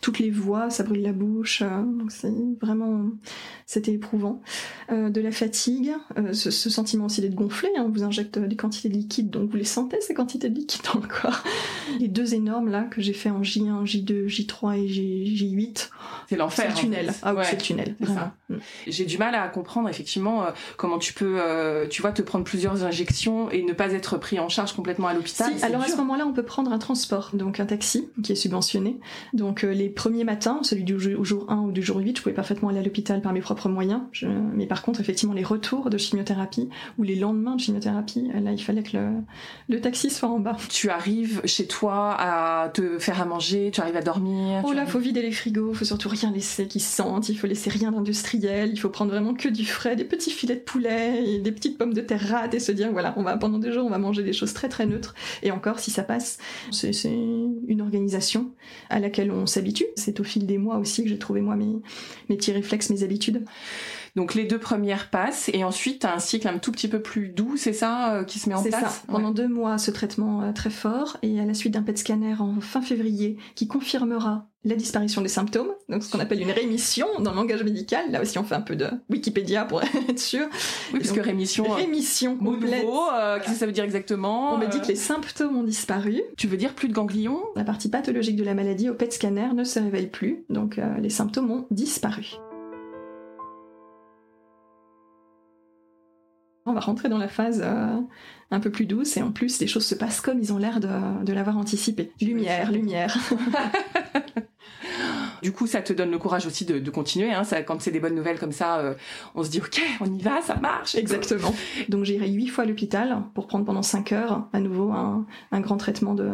toutes 0.00 0.18
les 0.18 0.30
voix, 0.30 0.70
ça 0.70 0.82
brûle 0.82 1.02
la 1.02 1.12
bouche. 1.12 1.62
Euh, 1.62 1.82
donc 1.82 2.10
c'est 2.10 2.32
vraiment, 2.60 3.06
c'était 3.66 3.92
éprouvant. 3.92 4.40
de 4.90 5.20
la 5.20 5.30
fatigue, 5.30 5.92
ce, 6.32 6.50
sentiment 6.50 7.06
aussi 7.06 7.20
d'être 7.20 7.34
gonflé. 7.34 7.68
Hein, 7.76 7.84
on 7.86 7.90
vous 7.90 8.04
injecte 8.04 8.38
des 8.38 8.56
quantités 8.56 8.88
de 8.88 8.94
liquide, 8.94 9.30
donc 9.30 9.50
vous 9.50 9.56
les 9.56 9.64
sentez 9.64 10.00
ces 10.00 10.14
quantités 10.14 10.48
de 10.48 10.54
liquide 10.54 10.82
dans 10.94 11.00
le 11.00 11.06
corps. 11.06 11.42
Les 12.00 12.08
deux 12.08 12.34
énormes 12.34 12.68
là 12.68 12.82
que 12.84 13.00
j'ai 13.00 13.12
fait 13.12 13.30
en 13.30 13.42
J1, 13.42 13.84
J2, 13.84 14.26
J3 14.26 14.78
et 14.78 14.88
J, 14.88 15.50
8 15.50 15.90
C'est 16.28 16.36
l'enfer. 16.36 16.64
C'est 16.66 16.82
le 16.82 16.88
tunnel. 16.88 17.12
Ah 17.22 17.34
ouais, 17.34 17.44
c'est 17.44 17.56
le 17.56 17.62
tunnel. 17.62 17.96
Mm. 18.00 18.06
J'ai 18.86 19.04
du 19.04 19.18
mal 19.18 19.34
à 19.34 19.48
comprendre 19.48 19.88
effectivement 19.88 20.46
comment 20.76 20.98
tu 20.98 21.12
peux, 21.12 21.40
tu 21.90 22.02
vois, 22.02 22.12
te 22.12 22.22
prendre 22.22 22.44
plusieurs 22.44 22.84
injections 22.84 23.50
et 23.50 23.62
ne 23.62 23.72
pas 23.72 23.92
être 23.92 24.18
pris 24.18 24.38
en 24.38 24.48
charge 24.48 24.72
complètement 24.72 25.08
à 25.08 25.14
l'hôpital. 25.14 25.52
alors 25.62 25.82
à 25.82 25.88
ce 25.88 25.96
moment-là, 25.96 26.26
on 26.26 26.32
peut 26.32 26.42
prendre 26.42 26.72
un 26.72 26.78
transport, 26.78 27.30
donc 27.34 27.60
un 27.60 27.66
taxi 27.66 28.08
qui 28.22 28.32
est 28.32 28.36
subventionné. 28.36 28.98
Donc 29.32 29.64
euh, 29.64 29.72
les 29.72 29.88
premiers 29.88 30.24
matins, 30.24 30.60
celui 30.62 30.84
du 30.84 30.98
jour 30.98 31.50
1 31.50 31.56
ou 31.62 31.72
du 31.72 31.82
jour 31.82 31.98
8, 31.98 32.16
je 32.16 32.22
pouvais 32.22 32.34
parfaitement 32.34 32.68
aller 32.68 32.78
à 32.78 32.82
l'hôpital 32.82 33.20
par 33.20 33.32
mes 33.32 33.40
propres 33.40 33.68
moyens. 33.68 34.02
Mais 34.54 34.66
par 34.66 34.82
contre, 34.82 35.00
effectivement, 35.00 35.34
les 35.34 35.44
retours 35.44 35.90
de 35.90 35.98
chimiothérapie 35.98 36.68
ou 36.98 37.02
les 37.02 37.16
lendemains 37.16 37.56
de 37.56 37.60
chimiothérapie, 37.60 38.30
là, 38.32 38.52
il 38.52 38.62
fallait 38.62 38.82
que 38.82 38.96
le, 39.68 39.80
taxi 39.80 40.10
soit 40.10 40.28
en 40.28 40.38
bas. 40.38 40.56
Tu 40.68 40.90
arrives 40.90 41.42
chez 41.44 41.66
toi 41.66 42.16
à 42.18 42.68
te 42.68 42.98
faire 42.98 43.20
à 43.20 43.24
manger, 43.24 43.70
tu 43.72 43.80
arrives 43.80 43.96
à 43.96 44.02
dormir. 44.02 44.62
Oh 44.64 44.72
là, 44.72 44.86
faut 44.86 44.98
vider 44.98 45.22
les 45.22 45.32
frigos, 45.32 45.74
faut 45.74 45.84
surtout 45.84 46.08
rien 46.08 46.30
laisser 46.30 46.66
qui 46.66 46.80
sentent, 46.80 47.28
il 47.28 47.36
faut 47.36 47.46
laisser 47.46 47.70
rien 47.70 47.92
il 48.44 48.78
faut 48.78 48.88
prendre 48.88 49.10
vraiment 49.10 49.34
que 49.34 49.48
du 49.48 49.64
frais, 49.64 49.96
des 49.96 50.04
petits 50.04 50.30
filets 50.30 50.56
de 50.56 50.60
poulet, 50.60 51.24
et 51.24 51.38
des 51.38 51.52
petites 51.52 51.78
pommes 51.78 51.94
de 51.94 52.00
terre 52.00 52.28
rates 52.28 52.54
et 52.54 52.60
se 52.60 52.72
dire 52.72 52.90
voilà, 52.92 53.14
on 53.16 53.22
va 53.22 53.36
pendant 53.36 53.58
des 53.58 53.72
jours, 53.72 53.86
on 53.86 53.90
va 53.90 53.98
manger 53.98 54.22
des 54.22 54.32
choses 54.32 54.52
très 54.52 54.68
très 54.68 54.86
neutres. 54.86 55.14
Et 55.42 55.50
encore, 55.50 55.78
si 55.78 55.90
ça 55.90 56.02
passe, 56.02 56.38
c'est 56.70 56.92
une 57.04 57.80
organisation 57.80 58.50
à 58.90 59.00
laquelle 59.00 59.30
on 59.30 59.46
s'habitue. 59.46 59.86
C'est 59.96 60.20
au 60.20 60.24
fil 60.24 60.46
des 60.46 60.58
mois 60.58 60.78
aussi 60.78 61.02
que 61.02 61.08
j'ai 61.08 61.18
trouvé 61.18 61.40
moi 61.40 61.56
mes, 61.56 61.76
mes 62.28 62.36
petits 62.36 62.52
réflexes, 62.52 62.90
mes 62.90 63.02
habitudes. 63.02 63.44
Donc 64.16 64.34
les 64.34 64.44
deux 64.44 64.58
premières 64.58 65.10
passent 65.10 65.50
et 65.52 65.64
ensuite 65.64 66.04
as 66.04 66.14
un 66.14 66.18
cycle 66.20 66.46
un 66.46 66.58
tout 66.58 66.70
petit 66.70 66.88
peu 66.88 67.02
plus 67.02 67.28
doux, 67.28 67.56
c'est 67.56 67.72
ça 67.72 68.14
euh, 68.14 68.24
qui 68.24 68.38
se 68.38 68.48
met 68.48 68.54
en 68.54 68.62
place 68.62 68.80
ça. 68.80 69.02
Pendant 69.08 69.32
deux 69.32 69.48
mois, 69.48 69.76
ce 69.78 69.90
traitement 69.90 70.42
euh, 70.42 70.52
très 70.52 70.70
fort 70.70 71.16
et 71.22 71.40
à 71.40 71.44
la 71.44 71.54
suite 71.54 71.74
d'un 71.74 71.82
PET 71.82 71.98
scanner 71.98 72.34
en 72.38 72.60
fin 72.60 72.80
février 72.80 73.38
qui 73.56 73.66
confirmera 73.66 74.46
la 74.66 74.76
disparition 74.76 75.20
des 75.20 75.28
symptômes, 75.28 75.68
donc 75.90 76.02
ce 76.02 76.10
qu'on 76.10 76.20
appelle 76.20 76.40
une 76.40 76.50
rémission 76.50 77.06
dans 77.20 77.32
le 77.32 77.36
langage 77.36 77.62
médical. 77.64 78.10
Là 78.10 78.22
aussi, 78.22 78.38
on 78.38 78.44
fait 78.44 78.54
un 78.54 78.62
peu 78.62 78.76
de 78.76 78.86
Wikipédia 79.10 79.66
pour 79.66 79.82
être 80.08 80.18
sûr. 80.18 80.46
Oui, 80.94 81.00
parce 81.00 81.12
que 81.12 81.20
rémission. 81.20 81.70
Euh, 81.70 81.74
rémission 81.74 82.38
complète. 82.38 82.86
qu'est-ce 83.42 83.52
que 83.52 83.58
ça 83.58 83.66
veut 83.66 83.72
dire 83.72 83.84
exactement 83.84 84.54
On 84.54 84.58
me 84.58 84.66
dit 84.66 84.80
que 84.80 84.86
les 84.86 84.96
symptômes 84.96 85.56
ont 85.56 85.64
disparu. 85.64 86.22
Tu 86.38 86.46
veux 86.46 86.56
dire 86.56 86.72
plus 86.72 86.88
de 86.88 86.94
ganglions? 86.94 87.42
La 87.56 87.64
partie 87.64 87.90
pathologique 87.90 88.36
de 88.36 88.44
la 88.44 88.54
maladie 88.54 88.88
au 88.88 88.94
PET 88.94 89.12
scanner 89.12 89.48
ne 89.54 89.64
se 89.64 89.78
révèle 89.80 90.10
plus, 90.10 90.46
donc 90.48 90.80
les 90.98 91.10
symptômes 91.10 91.50
ont 91.50 91.66
disparu. 91.70 92.38
On 96.66 96.72
va 96.72 96.80
rentrer 96.80 97.08
dans 97.08 97.18
la 97.18 97.28
phase 97.28 97.62
euh, 97.62 98.00
un 98.50 98.60
peu 98.60 98.70
plus 98.70 98.86
douce 98.86 99.16
et 99.16 99.22
en 99.22 99.32
plus 99.32 99.60
les 99.60 99.66
choses 99.66 99.84
se 99.84 99.94
passent 99.94 100.20
comme 100.20 100.38
ils 100.38 100.52
ont 100.52 100.58
l'air 100.58 100.80
de, 100.80 101.32
l'avoir 101.32 101.58
anticipé. 101.58 102.10
Lumière, 102.20 102.72
lumière. 102.72 103.16
du 105.42 105.52
coup, 105.52 105.66
ça 105.66 105.82
te 105.82 105.92
donne 105.92 106.10
le 106.10 106.18
courage 106.18 106.46
aussi 106.46 106.64
de, 106.64 106.90
continuer. 106.90 107.32
Hein. 107.32 107.44
Ça, 107.44 107.62
quand 107.62 107.82
c'est 107.82 107.90
des 107.90 108.00
bonnes 108.00 108.14
nouvelles 108.14 108.38
comme 108.38 108.52
ça, 108.52 108.78
euh, 108.78 108.94
on 109.34 109.44
se 109.44 109.50
dit 109.50 109.60
ok, 109.60 109.82
on 110.00 110.12
y 110.12 110.22
va, 110.22 110.40
ça 110.40 110.56
marche. 110.56 110.94
Exactement. 110.94 111.54
Donc 111.90 112.04
j'irai 112.04 112.30
huit 112.30 112.48
fois 112.48 112.64
à 112.64 112.66
l'hôpital 112.66 113.22
pour 113.34 113.46
prendre 113.46 113.66
pendant 113.66 113.82
cinq 113.82 114.12
heures 114.12 114.48
à 114.52 114.60
nouveau 114.60 114.90
un 114.92 115.60
grand 115.60 115.76
traitement 115.76 116.14
de 116.14 116.30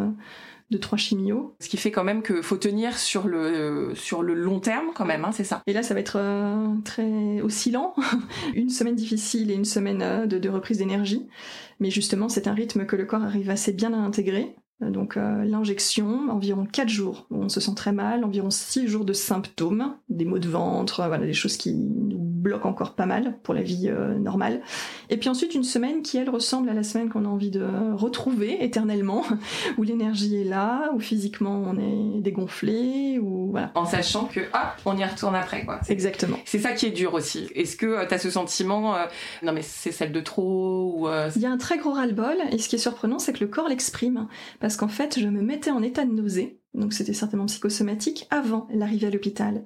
de 0.70 0.78
trois 0.78 0.98
chimios. 0.98 1.54
Ce 1.60 1.68
qui 1.68 1.76
fait 1.76 1.90
quand 1.90 2.04
même 2.04 2.22
qu'il 2.22 2.42
faut 2.42 2.56
tenir 2.56 2.96
sur 2.98 3.26
le, 3.26 3.92
sur 3.94 4.22
le 4.22 4.34
long 4.34 4.60
terme 4.60 4.90
quand 4.94 5.04
même, 5.04 5.24
hein, 5.24 5.32
c'est 5.32 5.44
ça. 5.44 5.62
Et 5.66 5.72
là, 5.72 5.82
ça 5.82 5.94
va 5.94 6.00
être 6.00 6.16
euh, 6.16 6.68
très 6.84 7.40
oscillant. 7.40 7.94
une 8.54 8.70
semaine 8.70 8.94
difficile 8.94 9.50
et 9.50 9.54
une 9.54 9.64
semaine 9.64 10.02
euh, 10.02 10.26
de, 10.26 10.48
reprise 10.48 10.78
d'énergie. 10.78 11.26
Mais 11.80 11.90
justement, 11.90 12.28
c'est 12.28 12.46
un 12.46 12.54
rythme 12.54 12.86
que 12.86 12.96
le 12.96 13.04
corps 13.04 13.22
arrive 13.22 13.50
assez 13.50 13.72
bien 13.72 13.92
à 13.92 13.96
intégrer. 13.96 14.54
Donc 14.80 15.16
euh, 15.18 15.44
l'injection, 15.44 16.30
environ 16.30 16.64
4 16.64 16.88
jours 16.88 17.26
on 17.30 17.50
se 17.50 17.60
sent 17.60 17.74
très 17.76 17.92
mal, 17.92 18.24
environ 18.24 18.48
6 18.48 18.88
jours 18.88 19.04
de 19.04 19.12
symptômes, 19.12 19.94
des 20.08 20.24
maux 20.24 20.38
de 20.38 20.48
ventre, 20.48 21.06
voilà, 21.06 21.26
des 21.26 21.34
choses 21.34 21.58
qui 21.58 21.74
nous 21.74 22.29
bloque 22.40 22.66
encore 22.66 22.94
pas 22.94 23.06
mal 23.06 23.38
pour 23.42 23.54
la 23.54 23.62
vie 23.62 23.88
euh, 23.88 24.18
normale. 24.18 24.62
Et 25.10 25.16
puis 25.16 25.28
ensuite 25.28 25.54
une 25.54 25.64
semaine 25.64 26.02
qui 26.02 26.16
elle 26.16 26.30
ressemble 26.30 26.68
à 26.68 26.74
la 26.74 26.82
semaine 26.82 27.08
qu'on 27.08 27.24
a 27.24 27.28
envie 27.28 27.50
de 27.50 27.64
retrouver 27.92 28.64
éternellement, 28.64 29.24
où 29.78 29.82
l'énergie 29.82 30.40
est 30.40 30.44
là, 30.44 30.90
où 30.94 31.00
physiquement 31.00 31.62
on 31.66 31.78
est 31.78 32.20
dégonflé, 32.20 33.18
ou 33.20 33.50
voilà. 33.50 33.70
En 33.74 33.84
sachant 33.84 34.24
que 34.24 34.40
hop, 34.40 34.70
on 34.86 34.96
y 34.96 35.04
retourne 35.04 35.34
après 35.34 35.64
quoi. 35.64 35.80
Exactement. 35.88 36.38
C'est 36.44 36.58
ça 36.58 36.72
qui 36.72 36.86
est 36.86 36.90
dur 36.90 37.14
aussi. 37.14 37.48
Est-ce 37.54 37.76
que 37.76 37.86
euh, 37.86 38.06
tu 38.06 38.14
as 38.14 38.18
ce 38.18 38.30
sentiment 38.30 38.96
euh, 38.96 39.04
non 39.42 39.52
mais 39.52 39.62
c'est 39.62 39.92
celle 39.92 40.12
de 40.12 40.20
trop 40.20 40.94
ou 40.96 41.08
Il 41.36 41.42
y 41.42 41.46
a 41.46 41.50
un 41.50 41.58
très 41.58 41.78
gros 41.78 41.92
ras-le-bol 41.92 42.36
et 42.50 42.58
ce 42.58 42.68
qui 42.68 42.76
est 42.76 42.80
surprenant 42.80 43.18
c'est 43.18 43.32
que 43.32 43.40
le 43.40 43.48
corps 43.48 43.68
l'exprime 43.68 44.28
parce 44.60 44.76
qu'en 44.76 44.88
fait 44.88 45.18
je 45.18 45.26
me 45.26 45.42
mettais 45.42 45.70
en 45.70 45.82
état 45.82 46.04
de 46.04 46.12
nausée 46.12 46.59
donc 46.74 46.92
c'était 46.92 47.12
certainement 47.12 47.46
psychosomatique, 47.46 48.26
avant 48.30 48.68
l'arrivée 48.72 49.08
à 49.08 49.10
l'hôpital. 49.10 49.64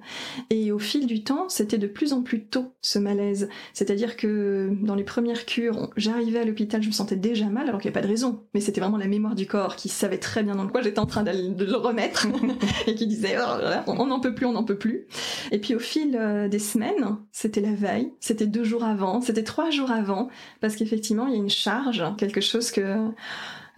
Et 0.49 0.71
au 0.71 0.79
fil 0.79 1.05
du 1.05 1.23
temps, 1.23 1.49
c'était 1.49 1.77
de 1.77 1.87
plus 1.87 2.13
en 2.13 2.23
plus 2.23 2.45
tôt 2.45 2.73
ce 2.81 2.97
malaise. 2.97 3.47
C'est-à-dire 3.73 4.17
que 4.17 4.71
dans 4.81 4.95
les 4.95 5.03
premières 5.03 5.45
cures, 5.45 5.91
j'arrivais 5.97 6.39
à 6.39 6.45
l'hôpital, 6.45 6.81
je 6.81 6.87
me 6.87 6.93
sentais 6.93 7.15
déjà 7.15 7.45
mal, 7.45 7.67
alors 7.69 7.79
qu'il 7.79 7.91
n'y 7.91 7.93
a 7.93 7.99
pas 7.99 8.05
de 8.05 8.11
raison. 8.11 8.43
Mais 8.53 8.59
c'était 8.59 8.81
vraiment 8.81 8.97
la 8.97 9.07
mémoire 9.07 9.35
du 9.35 9.45
corps 9.45 9.75
qui 9.75 9.87
savait 9.87 10.17
très 10.17 10.41
bien 10.41 10.55
dans 10.55 10.67
quoi 10.67 10.81
j'étais 10.81 10.99
en 10.99 11.05
train 11.05 11.23
de 11.23 11.65
le 11.65 11.75
remettre 11.75 12.27
et 12.87 12.95
qui 12.95 13.05
disait 13.05 13.37
oh, 13.39 13.91
on 13.91 14.07
n'en 14.07 14.19
peut 14.19 14.33
plus, 14.33 14.45
on 14.47 14.53
n'en 14.53 14.63
peut 14.63 14.77
plus. 14.77 15.05
Et 15.51 15.59
puis 15.59 15.75
au 15.75 15.79
fil 15.79 16.17
euh, 16.19 16.47
des 16.47 16.59
semaines, 16.59 17.17
c'était 17.31 17.61
la 17.61 17.73
veille, 17.73 18.11
c'était 18.19 18.47
deux 18.47 18.63
jours 18.63 18.83
avant, 18.83 19.21
c'était 19.21 19.43
trois 19.43 19.69
jours 19.69 19.91
avant, 19.91 20.29
parce 20.59 20.75
qu'effectivement 20.75 21.27
il 21.27 21.33
y 21.33 21.35
a 21.35 21.39
une 21.39 21.49
charge, 21.49 22.03
quelque 22.17 22.41
chose 22.41 22.71
que 22.71 23.07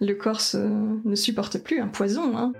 le 0.00 0.14
corps 0.14 0.40
ne 0.54 1.14
supporte 1.14 1.58
plus 1.58 1.80
un 1.80 1.88
poison. 1.88 2.36
Hein. 2.36 2.52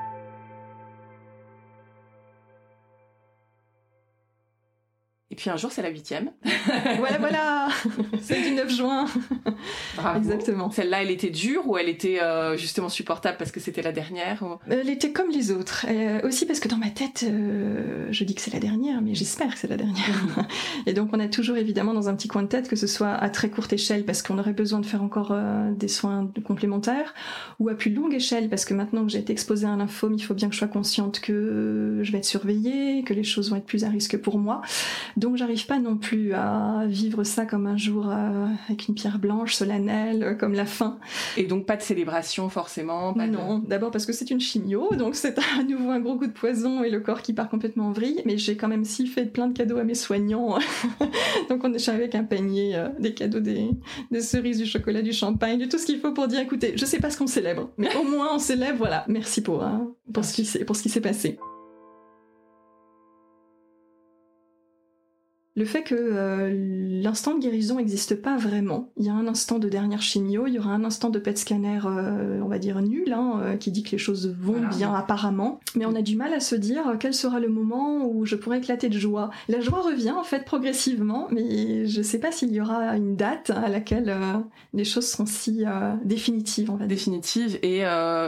Puis 5.37 5.51
un 5.51 5.57
jour, 5.57 5.71
c'est 5.71 5.83
la 5.83 5.91
huitième. 5.91 6.31
voilà, 6.99 7.19
voilà 7.19 7.69
C'est 8.23 8.41
du 8.41 8.53
9 8.53 8.71
juin 8.75 9.07
Exactement. 10.17 10.71
Celle-là, 10.71 11.03
elle 11.03 11.11
était 11.11 11.29
dure 11.29 11.69
ou 11.69 11.77
elle 11.77 11.89
était 11.91 12.23
euh, 12.23 12.57
justement 12.57 12.89
supportable 12.89 13.37
parce 13.37 13.53
que 13.53 13.61
c'était 13.61 13.83
la 13.83 13.93
dernière 13.93 14.43
Elle 14.71 14.89
était 14.89 15.13
comme 15.13 15.29
les 15.29 15.51
autres. 15.51 15.85
Euh, 15.89 16.27
aussi 16.27 16.47
parce 16.47 16.61
que 16.61 16.69
dans 16.69 16.79
ma 16.79 16.89
tête, 16.89 17.27
euh, 17.29 18.09
je 18.11 18.25
dis 18.25 18.35
que 18.35 18.41
c'est 18.41 18.55
la 18.55 18.59
dernière, 18.59 19.03
mais 19.03 19.15
j'espère 19.15 19.53
que 19.53 19.59
c'est 19.59 19.69
la 19.69 19.77
dernière. 19.77 20.47
Et 20.87 20.95
donc, 20.95 21.11
on 21.13 21.21
a 21.21 21.29
toujours 21.29 21.59
évidemment 21.59 21.93
dans 21.93 22.09
un 22.09 22.15
petit 22.15 22.29
coin 22.29 22.43
de 22.43 22.49
tête 22.49 22.69
que 22.69 22.77
ce 22.77 22.87
soit 22.87 23.13
à 23.13 23.29
très 23.29 23.51
courte 23.51 23.75
échelle 23.75 24.07
parce 24.07 24.23
qu'on 24.23 24.39
aurait 24.39 24.55
besoin 24.55 24.81
de 24.81 24.87
faire 24.87 25.03
encore 25.03 25.37
des 25.77 25.89
soins 25.89 26.31
complémentaires 26.45 27.13
ou 27.59 27.69
à 27.69 27.75
plus 27.75 27.93
longue 27.93 28.15
échelle 28.15 28.49
parce 28.49 28.65
que 28.65 28.73
maintenant 28.73 29.05
que 29.05 29.13
j'ai 29.13 29.19
été 29.19 29.33
exposée 29.33 29.67
à 29.67 29.71
un 29.71 29.77
lymphome, 29.77 30.15
il 30.15 30.23
faut 30.23 30.35
bien 30.35 30.49
que 30.49 30.55
je 30.55 30.59
sois 30.59 30.69
consciente 30.69 31.21
que 31.21 32.01
je 32.03 32.13
vais 32.13 32.19
être 32.19 32.25
surveillée, 32.25 33.03
que 33.05 33.13
les 33.13 33.25
choses 33.25 33.51
vont 33.51 33.57
être 33.57 33.67
plus 33.67 33.85
à 33.85 33.91
risque 33.91 34.17
pour 34.17 34.39
moi. 34.39 34.63
Donc, 35.19 35.37
j'arrive 35.37 35.67
pas 35.67 35.81
non 35.81 35.97
plus 35.97 36.33
à 36.33 36.85
vivre 36.87 37.25
ça 37.25 37.45
comme 37.45 37.67
un 37.67 37.77
jour 37.77 38.09
euh, 38.09 38.47
avec 38.69 38.87
une 38.87 38.95
pierre 38.95 39.19
blanche 39.19 39.55
solennelle, 39.55 40.23
euh, 40.23 40.35
comme 40.35 40.55
la 40.55 40.65
fin. 40.65 40.99
Et 41.37 41.45
donc 41.45 41.67
pas 41.67 41.77
de 41.77 41.83
célébration 41.83 42.49
forcément 42.49 43.15
Non, 43.17 43.59
d'abord 43.59 43.91
parce 43.91 44.07
que 44.07 44.13
c'est 44.13 44.31
une 44.31 44.41
chimio, 44.41 44.95
donc 44.97 45.17
c'est 45.17 45.37
à 45.59 45.65
nouveau 45.65 45.91
un 45.91 45.99
gros 45.99 46.17
coup 46.17 46.29
de 46.29 46.33
poison 46.33 46.85
et 46.85 46.91
le 46.91 47.01
corps 47.01 47.23
qui 47.23 47.33
part 47.33 47.49
complètement 47.49 47.89
en 47.89 47.93
vrille. 47.93 48.23
Mais 48.27 48.39
j'ai 48.39 48.57
quand 48.57 48.69
même 48.69 48.85
si 48.85 49.09
fait 49.09 49.27
plein 49.27 49.49
de 49.49 49.59
cadeaux 49.59 49.79
à 49.79 49.85
mes 49.85 49.97
soignants. 49.97 50.57
donc 51.49 51.65
on 51.65 51.75
est 51.75 51.89
avec 51.89 52.15
un 52.15 52.23
panier, 52.23 52.77
euh, 52.77 52.89
des 53.01 53.13
cadeaux, 53.13 53.41
des, 53.41 53.71
des, 54.13 54.21
cerises, 54.21 54.59
du 54.59 54.67
chocolat, 54.67 55.03
du 55.03 55.13
champagne, 55.13 55.59
du 55.59 55.69
tout 55.69 55.79
ce 55.79 55.87
qu'il 55.87 55.99
faut 55.99 56.13
pour 56.13 56.29
dire 56.29 56.39
écoutez, 56.39 56.75
je 56.77 56.85
sais 56.85 57.01
pas 57.01 57.11
ce 57.11 57.19
qu'on 57.19 57.27
célèbre, 57.27 57.71
mais 57.77 57.89
au 57.97 58.05
moins 58.05 58.35
on 58.35 58.39
célèbre, 58.39 58.79
voilà, 58.79 59.05
merci 59.09 59.43
pour, 59.43 59.65
hein, 59.65 59.91
pour, 60.15 60.25
ce 60.25 60.33
qui, 60.33 60.65
pour 60.65 60.77
ce 60.77 60.83
qui 60.83 60.89
s'est 60.89 61.01
passé. 61.01 61.39
Le 65.59 65.65
fait 65.65 65.83
que 65.83 65.97
euh, 65.97 66.53
l'instant 67.03 67.35
de 67.35 67.41
guérison 67.41 67.79
n'existe 67.79 68.15
pas 68.15 68.37
vraiment. 68.37 68.91
Il 68.97 69.07
y 69.07 69.09
a 69.09 69.13
un 69.13 69.27
instant 69.27 69.59
de 69.59 69.69
dernière 69.69 70.03
chimio, 70.03 70.47
il 70.47 70.55
y 70.55 70.59
aura 70.61 70.71
un 70.71 70.85
instant 70.85 71.11
de 71.11 71.19
PET 71.19 71.37
scanner, 71.37 71.81
euh, 71.85 72.41
on 72.45 72.47
va 72.47 72.61
dire 72.61 72.81
nul, 72.81 73.13
hein, 73.13 73.41
euh, 73.43 73.57
qui 73.57 73.73
dit 73.73 73.83
que 73.83 73.91
les 73.91 73.99
choses 73.99 74.33
vont 74.41 74.61
bien 74.69 74.95
apparemment, 74.95 75.59
mais 75.75 75.85
on 75.85 75.97
a 75.97 76.03
du 76.03 76.15
mal 76.15 76.33
à 76.33 76.39
se 76.39 76.55
dire 76.55 76.97
quel 77.01 77.13
sera 77.13 77.41
le 77.41 77.49
moment 77.49 78.07
où 78.07 78.25
je 78.25 78.37
pourrai 78.37 78.59
éclater 78.59 78.89
de 78.89 78.99
joie. 79.01 79.31
La 79.49 79.59
joie 79.59 79.81
revient 79.81 80.13
en 80.13 80.23
fait 80.23 80.45
progressivement, 80.45 81.27
mais 81.33 81.87
je 81.87 81.99
ne 81.99 82.05
sais 82.05 82.21
pas 82.21 82.31
s'il 82.31 82.53
y 82.53 82.61
aura 82.61 82.97
une 82.97 83.17
date 83.17 83.51
à 83.51 83.69
laquelle 83.69 84.17
les 84.75 84.85
choses 84.85 85.09
seront 85.09 85.27
si 85.27 85.65
définitives. 86.05 86.71
Définitives 86.87 87.59
et 87.63 87.83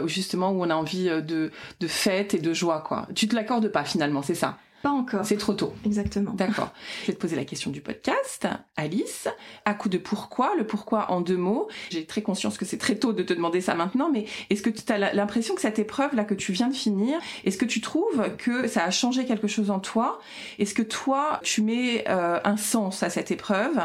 justement 0.05 0.51
où 0.51 0.61
on 0.61 0.69
a 0.69 0.75
envie 0.75 1.05
de, 1.05 1.49
de 1.79 1.87
fête 1.87 2.33
et 2.33 2.39
de 2.39 2.53
joie, 2.53 2.83
quoi. 2.85 3.07
Tu 3.15 3.29
te 3.29 3.35
l'accordes 3.35 3.69
pas 3.69 3.85
finalement, 3.85 4.21
c'est 4.21 4.35
ça? 4.35 4.57
Pas 4.81 4.89
encore. 4.89 5.25
C'est 5.25 5.37
trop 5.37 5.53
tôt. 5.53 5.73
Exactement. 5.85 6.31
D'accord. 6.31 6.71
Je 7.01 7.07
vais 7.07 7.13
te 7.13 7.19
poser 7.19 7.35
la 7.35 7.45
question 7.45 7.71
du 7.71 7.81
podcast, 7.81 8.47
Alice. 8.75 9.27
À 9.65 9.73
coup 9.73 9.89
de 9.89 9.97
pourquoi, 9.97 10.55
le 10.57 10.65
pourquoi 10.65 11.11
en 11.11 11.21
deux 11.21 11.37
mots. 11.37 11.67
J'ai 11.89 12.05
très 12.05 12.21
conscience 12.21 12.57
que 12.57 12.65
c'est 12.65 12.77
très 12.77 12.95
tôt 12.95 13.13
de 13.13 13.23
te 13.23 13.33
demander 13.33 13.61
ça 13.61 13.75
maintenant, 13.75 14.09
mais 14.11 14.25
est-ce 14.49 14.61
que 14.61 14.69
tu 14.69 14.91
as 14.91 15.13
l'impression 15.13 15.55
que 15.55 15.61
cette 15.61 15.79
épreuve 15.79 16.15
là 16.15 16.23
que 16.23 16.33
tu 16.33 16.51
viens 16.51 16.67
de 16.67 16.73
finir, 16.73 17.19
est-ce 17.45 17.57
que 17.57 17.65
tu 17.65 17.81
trouves 17.81 18.35
que 18.37 18.67
ça 18.67 18.83
a 18.83 18.91
changé 18.91 19.25
quelque 19.25 19.47
chose 19.47 19.69
en 19.69 19.79
toi? 19.79 20.19
Est-ce 20.59 20.73
que 20.73 20.81
toi, 20.81 21.39
tu 21.43 21.61
mets 21.61 22.05
euh, 22.07 22.39
un 22.43 22.57
sens 22.57 23.03
à 23.03 23.09
cette 23.09 23.31
épreuve? 23.31 23.79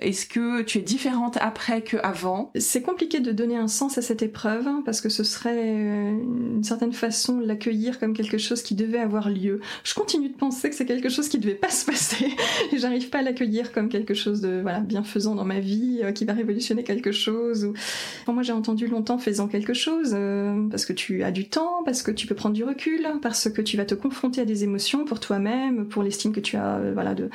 Est-ce 0.00 0.26
que 0.26 0.62
tu 0.62 0.78
es 0.78 0.82
différente 0.82 1.38
après 1.40 1.82
qu'avant 1.82 2.50
C'est 2.56 2.82
compliqué 2.82 3.20
de 3.20 3.32
donner 3.32 3.56
un 3.56 3.68
sens 3.68 3.98
à 3.98 4.02
cette 4.02 4.22
épreuve 4.22 4.66
hein, 4.66 4.82
parce 4.84 5.00
que 5.00 5.08
ce 5.08 5.24
serait 5.24 5.74
euh, 5.74 6.10
une 6.56 6.64
certaine 6.64 6.92
façon 6.92 7.38
de 7.38 7.46
l'accueillir 7.46 7.98
comme 7.98 8.14
quelque 8.14 8.38
chose 8.38 8.62
qui 8.62 8.74
devait 8.74 8.98
avoir 8.98 9.30
lieu. 9.30 9.60
Je 9.84 9.94
continue 9.94 10.28
de 10.28 10.36
penser 10.42 10.70
que 10.70 10.74
c'est 10.74 10.86
quelque 10.86 11.08
chose 11.08 11.28
qui 11.28 11.38
devait 11.38 11.54
pas 11.54 11.68
se 11.68 11.86
passer. 11.86 12.26
Et 12.72 12.78
j'arrive 12.78 13.10
pas 13.10 13.18
à 13.18 13.22
l'accueillir 13.22 13.70
comme 13.70 13.88
quelque 13.88 14.12
chose 14.12 14.40
de 14.40 14.58
voilà 14.60 14.80
bienfaisant 14.80 15.36
dans 15.36 15.44
ma 15.44 15.60
vie 15.60 16.00
euh, 16.02 16.10
qui 16.10 16.24
va 16.24 16.32
révolutionner 16.32 16.82
quelque 16.82 17.12
chose 17.12 17.64
ou 17.64 18.32
moi 18.32 18.42
j'ai 18.42 18.52
entendu 18.52 18.88
longtemps 18.88 19.18
faisant 19.18 19.46
quelque 19.46 19.72
chose 19.72 20.10
euh, 20.14 20.66
parce 20.68 20.84
que 20.84 20.92
tu 20.92 21.22
as 21.22 21.30
du 21.30 21.48
temps 21.48 21.84
parce 21.84 22.02
que 22.02 22.10
tu 22.10 22.26
peux 22.26 22.34
prendre 22.34 22.56
du 22.56 22.64
recul 22.64 23.06
parce 23.22 23.48
que 23.50 23.62
tu 23.62 23.76
vas 23.76 23.84
te 23.84 23.94
confronter 23.94 24.40
à 24.40 24.44
des 24.44 24.64
émotions 24.64 25.04
pour 25.04 25.20
toi-même 25.20 25.86
pour 25.86 26.02
l'estime 26.02 26.32
que 26.32 26.40
tu 26.40 26.56
as 26.56 26.78
euh, 26.78 26.90
voilà 26.92 27.14
de 27.14 27.30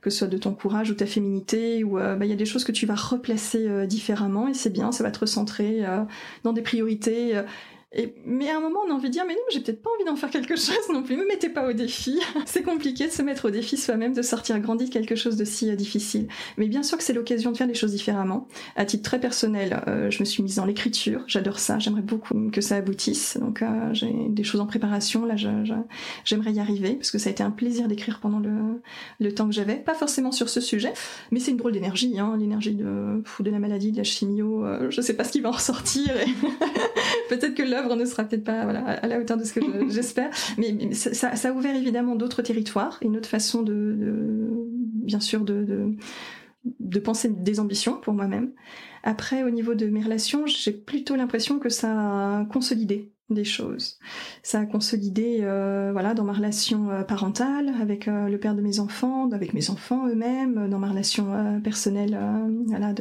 que 0.00 0.10
ce 0.10 0.18
soit 0.18 0.28
de 0.28 0.38
ton 0.38 0.54
courage 0.54 0.88
ou 0.88 0.94
ta 0.94 1.06
féminité 1.06 1.82
ou 1.82 1.96
bah, 1.96 2.16
il 2.22 2.28
y 2.28 2.32
a 2.32 2.36
des 2.36 2.44
choses 2.44 2.64
que 2.64 2.72
tu 2.72 2.86
vas 2.86 2.94
replacer 2.94 3.86
différemment 3.86 4.46
et 4.46 4.54
c'est 4.54 4.72
bien 4.72 4.92
ça 4.92 5.02
va 5.02 5.10
te 5.10 5.20
recentrer 5.20 5.82
dans 6.42 6.52
des 6.52 6.62
priorités 6.62 7.40
mais 8.24 8.48
à 8.48 8.56
un 8.56 8.60
moment, 8.60 8.80
on 8.86 8.90
a 8.90 8.94
envie 8.94 9.08
de 9.08 9.12
dire, 9.12 9.24
mais 9.26 9.34
non, 9.34 9.40
j'ai 9.50 9.60
peut-être 9.60 9.82
pas 9.82 9.90
envie 9.94 10.04
d'en 10.04 10.16
faire 10.16 10.30
quelque 10.30 10.56
chose 10.56 10.88
non 10.90 11.02
plus. 11.02 11.16
Me 11.16 11.26
mettez 11.26 11.50
pas 11.50 11.68
au 11.68 11.72
défi. 11.74 12.18
c'est 12.46 12.62
compliqué 12.62 13.06
de 13.06 13.12
se 13.12 13.20
mettre 13.20 13.48
au 13.48 13.50
défi 13.50 13.76
soi-même, 13.76 14.14
de 14.14 14.22
sortir 14.22 14.58
grandi 14.60 14.86
de 14.86 14.90
quelque 14.90 15.14
chose 15.14 15.36
de 15.36 15.44
si 15.44 15.70
euh, 15.70 15.76
difficile. 15.76 16.28
Mais 16.56 16.68
bien 16.68 16.82
sûr 16.82 16.96
que 16.96 17.04
c'est 17.04 17.12
l'occasion 17.12 17.52
de 17.52 17.56
faire 17.56 17.66
les 17.66 17.74
choses 17.74 17.92
différemment. 17.92 18.48
À 18.76 18.86
titre 18.86 19.02
très 19.02 19.20
personnel, 19.20 19.82
euh, 19.88 20.10
je 20.10 20.20
me 20.20 20.24
suis 20.24 20.42
mise 20.42 20.56
dans 20.56 20.64
l'écriture. 20.64 21.22
J'adore 21.26 21.58
ça. 21.58 21.78
J'aimerais 21.78 22.02
beaucoup 22.02 22.50
que 22.50 22.62
ça 22.62 22.76
aboutisse. 22.76 23.36
Donc, 23.38 23.60
euh, 23.60 23.92
j'ai 23.92 24.12
des 24.28 24.44
choses 24.44 24.60
en 24.60 24.66
préparation. 24.66 25.26
Là, 25.26 25.36
j'aimerais 26.24 26.52
y 26.52 26.60
arriver 26.60 26.94
parce 26.94 27.10
que 27.10 27.18
ça 27.18 27.28
a 27.28 27.32
été 27.32 27.42
un 27.42 27.50
plaisir 27.50 27.88
d'écrire 27.88 28.20
pendant 28.20 28.38
le, 28.38 28.80
le 29.20 29.34
temps 29.34 29.46
que 29.46 29.54
j'avais. 29.54 29.76
Pas 29.76 29.94
forcément 29.94 30.32
sur 30.32 30.48
ce 30.48 30.60
sujet, 30.60 30.92
mais 31.30 31.40
c'est 31.40 31.50
une 31.50 31.56
drôle 31.58 31.72
d'énergie, 31.72 32.18
hein, 32.18 32.36
l'énergie 32.38 32.74
de, 32.74 33.22
de 33.40 33.50
la 33.50 33.58
maladie, 33.58 33.92
de 33.92 33.98
la 33.98 34.04
chimio. 34.04 34.64
je 34.88 35.00
sais 35.00 35.14
pas 35.14 35.24
ce 35.24 35.32
qui 35.32 35.40
va 35.40 35.50
en 35.50 35.52
ressortir. 35.52 36.10
peut-être 37.28 37.54
que 37.54 37.62
l'œuvre 37.82 37.96
ne 37.96 38.04
sera 38.04 38.24
peut-être 38.24 38.44
pas 38.44 38.62
à 38.62 39.06
la 39.06 39.20
hauteur 39.20 39.36
de 39.36 39.44
ce 39.44 39.52
que 39.52 39.60
j'espère, 39.88 40.30
mais, 40.58 40.92
ça, 40.94 41.28
a 41.28 41.52
ouvert 41.52 41.74
évidemment 41.74 42.16
d'autres 42.16 42.42
territoires, 42.42 42.98
une 43.02 43.16
autre 43.16 43.28
façon 43.28 43.62
de, 43.62 43.96
bien 45.04 45.20
sûr, 45.20 45.42
de, 45.42 45.94
de, 46.80 46.98
penser 46.98 47.28
des 47.28 47.60
ambitions 47.60 47.98
pour 48.00 48.14
moi-même. 48.14 48.52
Après, 49.02 49.42
au 49.42 49.50
niveau 49.50 49.74
de 49.74 49.86
mes 49.86 50.02
relations, 50.02 50.46
j'ai 50.46 50.72
plutôt 50.72 51.16
l'impression 51.16 51.58
que 51.58 51.68
ça 51.68 52.40
a 52.40 52.44
consolidé 52.46 53.11
des 53.30 53.44
choses. 53.44 53.98
Ça 54.42 54.60
a 54.60 54.66
consolidé 54.66 55.38
euh, 55.42 55.90
voilà 55.92 56.14
dans 56.14 56.24
ma 56.24 56.32
relation 56.32 56.90
euh, 56.90 57.02
parentale 57.02 57.72
avec 57.80 58.08
euh, 58.08 58.28
le 58.28 58.38
père 58.38 58.54
de 58.54 58.60
mes 58.60 58.80
enfants, 58.80 59.30
avec 59.30 59.54
mes 59.54 59.70
enfants 59.70 60.06
eux-mêmes, 60.08 60.68
dans 60.68 60.78
ma 60.78 60.88
relation 60.88 61.60
personnelle 61.62 62.18
voilà 62.66 62.94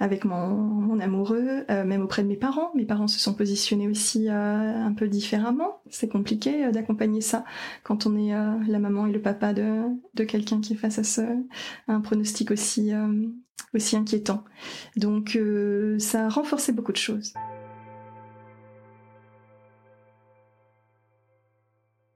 avec 0.00 0.24
mon, 0.24 0.48
mon 0.48 1.00
amoureux, 1.00 1.64
même 1.68 2.02
auprès 2.02 2.22
de 2.22 2.28
mes 2.28 2.36
parents. 2.36 2.70
Mes 2.74 2.84
parents 2.84 3.08
se 3.08 3.18
sont 3.18 3.34
positionnés 3.34 3.88
aussi 3.88 4.28
un 4.28 4.92
peu 4.96 5.08
différemment. 5.08 5.80
C'est 5.88 6.08
compliqué 6.08 6.70
d'accompagner 6.72 7.20
ça 7.20 7.44
quand 7.82 8.06
on 8.06 8.16
est 8.16 8.32
la 8.32 8.78
maman 8.78 9.06
et 9.06 9.12
le 9.12 9.20
papa 9.20 9.52
de, 9.52 9.82
de 10.14 10.24
quelqu'un 10.24 10.60
qui 10.60 10.74
est 10.74 10.76
face 10.76 10.98
à, 10.98 11.04
ce, 11.04 11.22
un 11.88 12.00
pronostic 12.00 12.50
aussi 12.50 12.92
aussi 13.72 13.96
inquiétant. 13.96 14.44
Donc 14.96 15.38
ça 15.98 16.26
a 16.26 16.28
renforcé 16.28 16.72
beaucoup 16.72 16.92
de 16.92 16.98
choses. 16.98 17.34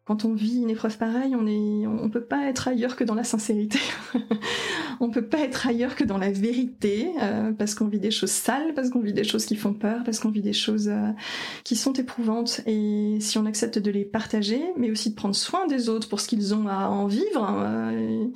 Quand 0.09 0.25
on 0.25 0.33
vit 0.33 0.63
une 0.63 0.71
épreuve 0.71 0.97
pareille, 0.97 1.37
on 1.37 1.47
est, 1.47 1.87
on 1.87 2.09
peut 2.09 2.25
pas 2.25 2.49
être 2.49 2.67
ailleurs 2.67 2.97
que 2.97 3.05
dans 3.05 3.15
la 3.15 3.25
sincérité. 3.25 3.79
on 5.01 5.11
peut 5.11 5.27
pas 5.27 5.41
être 5.41 5.67
ailleurs 5.67 5.97
que 5.97 6.05
dans 6.05 6.17
la 6.17 6.31
vérité, 6.31 7.11
euh, 7.21 7.53
parce 7.53 7.75
qu'on 7.75 7.89
vit 7.89 8.01
des 8.01 8.11
choses 8.11 8.31
sales, 8.31 8.73
parce 8.75 8.89
qu'on 8.89 9.01
vit 9.01 9.13
des 9.13 9.23
choses 9.23 9.45
qui 9.45 9.55
font 9.55 9.75
peur, 9.75 10.05
parce 10.07 10.19
qu'on 10.19 10.31
vit 10.31 10.41
des 10.41 10.55
choses 10.55 10.89
euh, 10.89 11.11
qui 11.63 11.77
sont 11.77 11.93
éprouvantes. 11.93 12.63
Et 12.65 13.19
si 13.21 13.37
on 13.37 13.45
accepte 13.45 13.79
de 13.79 13.91
les 13.91 14.07
partager, 14.07 14.63
mais 14.79 14.91
aussi 14.91 15.11
de 15.11 15.15
prendre 15.15 15.35
soin 15.35 15.67
des 15.67 15.91
autres 15.91 16.09
pour 16.09 16.21
ce 16.21 16.29
qu'ils 16.29 16.55
ont 16.55 16.69
à 16.69 16.89
en 16.89 17.07
vivre. 17.07 17.47
Euh, 17.61 18.29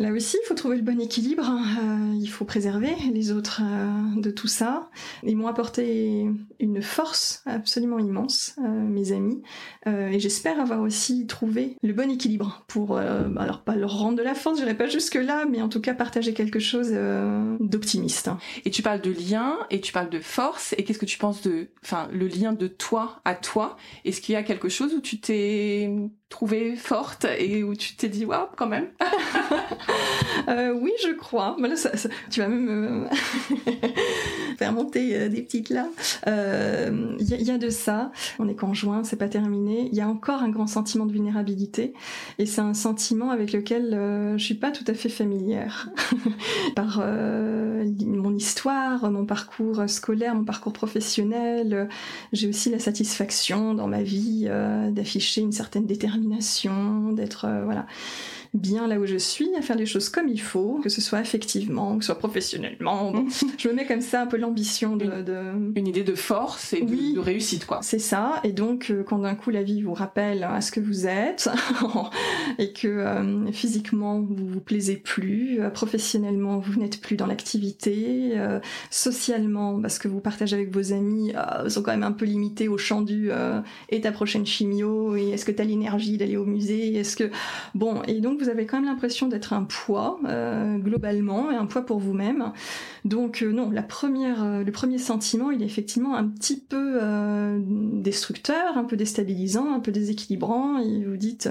Là 0.00 0.12
aussi, 0.12 0.38
il 0.42 0.46
faut 0.46 0.54
trouver 0.54 0.76
le 0.76 0.82
bon 0.82 0.98
équilibre. 0.98 1.44
Euh, 1.46 2.14
il 2.18 2.26
faut 2.30 2.46
préserver 2.46 2.94
les 3.12 3.32
autres 3.32 3.60
euh, 3.62 4.18
de 4.18 4.30
tout 4.30 4.46
ça. 4.46 4.88
Ils 5.24 5.36
m'ont 5.36 5.46
apporté 5.46 6.26
une 6.58 6.80
force 6.80 7.42
absolument 7.44 7.98
immense, 7.98 8.56
euh, 8.64 8.66
mes 8.66 9.12
amis. 9.12 9.42
et 9.86 10.18
j'espère 10.18 10.58
avoir 10.58 10.80
aussi 10.80 11.26
trouvé 11.26 11.76
le 11.82 11.92
bon 11.92 12.10
équilibre 12.10 12.64
pour, 12.66 12.96
alors 12.96 13.62
pas 13.62 13.76
leur 13.76 13.98
rendre 13.98 14.16
de 14.16 14.22
la 14.22 14.34
force, 14.34 14.58
j'irai 14.58 14.74
pas 14.74 14.86
jusque 14.86 15.16
là, 15.16 15.44
mais 15.44 15.60
en 15.60 15.68
tout 15.68 15.82
cas 15.82 15.92
partager 15.92 16.32
quelque 16.32 16.60
chose 16.60 16.92
d'optimiste. 17.60 18.30
Et 18.64 18.70
tu 18.70 18.80
parles 18.80 19.02
de 19.02 19.10
lien, 19.10 19.58
et 19.70 19.80
tu 19.80 19.92
parles 19.92 20.10
de 20.10 20.20
force. 20.20 20.74
Et 20.78 20.84
qu'est-ce 20.84 20.98
que 20.98 21.06
tu 21.06 21.18
penses 21.18 21.42
de, 21.42 21.68
enfin, 21.84 22.08
le 22.10 22.26
lien 22.26 22.54
de 22.54 22.68
toi 22.68 23.20
à 23.26 23.34
toi? 23.34 23.76
Est-ce 24.06 24.22
qu'il 24.22 24.32
y 24.32 24.36
a 24.36 24.42
quelque 24.42 24.70
chose 24.70 24.94
où 24.94 25.00
tu 25.00 25.20
t'es 25.20 25.90
trouvé 26.30 26.76
forte 26.76 27.26
et 27.38 27.62
où 27.64 27.74
tu 27.74 27.96
t'es 27.96 28.08
dit 28.08 28.24
waouh 28.24 28.46
quand 28.56 28.68
même 28.68 28.86
euh, 30.48 30.72
Oui, 30.72 30.92
je 31.04 31.12
crois. 31.12 31.56
tu 32.30 32.40
vas 32.40 32.48
même 32.48 32.68
euh, 32.70 33.64
faire 34.58 34.72
monter 34.72 35.16
euh, 35.16 35.28
des 35.28 35.42
petites 35.42 35.70
là. 35.70 35.88
Il 36.26 37.46
y, 37.46 37.50
a 37.50 37.58
de 37.58 37.68
ça. 37.68 38.12
On 38.38 38.48
est 38.48 38.54
conjoint, 38.54 39.02
c'est 39.02 39.16
pas 39.16 39.28
terminé. 39.28 39.88
Il 39.90 39.98
y 39.98 40.00
a 40.00 40.08
encore 40.08 40.42
un 40.42 40.50
grand 40.50 40.68
sentiment 40.68 41.04
de 41.04 41.12
vulnérabilité 41.12 41.94
et 42.38 42.46
c'est 42.46 42.60
un 42.60 42.74
sentiment 42.74 43.30
avec 43.30 43.52
lequel 43.52 43.90
je 44.36 44.42
suis 44.42 44.54
pas 44.54 44.70
tout 44.70 44.84
à 44.86 44.94
fait 44.94 45.08
familière 45.08 45.88
par 46.76 47.02
mon 47.04 48.36
histoire, 48.36 49.10
mon 49.10 49.26
parcours 49.26 49.82
scolaire, 49.88 50.36
mon 50.36 50.44
parcours 50.44 50.72
professionnel. 50.72 51.88
J'ai 52.32 52.48
aussi 52.48 52.70
la 52.70 52.78
satisfaction 52.78 53.74
dans 53.74 53.88
ma 53.88 54.02
vie 54.02 54.48
d'afficher 54.90 55.40
une 55.40 55.52
certaine 55.52 55.86
détermination 55.86 56.19
d'être 57.12 57.46
euh, 57.46 57.64
voilà 57.64 57.86
bien 58.52 58.88
là 58.88 58.98
où 58.98 59.06
je 59.06 59.16
suis, 59.16 59.48
à 59.56 59.62
faire 59.62 59.76
les 59.76 59.86
choses 59.86 60.08
comme 60.08 60.28
il 60.28 60.40
faut, 60.40 60.80
que 60.82 60.88
ce 60.88 61.00
soit 61.00 61.20
effectivement, 61.20 61.96
que 61.96 62.04
ce 62.04 62.06
soit 62.06 62.18
professionnellement. 62.18 63.12
je 63.58 63.68
me 63.68 63.74
mets 63.74 63.86
comme 63.86 64.00
ça 64.00 64.22
un 64.22 64.26
peu 64.26 64.36
l'ambition 64.36 64.96
de, 64.96 65.06
Une 65.76 65.86
idée 65.86 66.02
de 66.02 66.14
force 66.14 66.72
et 66.72 66.82
de, 66.82 67.18
réussite, 67.18 67.66
quoi. 67.66 67.78
C'est 67.82 68.00
ça. 68.00 68.40
Et 68.42 68.52
donc, 68.52 68.90
euh, 68.90 69.04
quand 69.04 69.20
d'un 69.20 69.34
coup 69.34 69.50
la 69.50 69.62
vie 69.62 69.82
vous 69.82 69.94
rappelle 69.94 70.42
à 70.42 70.60
ce 70.60 70.72
que 70.72 70.80
vous 70.80 71.06
êtes 71.06 71.48
et 72.58 72.72
que 72.72 72.88
euh, 72.88 73.52
physiquement 73.52 74.20
vous 74.20 74.46
vous 74.46 74.60
plaisez 74.60 74.96
plus, 74.96 75.60
euh, 75.60 75.70
professionnellement 75.70 76.58
vous 76.58 76.80
n'êtes 76.80 77.00
plus 77.00 77.16
dans 77.16 77.26
l'activité, 77.26 78.36
socialement 78.90 79.80
parce 79.80 79.98
que 79.98 80.08
vous 80.08 80.20
partagez 80.20 80.56
avec 80.56 80.74
vos 80.74 80.92
amis 80.92 81.32
sont 81.68 81.82
quand 81.82 81.90
même 81.92 82.02
un 82.02 82.12
peu 82.12 82.24
limités 82.24 82.68
au 82.68 82.78
champ 82.78 83.02
du 83.02 83.30
et 83.88 84.00
ta 84.00 84.12
prochaine 84.12 84.46
chimio 84.46 85.16
et 85.16 85.30
est-ce 85.30 85.44
que 85.44 85.52
tu 85.52 85.60
as 85.60 85.64
l'énergie 85.64 86.16
d'aller 86.16 86.36
au 86.36 86.44
musée, 86.44 86.94
est-ce 86.96 87.16
que 87.16 87.30
bon 87.74 88.02
et 88.06 88.20
donc 88.20 88.39
vous 88.40 88.48
avez 88.48 88.66
quand 88.66 88.78
même 88.78 88.88
l'impression 88.88 89.28
d'être 89.28 89.52
un 89.52 89.64
poids 89.64 90.18
euh, 90.24 90.78
globalement 90.78 91.50
et 91.50 91.56
un 91.56 91.66
poids 91.66 91.82
pour 91.82 91.98
vous-même. 91.98 92.52
Donc 93.04 93.42
euh, 93.42 93.52
non, 93.52 93.70
euh, 93.70 94.64
le 94.64 94.72
premier 94.72 94.98
sentiment, 94.98 95.50
il 95.50 95.62
est 95.62 95.66
effectivement 95.66 96.16
un 96.16 96.26
petit 96.26 96.60
peu 96.60 97.00
destructeur, 97.94 98.76
un 98.76 98.84
peu 98.84 98.96
déstabilisant, 98.96 99.74
un 99.74 99.80
peu 99.80 99.92
déséquilibrant. 99.92 100.78
Et 100.78 101.04
vous 101.04 101.16
dites 101.16 101.48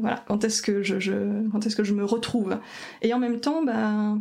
voilà 0.00 0.24
quand 0.26 0.44
est-ce 0.44 0.62
que 0.62 0.82
je, 0.82 1.48
quand 1.50 1.66
est-ce 1.66 1.76
que 1.76 1.84
je 1.84 1.94
me 1.94 2.04
retrouve? 2.04 2.58
Et 3.02 3.14
en 3.14 3.18
même 3.18 3.40
temps, 3.40 3.62
bah 3.62 4.16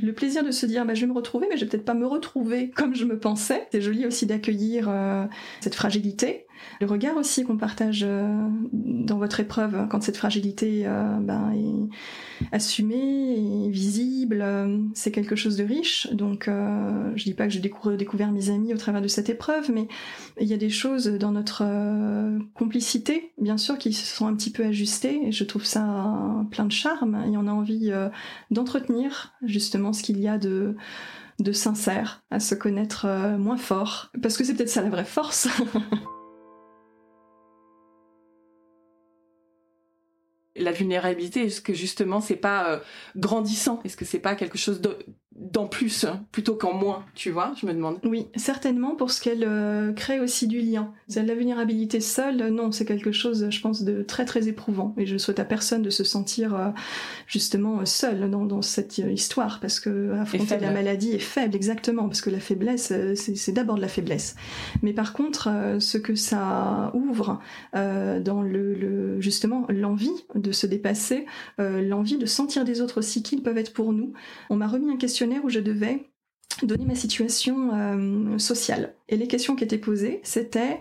le 0.00 0.12
plaisir 0.12 0.44
de 0.44 0.52
se 0.52 0.64
dire 0.64 0.86
bah, 0.86 0.94
je 0.94 1.00
vais 1.00 1.06
me 1.08 1.12
retrouver, 1.12 1.48
mais 1.50 1.56
je 1.56 1.64
vais 1.64 1.70
peut-être 1.70 1.84
pas 1.84 1.94
me 1.94 2.06
retrouver 2.06 2.70
comme 2.70 2.94
je 2.94 3.04
me 3.04 3.18
pensais. 3.18 3.66
C'est 3.72 3.80
joli 3.80 4.06
aussi 4.06 4.26
d'accueillir 4.26 4.92
cette 5.60 5.74
fragilité 5.74 6.47
le 6.80 6.86
regard 6.86 7.16
aussi 7.16 7.44
qu'on 7.44 7.56
partage 7.56 8.04
euh, 8.06 8.48
dans 8.72 9.18
votre 9.18 9.40
épreuve, 9.40 9.88
quand 9.90 10.02
cette 10.02 10.16
fragilité 10.16 10.82
euh, 10.86 11.18
ben, 11.20 11.52
est 11.52 12.46
assumée 12.52 13.68
visible, 13.70 14.40
euh, 14.42 14.78
c'est 14.94 15.10
quelque 15.10 15.36
chose 15.36 15.56
de 15.56 15.64
riche. 15.64 16.08
Donc 16.12 16.48
je 16.48 17.24
dis 17.24 17.34
pas 17.34 17.46
que 17.46 17.52
j'ai 17.52 17.60
découvert, 17.60 18.32
mes 18.32 18.50
amis 18.50 18.74
au 18.74 18.76
travers 18.76 19.00
de 19.00 19.08
cette 19.08 19.28
épreuve, 19.28 19.70
mais 19.72 19.88
il 20.40 20.46
y 20.46 20.52
a 20.52 20.56
des 20.56 20.70
choses 20.70 21.06
dans 21.06 21.32
notre 21.32 21.64
complicité, 22.54 23.32
bien 23.38 23.56
sûr, 23.56 23.78
qui 23.78 23.92
se 23.92 24.06
sont 24.06 24.26
un 24.26 24.34
petit 24.34 24.50
peu 24.50 24.64
ajustées, 24.64 25.20
et 25.26 25.32
je 25.32 25.44
trouve 25.44 25.64
ça 25.64 26.44
plein 26.50 26.64
de 26.64 26.72
charme, 26.72 27.24
et 27.32 27.36
on 27.36 27.46
a 27.46 27.52
envie 27.52 27.90
d'entretenir 28.50 29.32
justement 29.42 29.92
ce 29.92 30.02
qu'il 30.02 30.20
y 30.20 30.28
a 30.28 30.38
de 30.38 30.76
de 31.38 31.52
sincère, 31.52 32.24
à 32.32 32.40
se 32.40 32.56
connaître 32.56 33.06
moins 33.38 33.56
fort, 33.56 34.10
parce 34.20 34.36
que 34.36 34.44
c'est 34.44 34.54
peut-être 34.54 34.68
ça 34.68 34.82
la 34.82 34.90
vraie 34.90 35.04
force. 35.04 35.48
la 40.58 40.72
vulnérabilité 40.72 41.46
Est-ce 41.46 41.60
que 41.60 41.74
justement 41.74 42.20
c'est 42.20 42.36
pas 42.36 42.70
euh, 42.70 42.78
grandissant? 43.16 43.80
Est-ce 43.84 43.96
que 43.96 44.04
c'est 44.04 44.18
pas 44.18 44.34
quelque 44.34 44.58
chose 44.58 44.80
d'en 45.38 45.66
plus 45.66 46.06
plutôt 46.32 46.54
qu'en 46.54 46.74
moins 46.74 47.04
Tu 47.14 47.30
vois, 47.30 47.52
je 47.60 47.66
me 47.66 47.72
demande. 47.72 47.98
Oui, 48.04 48.26
certainement 48.36 48.94
pour 48.94 49.10
ce 49.10 49.20
qu'elle 49.20 49.44
euh, 49.44 49.92
crée 49.92 50.20
aussi 50.20 50.46
du 50.46 50.60
lien. 50.60 50.92
La 51.14 51.34
vulnérabilité 51.34 52.00
seule, 52.00 52.48
non, 52.48 52.72
c'est 52.72 52.84
quelque 52.84 53.12
chose, 53.12 53.48
je 53.50 53.60
pense, 53.60 53.82
de 53.82 54.02
très 54.02 54.24
très 54.24 54.48
éprouvant. 54.48 54.94
Et 54.96 55.06
je 55.06 55.16
souhaite 55.16 55.40
à 55.40 55.44
personne 55.44 55.82
de 55.82 55.90
se 55.90 56.04
sentir 56.04 56.54
euh, 56.54 56.68
justement 57.26 57.84
seul 57.84 58.30
dans, 58.30 58.44
dans, 58.44 58.62
cette 58.62 58.98
histoire 58.98 59.60
parce 59.60 59.80
que 59.80 60.12
affronter 60.12 60.58
la 60.58 60.70
maladie 60.70 61.12
est 61.12 61.18
faible, 61.18 61.54
exactement, 61.54 62.08
parce 62.08 62.20
que 62.20 62.30
la 62.30 62.40
faiblesse, 62.40 62.92
c'est 63.14 63.52
d'abord 63.52 63.76
de 63.76 63.80
la 63.80 63.88
faiblesse. 63.88 64.34
Mais 64.82 64.92
par 64.92 65.12
contre, 65.12 65.48
ce 65.78 65.98
que 65.98 66.14
ça 66.14 66.90
ouvre 66.94 67.40
dans 67.72 68.42
le, 68.42 68.74
le 68.74 69.20
justement 69.20 69.66
l'envie 69.68 70.10
de 70.34 70.52
se 70.52 70.66
dépasser, 70.66 71.26
euh, 71.60 71.82
l'envie 71.82 72.18
de 72.18 72.26
sentir 72.26 72.64
des 72.64 72.80
autres 72.80 72.98
aussi 72.98 73.22
qu'ils 73.22 73.42
peuvent 73.42 73.58
être 73.58 73.72
pour 73.72 73.92
nous. 73.92 74.12
On 74.50 74.56
m'a 74.56 74.66
remis 74.66 74.90
un 74.90 74.96
questionnaire 74.96 75.27
où 75.38 75.48
je 75.48 75.60
devais 75.60 76.06
donner 76.62 76.84
ma 76.84 76.94
situation 76.94 77.70
euh, 77.72 78.38
sociale. 78.38 78.94
Et 79.08 79.16
les 79.16 79.28
questions 79.28 79.56
qui 79.56 79.64
étaient 79.64 79.78
posées, 79.78 80.20
c'était 80.24 80.80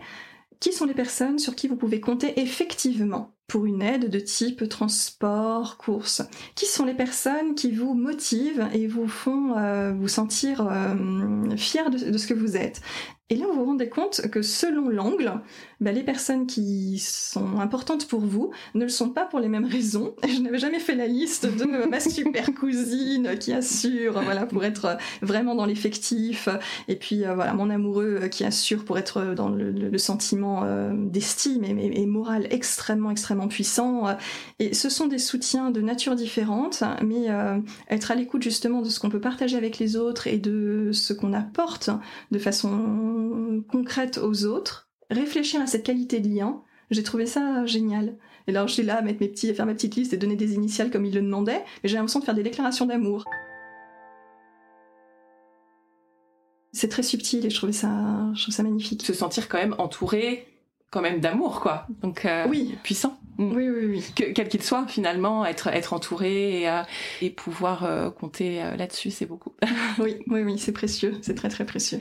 qui 0.60 0.74
sont 0.74 0.86
les 0.86 0.96
personnes 0.96 1.38
sur 1.38 1.56
qui 1.56 1.68
vous 1.68 1.76
pouvez 1.76 2.00
compter 2.00 2.40
effectivement 2.40 3.36
pour 3.48 3.66
une 3.66 3.82
aide 3.82 4.10
de 4.10 4.20
type 4.20 4.68
transport, 4.68 5.78
course? 5.78 6.24
Qui 6.56 6.66
sont 6.66 6.84
les 6.84 6.96
personnes 6.96 7.54
qui 7.56 7.72
vous 7.72 7.94
motivent 7.94 8.68
et 8.74 8.88
vous 8.88 9.08
font 9.08 9.56
euh, 9.58 9.94
vous 9.94 10.08
sentir 10.08 10.68
fier 11.56 11.90
de, 11.90 12.18
ce 12.18 12.28
que 12.28 12.34
vous 12.34 12.58
êtes? 12.58 12.82
Et 13.30 13.36
là, 13.36 13.46
vous 13.46 13.56
vous 13.56 13.66
rendez 13.66 13.90
compte 13.90 14.30
que 14.30 14.42
selon 14.42 14.88
l'angle, 14.88 15.34
bah, 15.82 15.92
les 15.92 16.04
personnes 16.04 16.48
qui 16.48 16.98
sont 16.98 17.60
importantes 17.60 18.08
pour 18.08 18.22
vous 18.22 18.52
ne 18.74 18.84
le 18.84 18.90
sont 18.90 19.10
pas 19.10 19.26
pour 19.26 19.42
les 19.42 19.50
mêmes 19.50 19.66
raisons. 19.66 20.16
Je 20.28 20.40
n'avais 20.42 20.60
jamais 20.60 20.80
fait 20.80 20.96
la 20.96 21.08
liste 21.08 21.46
de 21.46 21.88
ma 21.90 22.00
super 22.00 22.54
cousine 22.54 23.38
qui 23.38 23.52
assure, 23.52 24.22
voilà, 24.22 24.46
pour 24.46 24.64
être 24.64 24.98
vraiment 25.22 25.56
dans 25.56 25.66
l'effectif, 25.66 26.48
et 26.88 26.96
puis 26.96 27.26
euh, 27.26 27.36
voilà, 27.36 27.54
mon 27.54 27.70
amoureux 27.70 28.30
qui 28.32 28.46
assure 28.46 28.86
pour 28.86 28.98
être 28.98 29.34
dans 29.36 29.50
le, 29.50 29.98
sentiment 29.98 30.62
euh, 30.64 30.94
d'estime 30.96 31.66
et, 31.66 32.02
et, 32.02 32.06
moral 32.06 32.48
extrêmement, 32.52 33.12
extrêmement 33.12 33.48
puissant. 33.48 34.16
Et 34.60 34.74
ce 34.74 34.90
sont 34.90 35.08
des 35.08 35.18
soutiens 35.18 35.72
de 35.72 35.82
nature 35.82 36.16
différente, 36.16 36.84
mais 37.04 37.30
euh, 37.30 37.60
être 37.90 38.12
à 38.12 38.16
l'écoute 38.16 38.44
justement 38.44 38.82
de 38.82 38.90
ce 38.90 39.00
qu'on 39.00 39.10
peut 39.10 39.20
partager 39.20 39.58
avec 39.58 39.80
les 39.80 39.98
autres 39.98 40.28
et 40.28 40.38
de 40.38 40.92
ce 40.94 41.14
qu'on 41.14 41.34
apporte 41.34 41.90
de 42.32 42.40
façon 42.40 43.17
concrète 43.70 44.18
aux 44.18 44.46
autres, 44.46 44.90
réfléchir 45.10 45.62
à 45.62 45.68
cette 45.68 45.84
qualité 45.84 46.20
de 46.20 46.30
lien, 46.30 46.62
j'ai 46.90 47.04
trouvé 47.04 47.26
ça 47.26 47.66
génial. 47.66 48.18
Et 48.48 48.54
je 48.54 48.68
suis 48.68 48.84
là 48.84 48.98
à 48.98 49.02
mettre 49.02 49.20
mes 49.20 49.28
petits, 49.28 49.50
à 49.50 49.54
faire 49.54 49.66
ma 49.66 49.74
petite 49.74 49.96
liste 49.96 50.14
et 50.14 50.18
donner 50.18 50.38
des 50.38 50.54
initiales 50.54 50.90
comme 50.90 51.06
il 51.06 51.14
le 51.14 51.22
demandait, 51.22 51.64
mais 51.84 51.90
j'ai 51.90 51.96
l'impression 51.96 52.22
de 52.22 52.26
faire 52.26 52.36
des 52.36 52.44
déclarations 52.44 52.86
d'amour. 52.86 53.26
C'est 56.72 56.88
très 56.88 57.04
subtil 57.04 57.46
et 57.46 57.50
je 57.50 57.56
trouvais 57.56 57.74
ça, 57.74 58.32
ça 58.36 58.64
magnifique. 58.64 59.04
Se 59.04 59.14
sentir 59.14 59.50
quand 59.50 59.58
même 59.58 59.76
entouré 59.80 60.48
quand 60.90 61.02
même 61.02 61.20
d'amour, 61.20 61.60
quoi. 61.60 61.86
Donc 62.02 62.26
euh, 62.26 62.46
oui, 62.48 62.78
puissant. 62.84 63.20
Mm. 63.38 63.56
Oui, 63.56 63.70
oui, 63.70 63.86
oui. 63.86 64.14
Que, 64.16 64.32
quel 64.32 64.48
qu'il 64.48 64.64
soit, 64.64 64.86
finalement, 64.88 65.46
être 65.46 65.68
être 65.68 65.94
entouré 65.94 66.62
et, 66.62 66.70
euh, 66.70 66.82
et 67.22 67.30
pouvoir 67.30 67.84
euh, 67.84 68.10
compter 68.10 68.62
là-dessus, 68.78 69.12
c'est 69.12 69.26
beaucoup. 69.26 69.54
oui, 70.00 70.18
oui, 70.28 70.42
oui, 70.42 70.58
c'est 70.58 70.72
précieux, 70.72 71.16
c'est 71.22 71.36
très 71.36 71.50
très 71.50 71.66
précieux. 71.66 72.00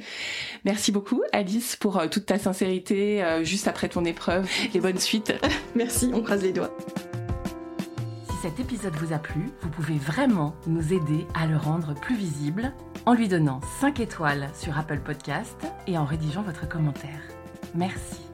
Merci 0.64 0.93
beaucoup, 0.93 1.22
Alice, 1.32 1.76
pour 1.76 2.09
toute 2.11 2.26
ta 2.26 2.39
sincérité 2.39 3.22
juste 3.43 3.68
après 3.68 3.89
ton 3.89 4.05
épreuve 4.05 4.49
et 4.74 4.80
bonne 4.80 4.99
suite. 4.99 5.34
Merci, 5.74 6.11
on 6.14 6.22
croise 6.22 6.43
les 6.43 6.53
doigts. 6.53 6.76
Si 8.28 8.37
cet 8.43 8.61
épisode 8.61 8.95
vous 8.95 9.12
a 9.12 9.18
plu, 9.18 9.51
vous 9.62 9.70
pouvez 9.70 9.97
vraiment 9.97 10.55
nous 10.66 10.93
aider 10.93 11.26
à 11.34 11.47
le 11.47 11.57
rendre 11.57 11.95
plus 11.95 12.16
visible 12.16 12.72
en 13.05 13.14
lui 13.14 13.28
donnant 13.28 13.61
5 13.80 14.01
étoiles 14.01 14.49
sur 14.55 14.78
Apple 14.78 15.01
Podcast 15.01 15.57
et 15.87 15.99
en 15.99 16.05
rédigeant 16.05 16.43
votre 16.43 16.68
commentaire. 16.68 17.20
Merci. 17.74 18.26